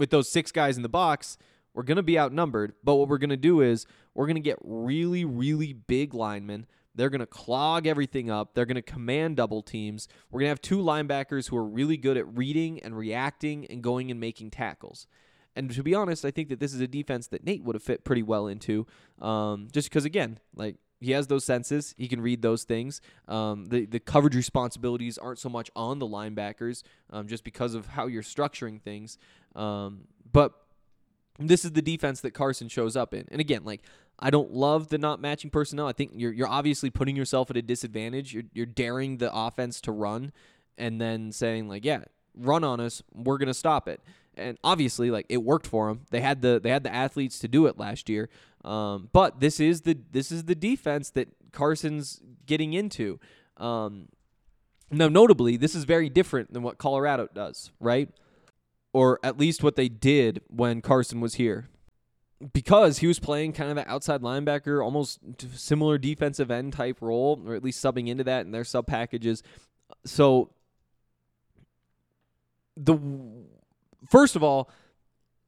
With 0.00 0.08
those 0.08 0.30
six 0.30 0.50
guys 0.50 0.78
in 0.78 0.82
the 0.82 0.88
box, 0.88 1.36
we're 1.74 1.82
going 1.82 1.96
to 1.96 2.02
be 2.02 2.18
outnumbered, 2.18 2.72
but 2.82 2.96
what 2.96 3.06
we're 3.06 3.18
going 3.18 3.30
to 3.30 3.36
do 3.36 3.60
is 3.60 3.84
we're 4.14 4.26
going 4.26 4.36
to 4.36 4.40
get 4.40 4.58
really, 4.62 5.26
really 5.26 5.74
big 5.74 6.14
linemen. 6.14 6.66
They're 6.94 7.10
going 7.10 7.20
to 7.20 7.26
clog 7.26 7.86
everything 7.86 8.30
up. 8.30 8.54
They're 8.54 8.64
going 8.64 8.76
to 8.76 8.82
command 8.82 9.36
double 9.36 9.62
teams. 9.62 10.08
We're 10.30 10.40
going 10.40 10.46
to 10.46 10.52
have 10.52 10.62
two 10.62 10.78
linebackers 10.78 11.50
who 11.50 11.56
are 11.58 11.64
really 11.64 11.98
good 11.98 12.16
at 12.16 12.34
reading 12.34 12.80
and 12.80 12.96
reacting 12.96 13.66
and 13.66 13.82
going 13.82 14.10
and 14.10 14.18
making 14.18 14.52
tackles. 14.52 15.06
And 15.54 15.70
to 15.70 15.82
be 15.82 15.94
honest, 15.94 16.24
I 16.24 16.30
think 16.30 16.48
that 16.48 16.60
this 16.60 16.72
is 16.72 16.80
a 16.80 16.88
defense 16.88 17.26
that 17.28 17.44
Nate 17.44 17.62
would 17.64 17.76
have 17.76 17.82
fit 17.82 18.02
pretty 18.02 18.22
well 18.22 18.46
into. 18.46 18.86
Um, 19.20 19.68
just 19.70 19.90
because, 19.90 20.06
again, 20.06 20.38
like 20.54 20.76
he 21.00 21.12
has 21.12 21.26
those 21.26 21.44
senses, 21.44 21.94
he 21.96 22.08
can 22.08 22.20
read 22.20 22.42
those 22.42 22.64
things. 22.64 23.00
Um, 23.26 23.66
the 23.66 23.86
the 23.86 23.98
coverage 23.98 24.36
responsibilities 24.36 25.16
aren't 25.18 25.38
so 25.38 25.48
much 25.48 25.70
on 25.74 25.98
the 25.98 26.06
linebackers, 26.06 26.82
um, 27.10 27.26
just 27.26 27.42
because 27.42 27.74
of 27.74 27.86
how 27.86 28.06
you're 28.06 28.22
structuring 28.22 28.80
things. 28.80 29.18
Um, 29.54 30.02
but 30.30 30.52
this 31.38 31.64
is 31.64 31.72
the 31.72 31.82
defense 31.82 32.20
that 32.20 32.32
Carson 32.32 32.68
shows 32.68 32.96
up 32.96 33.14
in. 33.14 33.26
And 33.30 33.40
again, 33.40 33.64
like 33.64 33.82
I 34.18 34.30
don't 34.30 34.52
love 34.52 34.88
the 34.88 34.98
not 34.98 35.20
matching 35.20 35.50
personnel. 35.50 35.86
I 35.86 35.92
think 35.92 36.12
you're 36.14 36.32
you're 36.32 36.48
obviously 36.48 36.90
putting 36.90 37.16
yourself 37.16 37.50
at 37.50 37.56
a 37.56 37.62
disadvantage. 37.62 38.34
You're 38.34 38.44
you're 38.52 38.66
daring 38.66 39.18
the 39.18 39.34
offense 39.34 39.80
to 39.82 39.92
run 39.92 40.32
and 40.76 41.00
then 41.00 41.32
saying 41.32 41.68
like, 41.68 41.84
yeah, 41.84 42.04
run 42.36 42.64
on 42.64 42.80
us, 42.80 43.02
we're 43.14 43.38
going 43.38 43.48
to 43.48 43.54
stop 43.54 43.88
it. 43.88 44.00
And 44.36 44.58
obviously 44.62 45.10
like 45.10 45.26
it 45.28 45.38
worked 45.38 45.66
for 45.66 45.88
them. 45.88 46.06
They 46.10 46.20
had 46.20 46.42
the 46.42 46.60
they 46.62 46.70
had 46.70 46.84
the 46.84 46.94
athletes 46.94 47.38
to 47.40 47.48
do 47.48 47.66
it 47.66 47.78
last 47.78 48.08
year. 48.08 48.28
Um, 48.64 49.08
but 49.12 49.40
this 49.40 49.58
is 49.60 49.82
the 49.82 49.98
this 50.12 50.30
is 50.30 50.44
the 50.44 50.54
defense 50.54 51.10
that 51.10 51.28
Carson's 51.52 52.20
getting 52.46 52.72
into. 52.74 53.18
Um, 53.56 54.08
now, 54.90 55.08
notably, 55.08 55.56
this 55.56 55.74
is 55.74 55.84
very 55.84 56.08
different 56.08 56.52
than 56.52 56.62
what 56.62 56.78
Colorado 56.78 57.28
does, 57.32 57.70
right? 57.78 58.08
Or 58.92 59.20
at 59.22 59.38
least 59.38 59.62
what 59.62 59.76
they 59.76 59.88
did 59.88 60.42
when 60.48 60.80
Carson 60.80 61.20
was 61.20 61.34
here. 61.34 61.68
Because 62.52 62.98
he 62.98 63.06
was 63.06 63.18
playing 63.18 63.52
kind 63.52 63.70
of 63.70 63.76
an 63.76 63.84
outside 63.86 64.22
linebacker, 64.22 64.82
almost 64.82 65.20
similar 65.54 65.98
defensive 65.98 66.50
end 66.50 66.72
type 66.72 66.98
role, 67.00 67.42
or 67.46 67.54
at 67.54 67.62
least 67.62 67.84
subbing 67.84 68.08
into 68.08 68.24
that 68.24 68.46
in 68.46 68.52
their 68.52 68.64
sub 68.64 68.86
packages. 68.86 69.42
So, 70.04 70.50
the 72.76 72.98
first 74.08 74.36
of 74.36 74.42
all, 74.42 74.70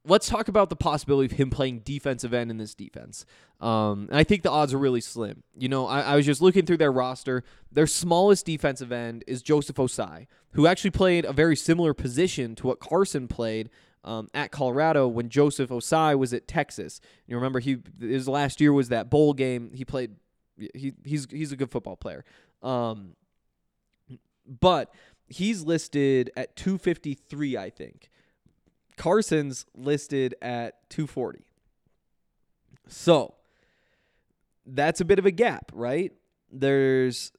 let's 0.05 0.29
talk 0.29 0.49
about 0.49 0.69
the 0.69 0.77
possibility 0.77 1.33
of 1.33 1.39
him 1.39 1.51
playing 1.51 1.81
defensive 1.81 2.35
end 2.35 2.51
in 2.51 2.59
this 2.59 2.75
defense. 2.75 3.25
Um, 3.61 4.09
and 4.11 4.19
I 4.19 4.25
think 4.25 4.43
the 4.43 4.51
odds 4.51 4.75
are 4.75 4.79
really 4.79 5.01
slim. 5.01 5.45
You 5.57 5.69
know, 5.69 5.87
I, 5.87 6.01
I, 6.01 6.17
was 6.17 6.27
just 6.27 6.41
looking 6.41 6.67
through 6.67 6.79
their 6.79 6.91
roster. 6.91 7.45
Their 7.71 7.87
smallest 7.87 8.45
defensive 8.45 8.91
end 8.91 9.23
is 9.27 9.43
Joseph 9.43 9.77
Ossai, 9.77 10.27
who 10.53 10.67
actually 10.67 10.91
played 10.91 11.25
a 11.25 11.33
very 11.33 11.55
similar 11.55 11.95
position 11.95 12.57
to 12.57 12.67
what 12.67 12.81
Carson 12.81 13.29
played 13.29 13.71
um, 14.05 14.29
at 14.35 14.51
Colorado 14.51 15.07
when 15.07 15.29
Joseph 15.29 15.71
Ossai 15.71 16.19
was 16.19 16.33
at 16.35 16.49
Texas. 16.49 17.01
You 17.27 17.37
remember 17.37 17.61
he 17.61 17.79
his 18.01 18.27
last 18.27 18.61
year 18.61 18.73
was 18.73 18.89
that 18.89 19.11
bowl 19.11 19.33
game. 19.33 19.71
He 19.73 19.85
played. 19.85 20.17
He 20.75 20.93
he's 21.05 21.29
he's 21.31 21.53
a 21.53 21.57
good 21.57 21.71
football 21.71 21.97
player. 21.97 22.25
Um, 22.63 23.15
but 24.47 24.93
he's 25.29 25.63
listed 25.63 26.31
at 26.37 26.57
253, 26.57 27.57
I 27.57 27.71
think. 27.71 28.11
Carson's 28.97 29.67
listed 29.75 30.35
at 30.43 30.89
240. 30.91 31.45
So 32.89 33.35
that's 34.67 35.01
a 35.01 35.05
bit 35.05 35.19
of 35.19 35.27
a 35.27 35.31
gap, 35.31 35.71
right? 35.75 36.13
There's 36.51 37.33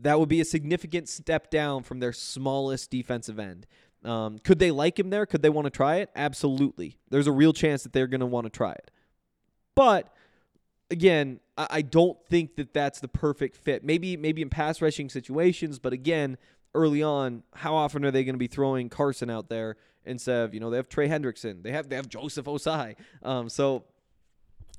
that 0.00 0.18
would 0.18 0.28
be 0.28 0.40
a 0.40 0.44
significant 0.44 1.08
step 1.08 1.50
down 1.50 1.82
from 1.82 2.00
their 2.00 2.12
smallest 2.12 2.90
defensive 2.90 3.38
end. 3.38 3.66
Um, 4.04 4.38
could 4.38 4.58
they 4.58 4.70
like 4.70 4.98
him 4.98 5.10
there? 5.10 5.26
Could 5.26 5.42
they 5.42 5.50
want 5.50 5.66
to 5.66 5.70
try 5.70 5.96
it? 5.96 6.10
Absolutely. 6.14 6.98
There's 7.10 7.26
a 7.26 7.32
real 7.32 7.52
chance 7.52 7.82
that 7.82 7.92
they're 7.92 8.06
going 8.06 8.20
to 8.20 8.26
want 8.26 8.44
to 8.44 8.50
try 8.50 8.72
it. 8.72 8.90
But 9.74 10.12
again, 10.90 11.40
I, 11.56 11.66
I 11.70 11.82
don't 11.82 12.18
think 12.26 12.56
that 12.56 12.72
that's 12.72 13.00
the 13.00 13.08
perfect 13.08 13.56
fit. 13.56 13.84
Maybe 13.84 14.16
maybe 14.16 14.42
in 14.42 14.50
pass 14.50 14.80
rushing 14.80 15.08
situations, 15.10 15.78
but 15.78 15.92
again, 15.92 16.38
early 16.74 17.02
on, 17.02 17.42
how 17.54 17.74
often 17.74 18.04
are 18.04 18.10
they 18.10 18.24
going 18.24 18.34
to 18.34 18.38
be 18.38 18.46
throwing 18.46 18.88
Carson 18.88 19.30
out 19.30 19.48
there 19.48 19.76
instead 20.06 20.44
of 20.44 20.54
you 20.54 20.60
know 20.60 20.70
they 20.70 20.76
have 20.76 20.88
Trey 20.88 21.08
Hendrickson, 21.08 21.62
they 21.62 21.72
have 21.72 21.88
they 21.88 21.96
have 21.96 22.08
Joseph 22.08 22.46
Ossai. 22.46 22.96
Um, 23.22 23.48
so 23.48 23.84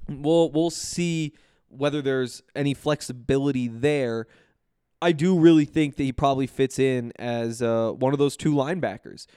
we'll 0.07 0.51
we'll 0.51 0.69
see 0.69 1.33
whether 1.69 2.01
there's 2.01 2.43
any 2.55 2.73
flexibility 2.73 3.67
there. 3.67 4.27
I 5.01 5.11
do 5.11 5.37
really 5.37 5.65
think 5.65 5.97
that 5.97 6.03
he 6.03 6.11
probably 6.11 6.47
fits 6.47 6.79
in 6.79 7.11
as 7.19 7.61
uh, 7.61 7.91
one 7.91 8.13
of 8.13 8.19
those 8.19 8.37
two 8.37 8.53
linebackers. 8.53 9.27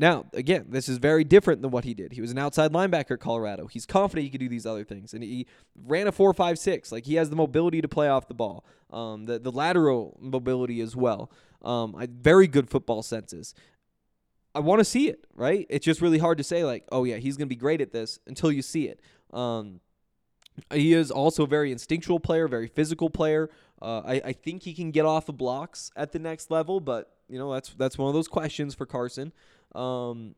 Now, 0.00 0.26
again, 0.32 0.66
this 0.68 0.88
is 0.88 0.98
very 0.98 1.24
different 1.24 1.60
than 1.60 1.72
what 1.72 1.82
he 1.82 1.92
did. 1.92 2.12
He 2.12 2.20
was 2.20 2.30
an 2.30 2.38
outside 2.38 2.72
linebacker 2.72 3.12
at 3.12 3.20
Colorado. 3.20 3.66
He's 3.66 3.84
confident 3.84 4.22
he 4.22 4.30
could 4.30 4.38
do 4.38 4.48
these 4.48 4.64
other 4.64 4.84
things, 4.84 5.12
and 5.12 5.24
he 5.24 5.48
ran 5.74 6.06
a 6.06 6.12
four 6.12 6.32
five 6.32 6.56
six. 6.58 6.92
Like 6.92 7.04
he 7.04 7.16
has 7.16 7.30
the 7.30 7.36
mobility 7.36 7.80
to 7.80 7.88
play 7.88 8.08
off 8.08 8.28
the 8.28 8.34
ball, 8.34 8.64
um, 8.92 9.26
the 9.26 9.40
the 9.40 9.50
lateral 9.50 10.16
mobility 10.20 10.80
as 10.80 10.94
well. 10.94 11.32
Um, 11.62 11.96
I, 11.96 12.06
very 12.08 12.46
good 12.46 12.70
football 12.70 13.02
senses. 13.02 13.54
I 14.58 14.60
want 14.60 14.80
to 14.80 14.84
see 14.84 15.08
it, 15.08 15.24
right? 15.36 15.66
It's 15.70 15.84
just 15.84 16.00
really 16.00 16.18
hard 16.18 16.38
to 16.38 16.44
say 16.44 16.64
like, 16.64 16.84
oh 16.90 17.04
yeah, 17.04 17.18
he's 17.18 17.36
gonna 17.36 17.46
be 17.46 17.54
great 17.54 17.80
at 17.80 17.92
this 17.92 18.18
until 18.26 18.50
you 18.50 18.60
see 18.60 18.88
it. 18.88 19.00
Um, 19.32 19.78
he 20.72 20.94
is 20.94 21.12
also 21.12 21.44
a 21.44 21.46
very 21.46 21.70
instinctual 21.70 22.18
player, 22.18 22.48
very 22.48 22.66
physical 22.66 23.08
player. 23.08 23.50
Uh, 23.80 24.00
I, 24.04 24.22
I 24.24 24.32
think 24.32 24.64
he 24.64 24.74
can 24.74 24.90
get 24.90 25.06
off 25.06 25.26
the 25.26 25.32
blocks 25.32 25.92
at 25.94 26.10
the 26.10 26.18
next 26.18 26.50
level, 26.50 26.80
but 26.80 27.12
you 27.28 27.38
know 27.38 27.52
that's 27.52 27.68
that's 27.74 27.96
one 27.96 28.08
of 28.08 28.14
those 28.14 28.26
questions 28.26 28.74
for 28.74 28.84
Carson. 28.84 29.32
Um, 29.76 30.34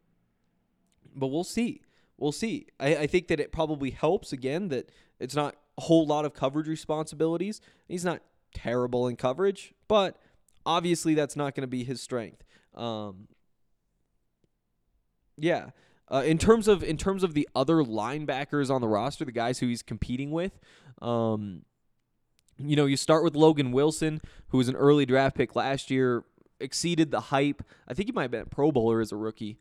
but 1.17 1.29
we'll 1.29 1.43
see. 1.43 1.81
We'll 2.19 2.31
see. 2.31 2.67
I, 2.79 2.97
I 2.97 3.07
think 3.07 3.29
that 3.29 3.41
it 3.41 3.53
probably 3.53 3.91
helps 3.91 4.35
again 4.35 4.69
that 4.69 4.91
it's 5.19 5.35
not 5.35 5.57
a 5.79 5.81
whole 5.81 6.07
lot 6.07 6.27
of 6.27 6.35
coverage 6.35 6.69
responsibilities. 6.69 7.63
He's 7.89 8.05
not 8.05 8.21
terrible 8.55 9.09
in 9.09 9.17
coverage, 9.17 9.73
but 9.89 10.19
obviously 10.67 11.15
that's 11.15 11.37
not 11.37 11.55
going 11.55 11.63
to 11.63 11.69
be 11.69 11.85
his 11.85 12.03
strength. 12.03 12.45
Um, 12.75 13.29
yeah. 15.41 15.71
Uh, 16.11 16.23
in 16.27 16.39
terms 16.39 16.67
of 16.67 16.83
in 16.83 16.97
terms 16.97 17.23
of 17.23 17.35
the 17.35 17.49
other 17.55 17.77
linebackers 17.77 18.69
on 18.69 18.81
the 18.81 18.89
roster, 18.89 19.25
the 19.25 19.33
guys 19.33 19.61
who 19.61 19.69
he's 19.69 19.83
competing 19.83 20.33
with, 20.33 20.59
um, 21.01 21.63
you 22.59 22.77
know, 22.77 22.87
you 22.87 22.97
start 22.97 23.23
with 23.23 23.37
Logan 23.37 23.71
Wilson, 23.73 24.21
who 24.49 24.59
was 24.59 24.69
an 24.69 24.75
early 24.75 25.07
draft 25.07 25.37
pick 25.37 25.55
last 25.55 25.91
year, 25.91 26.25
exceeded 26.59 27.11
the 27.11 27.21
hype. 27.21 27.63
I 27.87 27.95
think 27.95 28.09
he 28.09 28.13
might 28.13 28.23
have 28.23 28.31
been 28.33 28.43
a 28.43 28.47
Pro 28.47 28.73
Bowler 28.73 29.01
as 29.01 29.13
a 29.13 29.17
rookie. 29.17 29.59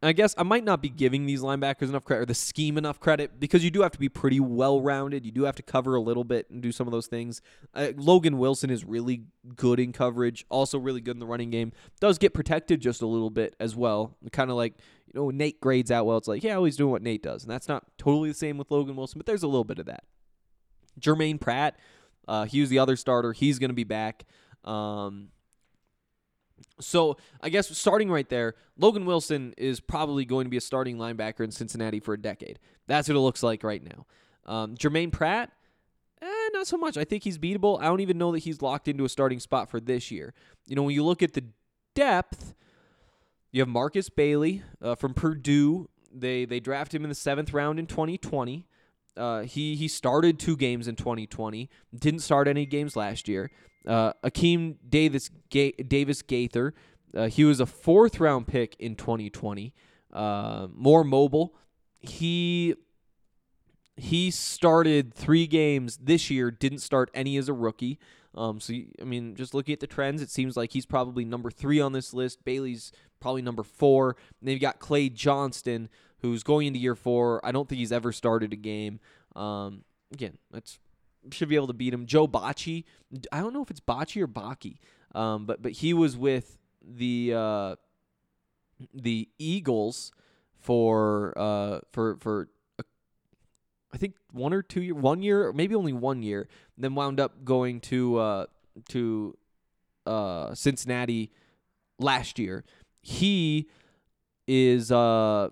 I 0.00 0.12
guess 0.12 0.32
I 0.38 0.44
might 0.44 0.62
not 0.62 0.80
be 0.80 0.88
giving 0.88 1.26
these 1.26 1.40
linebackers 1.40 1.88
enough 1.88 2.04
credit 2.04 2.22
or 2.22 2.26
the 2.26 2.34
scheme 2.34 2.78
enough 2.78 3.00
credit 3.00 3.40
because 3.40 3.64
you 3.64 3.70
do 3.70 3.82
have 3.82 3.90
to 3.92 3.98
be 3.98 4.08
pretty 4.08 4.38
well 4.38 4.80
rounded. 4.80 5.26
You 5.26 5.32
do 5.32 5.42
have 5.42 5.56
to 5.56 5.62
cover 5.62 5.96
a 5.96 6.00
little 6.00 6.22
bit 6.22 6.48
and 6.50 6.62
do 6.62 6.70
some 6.70 6.86
of 6.86 6.92
those 6.92 7.08
things. 7.08 7.42
Uh, 7.74 7.88
Logan 7.96 8.38
Wilson 8.38 8.70
is 8.70 8.84
really 8.84 9.24
good 9.56 9.80
in 9.80 9.92
coverage, 9.92 10.46
also 10.50 10.78
really 10.78 11.00
good 11.00 11.16
in 11.16 11.18
the 11.18 11.26
running 11.26 11.50
game. 11.50 11.72
Does 12.00 12.16
get 12.16 12.32
protected 12.32 12.80
just 12.80 13.02
a 13.02 13.06
little 13.06 13.30
bit 13.30 13.56
as 13.58 13.74
well. 13.74 14.16
Kind 14.30 14.50
of 14.50 14.56
like, 14.56 14.74
you 15.06 15.20
know, 15.20 15.30
Nate 15.30 15.60
grades 15.60 15.90
out 15.90 16.06
well. 16.06 16.18
It's 16.18 16.28
like, 16.28 16.44
yeah, 16.44 16.62
he's 16.62 16.76
doing 16.76 16.92
what 16.92 17.02
Nate 17.02 17.22
does. 17.22 17.42
And 17.42 17.50
that's 17.50 17.66
not 17.66 17.84
totally 17.98 18.28
the 18.28 18.34
same 18.36 18.56
with 18.56 18.70
Logan 18.70 18.94
Wilson, 18.94 19.18
but 19.18 19.26
there's 19.26 19.42
a 19.42 19.48
little 19.48 19.64
bit 19.64 19.80
of 19.80 19.86
that. 19.86 20.04
Germaine 21.00 21.38
Pratt, 21.38 21.76
uh, 22.28 22.44
he 22.44 22.60
was 22.60 22.70
the 22.70 22.78
other 22.78 22.94
starter. 22.94 23.32
He's 23.32 23.58
going 23.58 23.70
to 23.70 23.74
be 23.74 23.84
back. 23.84 24.26
Um, 24.64 25.30
so 26.80 27.16
I 27.40 27.48
guess 27.48 27.76
starting 27.76 28.10
right 28.10 28.28
there, 28.28 28.54
Logan 28.76 29.06
Wilson 29.06 29.54
is 29.56 29.80
probably 29.80 30.24
going 30.24 30.44
to 30.44 30.50
be 30.50 30.56
a 30.56 30.60
starting 30.60 30.96
linebacker 30.96 31.40
in 31.40 31.50
Cincinnati 31.50 32.00
for 32.00 32.14
a 32.14 32.20
decade. 32.20 32.58
That's 32.86 33.08
what 33.08 33.16
it 33.16 33.20
looks 33.20 33.42
like 33.42 33.62
right 33.62 33.82
now. 33.82 34.06
Um, 34.50 34.76
Germaine 34.76 35.10
Pratt, 35.10 35.50
eh, 36.22 36.48
not 36.52 36.66
so 36.66 36.76
much. 36.76 36.96
I 36.96 37.04
think 37.04 37.24
he's 37.24 37.38
beatable. 37.38 37.80
I 37.80 37.84
don't 37.84 38.00
even 38.00 38.18
know 38.18 38.32
that 38.32 38.40
he's 38.40 38.62
locked 38.62 38.88
into 38.88 39.04
a 39.04 39.08
starting 39.08 39.40
spot 39.40 39.70
for 39.70 39.80
this 39.80 40.10
year. 40.10 40.34
You 40.66 40.76
know, 40.76 40.82
when 40.82 40.94
you 40.94 41.04
look 41.04 41.22
at 41.22 41.34
the 41.34 41.44
depth, 41.94 42.54
you 43.50 43.60
have 43.60 43.68
Markus 43.68 44.08
Bailey 44.08 44.62
uh, 44.80 44.94
from 44.94 45.14
Purdue. 45.14 45.88
They 46.12 46.44
they 46.44 46.60
draft 46.60 46.94
him 46.94 47.02
in 47.02 47.08
the 47.08 47.14
seventh 47.14 47.52
round 47.52 47.78
in 47.78 47.86
2020. 47.86 48.66
Uh, 49.18 49.42
he 49.42 49.74
he 49.74 49.88
started 49.88 50.38
two 50.38 50.56
games 50.56 50.88
in 50.88 50.96
2020. 50.96 51.68
Didn't 51.94 52.20
start 52.20 52.48
any 52.48 52.66
games 52.66 52.96
last 52.96 53.28
year. 53.28 53.50
Uh, 53.86 54.12
Akeem 54.24 54.76
Davis 54.88 55.30
Ga- 55.50 55.72
Davis 55.72 56.22
Gaither. 56.22 56.74
Uh, 57.14 57.28
he 57.28 57.44
was 57.44 57.60
a 57.60 57.66
fourth 57.66 58.20
round 58.20 58.46
pick 58.46 58.76
in 58.78 58.94
2020. 58.94 59.74
Uh, 60.12 60.68
more 60.74 61.04
mobile. 61.04 61.54
He 62.00 62.74
he 63.96 64.30
started 64.30 65.12
three 65.12 65.46
games 65.46 65.98
this 65.98 66.30
year. 66.30 66.50
Didn't 66.50 66.78
start 66.78 67.10
any 67.14 67.36
as 67.36 67.48
a 67.48 67.52
rookie. 67.52 67.98
Um, 68.34 68.60
so 68.60 68.72
I 69.00 69.04
mean, 69.04 69.34
just 69.34 69.54
looking 69.54 69.72
at 69.72 69.80
the 69.80 69.86
trends, 69.86 70.22
it 70.22 70.30
seems 70.30 70.56
like 70.56 70.72
he's 70.72 70.86
probably 70.86 71.24
number 71.24 71.50
three 71.50 71.80
on 71.80 71.92
this 71.92 72.14
list. 72.14 72.44
Bailey's 72.44 72.92
probably 73.20 73.42
number 73.42 73.62
four. 73.62 74.16
And 74.40 74.48
they've 74.48 74.60
got 74.60 74.78
Clay 74.78 75.08
Johnston, 75.08 75.88
who's 76.20 76.42
going 76.42 76.66
into 76.66 76.78
year 76.78 76.94
four. 76.94 77.44
I 77.44 77.52
don't 77.52 77.68
think 77.68 77.78
he's 77.78 77.92
ever 77.92 78.12
started 78.12 78.52
a 78.52 78.56
game. 78.56 79.00
Um, 79.36 79.84
again, 80.12 80.38
that's 80.50 80.78
should 81.30 81.48
be 81.48 81.56
able 81.56 81.66
to 81.66 81.72
beat 81.72 81.92
him. 81.92 82.06
Joe 82.06 82.26
Bachie, 82.26 82.84
I 83.32 83.40
don't 83.40 83.52
know 83.52 83.62
if 83.62 83.70
it's 83.70 83.80
Bachie 83.80 84.22
or 84.22 84.28
Baki, 84.28 84.78
um, 85.14 85.46
but 85.46 85.62
but 85.62 85.72
he 85.72 85.92
was 85.92 86.16
with 86.16 86.58
the 86.82 87.34
uh, 87.34 87.76
the 88.94 89.28
Eagles 89.38 90.12
for 90.58 91.34
uh, 91.36 91.80
for 91.92 92.16
for 92.20 92.48
uh, 92.78 92.82
I 93.92 93.98
think 93.98 94.14
one 94.32 94.52
or 94.52 94.62
two 94.62 94.82
year, 94.82 94.94
one 94.94 95.22
year, 95.22 95.52
maybe 95.52 95.74
only 95.74 95.92
one 95.92 96.22
year. 96.22 96.48
Then 96.76 96.94
wound 96.94 97.20
up 97.20 97.44
going 97.44 97.80
to 97.82 98.18
uh, 98.18 98.46
to 98.90 99.36
uh, 100.06 100.54
Cincinnati 100.54 101.32
last 101.98 102.38
year. 102.38 102.64
He 103.02 103.68
is 104.46 104.90
uh 104.90 105.50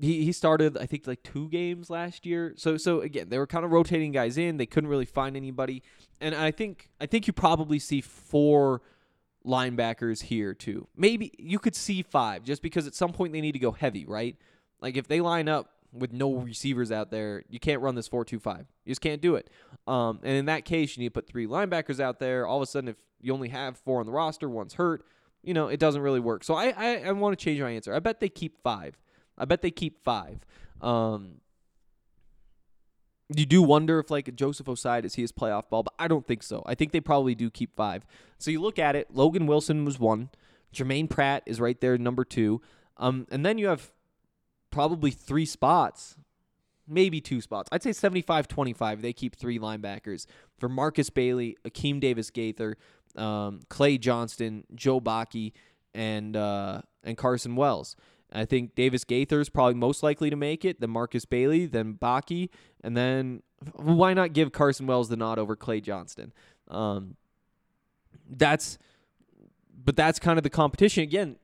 he 0.00 0.24
he 0.24 0.32
started 0.32 0.78
I 0.78 0.86
think 0.86 1.06
like 1.06 1.22
two 1.22 1.48
games 1.48 1.90
last 1.90 2.24
year. 2.24 2.54
So 2.56 2.76
so 2.76 3.00
again, 3.00 3.28
they 3.28 3.38
were 3.38 3.46
kind 3.46 3.64
of 3.64 3.70
rotating 3.70 4.12
guys 4.12 4.38
in. 4.38 4.56
They 4.56 4.66
couldn't 4.66 4.88
really 4.88 5.04
find 5.04 5.36
anybody. 5.36 5.82
And 6.20 6.34
I 6.34 6.50
think 6.50 6.90
I 7.00 7.06
think 7.06 7.26
you 7.26 7.32
probably 7.32 7.78
see 7.78 8.00
four 8.00 8.82
linebackers 9.46 10.22
here 10.22 10.54
too. 10.54 10.88
Maybe 10.96 11.32
you 11.38 11.58
could 11.58 11.74
see 11.74 12.02
five 12.02 12.44
just 12.44 12.62
because 12.62 12.86
at 12.86 12.94
some 12.94 13.12
point 13.12 13.32
they 13.32 13.40
need 13.40 13.52
to 13.52 13.58
go 13.58 13.72
heavy, 13.72 14.04
right? 14.04 14.36
Like 14.80 14.96
if 14.96 15.06
they 15.06 15.20
line 15.20 15.48
up 15.48 15.70
with 15.92 16.12
no 16.12 16.34
receivers 16.34 16.92
out 16.92 17.10
there, 17.10 17.42
you 17.48 17.58
can't 17.58 17.82
run 17.82 17.94
this 17.94 18.08
four 18.08 18.24
two 18.24 18.38
five. 18.38 18.66
You 18.84 18.90
just 18.90 19.00
can't 19.00 19.20
do 19.20 19.34
it. 19.36 19.50
Um, 19.86 20.20
and 20.22 20.34
in 20.36 20.46
that 20.46 20.64
case, 20.64 20.96
you 20.96 21.02
need 21.02 21.08
to 21.08 21.14
put 21.14 21.26
three 21.26 21.46
linebackers 21.46 22.00
out 22.00 22.20
there. 22.20 22.46
All 22.46 22.56
of 22.56 22.62
a 22.62 22.66
sudden, 22.66 22.88
if 22.88 22.96
you 23.20 23.34
only 23.34 23.48
have 23.48 23.76
four 23.76 24.00
on 24.00 24.06
the 24.06 24.12
roster, 24.12 24.48
one's 24.48 24.74
hurt, 24.74 25.04
you 25.42 25.52
know, 25.52 25.68
it 25.68 25.78
doesn't 25.80 26.00
really 26.00 26.20
work. 26.20 26.44
So 26.44 26.54
I 26.54 26.72
I, 26.76 27.02
I 27.06 27.12
want 27.12 27.38
to 27.38 27.44
change 27.44 27.60
my 27.60 27.70
answer. 27.70 27.92
I 27.92 27.98
bet 27.98 28.20
they 28.20 28.28
keep 28.30 28.62
five. 28.62 28.96
I 29.40 29.44
bet 29.46 29.62
they 29.62 29.70
keep 29.70 30.04
five. 30.04 30.44
Um, 30.80 31.40
you 33.34 33.46
do 33.46 33.62
wonder 33.62 33.98
if 33.98 34.10
like 34.10 34.34
Joseph 34.34 34.68
Oside 34.68 35.04
is 35.04 35.14
he 35.14 35.22
his 35.22 35.32
playoff 35.32 35.68
ball, 35.68 35.82
but 35.82 35.94
I 35.98 36.08
don't 36.08 36.26
think 36.26 36.42
so. 36.42 36.62
I 36.66 36.74
think 36.74 36.92
they 36.92 37.00
probably 37.00 37.34
do 37.34 37.50
keep 37.50 37.74
five. 37.76 38.04
So 38.38 38.50
you 38.50 38.60
look 38.60 38.78
at 38.78 38.96
it, 38.96 39.08
Logan 39.12 39.46
Wilson 39.46 39.84
was 39.84 39.98
one, 39.98 40.30
Germaine 40.72 41.08
Pratt 41.08 41.42
is 41.46 41.60
right 41.60 41.80
there, 41.80 41.96
number 41.96 42.24
two, 42.24 42.60
um, 42.96 43.26
and 43.30 43.44
then 43.46 43.58
you 43.58 43.68
have 43.68 43.92
probably 44.70 45.10
three 45.10 45.46
spots, 45.46 46.16
maybe 46.86 47.20
two 47.20 47.40
spots. 47.40 47.68
I'd 47.72 47.82
say 47.82 47.90
75-25. 47.90 49.00
They 49.00 49.12
keep 49.12 49.36
three 49.36 49.58
linebackers 49.58 50.26
for 50.58 50.68
Markus 50.68 51.10
Bailey, 51.10 51.56
Akeem 51.64 52.00
Davis 52.00 52.30
Gaither, 52.30 52.76
um, 53.16 53.60
Clay 53.68 53.98
Johnston, 53.98 54.64
Joe 54.74 55.00
Baki, 55.00 55.52
and 55.94 56.36
uh, 56.36 56.82
and 57.02 57.16
Carson 57.16 57.56
Wells. 57.56 57.96
I 58.32 58.44
think 58.44 58.74
Davis 58.74 59.04
Gaither 59.04 59.40
is 59.40 59.48
probably 59.48 59.74
most 59.74 60.02
likely 60.02 60.30
to 60.30 60.36
make 60.36 60.64
it, 60.64 60.80
then 60.80 60.90
Markus 60.90 61.24
Bailey, 61.24 61.66
then 61.66 61.94
Baki, 61.94 62.48
and 62.82 62.96
then 62.96 63.42
why 63.74 64.14
not 64.14 64.32
give 64.32 64.52
Carson 64.52 64.86
Wells 64.86 65.08
the 65.08 65.16
nod 65.16 65.38
over 65.38 65.56
Clay 65.56 65.80
Johnston? 65.80 66.32
Um, 66.68 67.16
that's, 68.28 68.78
but 69.84 69.96
that's 69.96 70.18
kind 70.18 70.38
of 70.38 70.44
the 70.44 70.50
competition. 70.50 71.02
Again, 71.02 71.36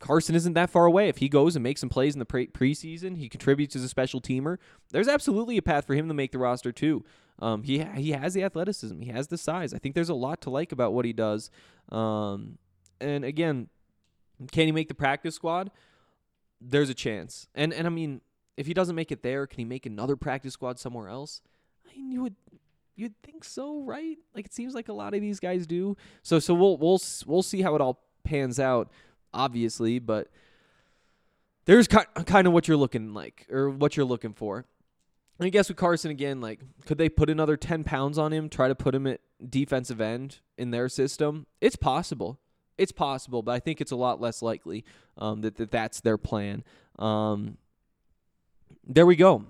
Carson 0.00 0.34
isn't 0.34 0.54
that 0.54 0.70
far 0.70 0.86
away. 0.86 1.08
If 1.08 1.18
he 1.18 1.28
goes 1.28 1.56
and 1.56 1.62
makes 1.62 1.80
some 1.80 1.88
plays 1.88 2.14
in 2.14 2.18
the 2.18 2.24
pre- 2.24 2.48
preseason, 2.48 3.16
he 3.16 3.28
contributes 3.28 3.76
as 3.76 3.84
a 3.84 3.88
special 3.88 4.20
teamer. 4.20 4.58
There's 4.90 5.08
absolutely 5.08 5.56
a 5.56 5.62
path 5.62 5.86
for 5.86 5.94
him 5.94 6.08
to 6.08 6.14
make 6.14 6.32
the 6.32 6.38
roster 6.38 6.72
too. 6.72 7.04
Um, 7.40 7.62
he 7.62 7.84
he 7.96 8.10
has 8.10 8.34
the 8.34 8.42
athleticism, 8.42 9.00
he 9.00 9.10
has 9.10 9.28
the 9.28 9.38
size. 9.38 9.72
I 9.72 9.78
think 9.78 9.94
there's 9.94 10.08
a 10.08 10.14
lot 10.14 10.40
to 10.42 10.50
like 10.50 10.72
about 10.72 10.92
what 10.92 11.04
he 11.04 11.12
does. 11.12 11.50
Um, 11.90 12.58
and 13.00 13.24
again, 13.24 13.68
can 14.50 14.66
he 14.66 14.72
make 14.72 14.88
the 14.88 14.94
practice 14.94 15.36
squad? 15.36 15.70
There's 16.60 16.90
a 16.90 16.94
chance. 16.94 17.46
And 17.54 17.72
and 17.72 17.86
I 17.86 17.90
mean, 17.90 18.20
if 18.56 18.66
he 18.66 18.74
doesn't 18.74 18.96
make 18.96 19.12
it 19.12 19.22
there, 19.22 19.46
can 19.46 19.58
he 19.58 19.64
make 19.64 19.86
another 19.86 20.16
practice 20.16 20.54
squad 20.54 20.78
somewhere 20.78 21.08
else? 21.08 21.40
I 21.86 21.96
mean, 21.96 22.10
you 22.10 22.22
would 22.22 22.34
you'd 22.96 23.14
think 23.22 23.44
so, 23.44 23.82
right? 23.82 24.18
Like 24.34 24.46
it 24.46 24.54
seems 24.54 24.74
like 24.74 24.88
a 24.88 24.92
lot 24.92 25.14
of 25.14 25.20
these 25.20 25.40
guys 25.40 25.66
do. 25.66 25.96
So 26.22 26.38
so 26.38 26.54
we'll 26.54 26.76
we'll 26.76 27.00
we'll 27.26 27.42
see 27.42 27.62
how 27.62 27.74
it 27.74 27.80
all 27.80 28.00
pans 28.24 28.58
out, 28.58 28.90
obviously, 29.32 29.98
but 29.98 30.28
there's 31.64 31.86
kind 31.86 32.46
of 32.46 32.52
what 32.52 32.66
you're 32.66 32.76
looking 32.76 33.14
like 33.14 33.46
or 33.50 33.70
what 33.70 33.96
you're 33.96 34.06
looking 34.06 34.32
for. 34.32 34.66
I 35.40 35.50
guess 35.50 35.68
with 35.68 35.76
Carson 35.76 36.10
again, 36.10 36.40
like 36.40 36.60
could 36.84 36.98
they 36.98 37.08
put 37.08 37.30
another 37.30 37.56
10 37.56 37.84
pounds 37.84 38.18
on 38.18 38.32
him, 38.32 38.48
try 38.48 38.66
to 38.66 38.74
put 38.74 38.94
him 38.94 39.06
at 39.06 39.20
defensive 39.48 40.00
end 40.00 40.40
in 40.56 40.72
their 40.72 40.88
system? 40.88 41.46
It's 41.60 41.76
possible 41.76 42.40
it's 42.78 42.92
possible, 42.92 43.42
but 43.42 43.52
I 43.52 43.58
think 43.58 43.80
it's 43.80 43.92
a 43.92 43.96
lot 43.96 44.20
less 44.20 44.40
likely 44.40 44.84
um, 45.18 45.42
that, 45.42 45.56
that 45.56 45.70
that's 45.70 46.00
their 46.00 46.16
plan. 46.16 46.64
Um, 46.98 47.58
there 48.86 49.06
we 49.06 49.16
go. 49.16 49.44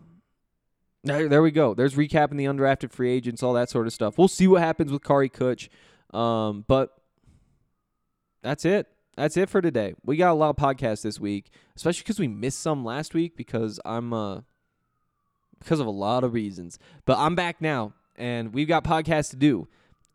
There, 1.05 1.29
there 1.29 1.43
we 1.43 1.51
go. 1.51 1.75
There's 1.75 1.95
recapping 1.95 2.37
the 2.37 2.47
undrafted 2.47 2.93
free 2.93 3.11
agents, 3.11 3.43
all 3.43 3.53
that 3.55 3.71
sort 3.71 3.87
of 3.87 3.93
stuff. 3.93 4.19
We'll 4.19 4.29
see 4.29 4.49
what 4.49 4.63
happens 4.63 4.91
with 4.91 5.05
Kary 5.05 5.31
Kutsch. 5.31 5.69
Um, 6.13 6.65
but 6.67 6.97
that's 8.43 8.65
it. 8.65 8.89
That's 9.17 9.37
it 9.37 9.49
for 9.49 9.61
today. 9.61 9.95
We 10.05 10.17
got 10.17 10.31
a 10.31 10.35
lot 10.35 10.51
of 10.51 10.57
podcasts 10.57 11.03
this 11.03 11.19
week, 11.19 11.51
especially 11.77 12.03
because 12.03 12.21
we 12.21 12.29
missed 12.29 12.61
some 12.61 12.85
last 12.85 13.15
week 13.15 13.37
because 13.37 13.81
I'm 13.85 14.13
uh 14.13 14.43
because 15.59 15.81
of 15.81 15.89
a 15.89 15.91
lot 15.91 16.23
of 16.23 16.33
reasons. 16.33 16.79
But 17.05 17.19
I'm 17.19 17.35
back 17.35 17.61
now, 17.61 17.95
and 18.15 18.55
we've 18.55 18.69
got 18.69 18.85
podcasts 18.85 19.31
to 19.31 19.37
do, 19.37 19.67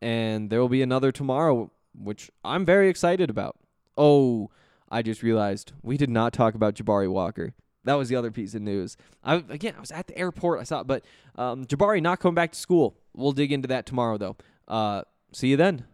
and 0.02 0.50
there 0.50 0.62
will 0.62 0.70
be 0.70 0.82
another 0.82 1.12
tomorrow 1.12 1.70
which 1.98 2.32
I'm 2.44 2.66
very 2.66 2.90
excited 2.90 3.30
about. 3.30 3.58
Oh, 3.98 4.50
I 4.90 5.02
just 5.02 5.24
realized 5.24 5.74
we 5.82 5.98
did 5.98 6.10
not 6.10 6.34
talk 6.34 6.56
about 6.56 6.76
Jabari 6.76 7.10
Walker. 7.10 7.54
That 7.86 7.96
was 7.96 8.10
the 8.10 8.16
other 8.16 8.32
piece 8.32 8.56
of 8.56 8.62
news. 8.62 8.96
I 9.24 9.36
again, 9.50 9.74
I 9.78 9.80
was 9.80 9.92
at 9.92 10.08
the 10.08 10.18
airport. 10.18 10.60
I 10.60 10.64
saw 10.64 10.82
it, 10.82 10.88
but 10.88 11.04
um, 11.36 11.66
Jabari 11.66 12.02
not 12.02 12.20
coming 12.20 12.36
back 12.36 12.52
to 12.54 12.60
school. 12.60 12.96
We'll 13.14 13.34
dig 13.34 13.52
into 13.52 13.68
that 13.68 13.86
tomorrow, 13.86 14.18
though. 14.18 14.38
Uh, 14.68 15.04
see 15.32 15.50
you 15.50 15.58
then. 15.58 15.86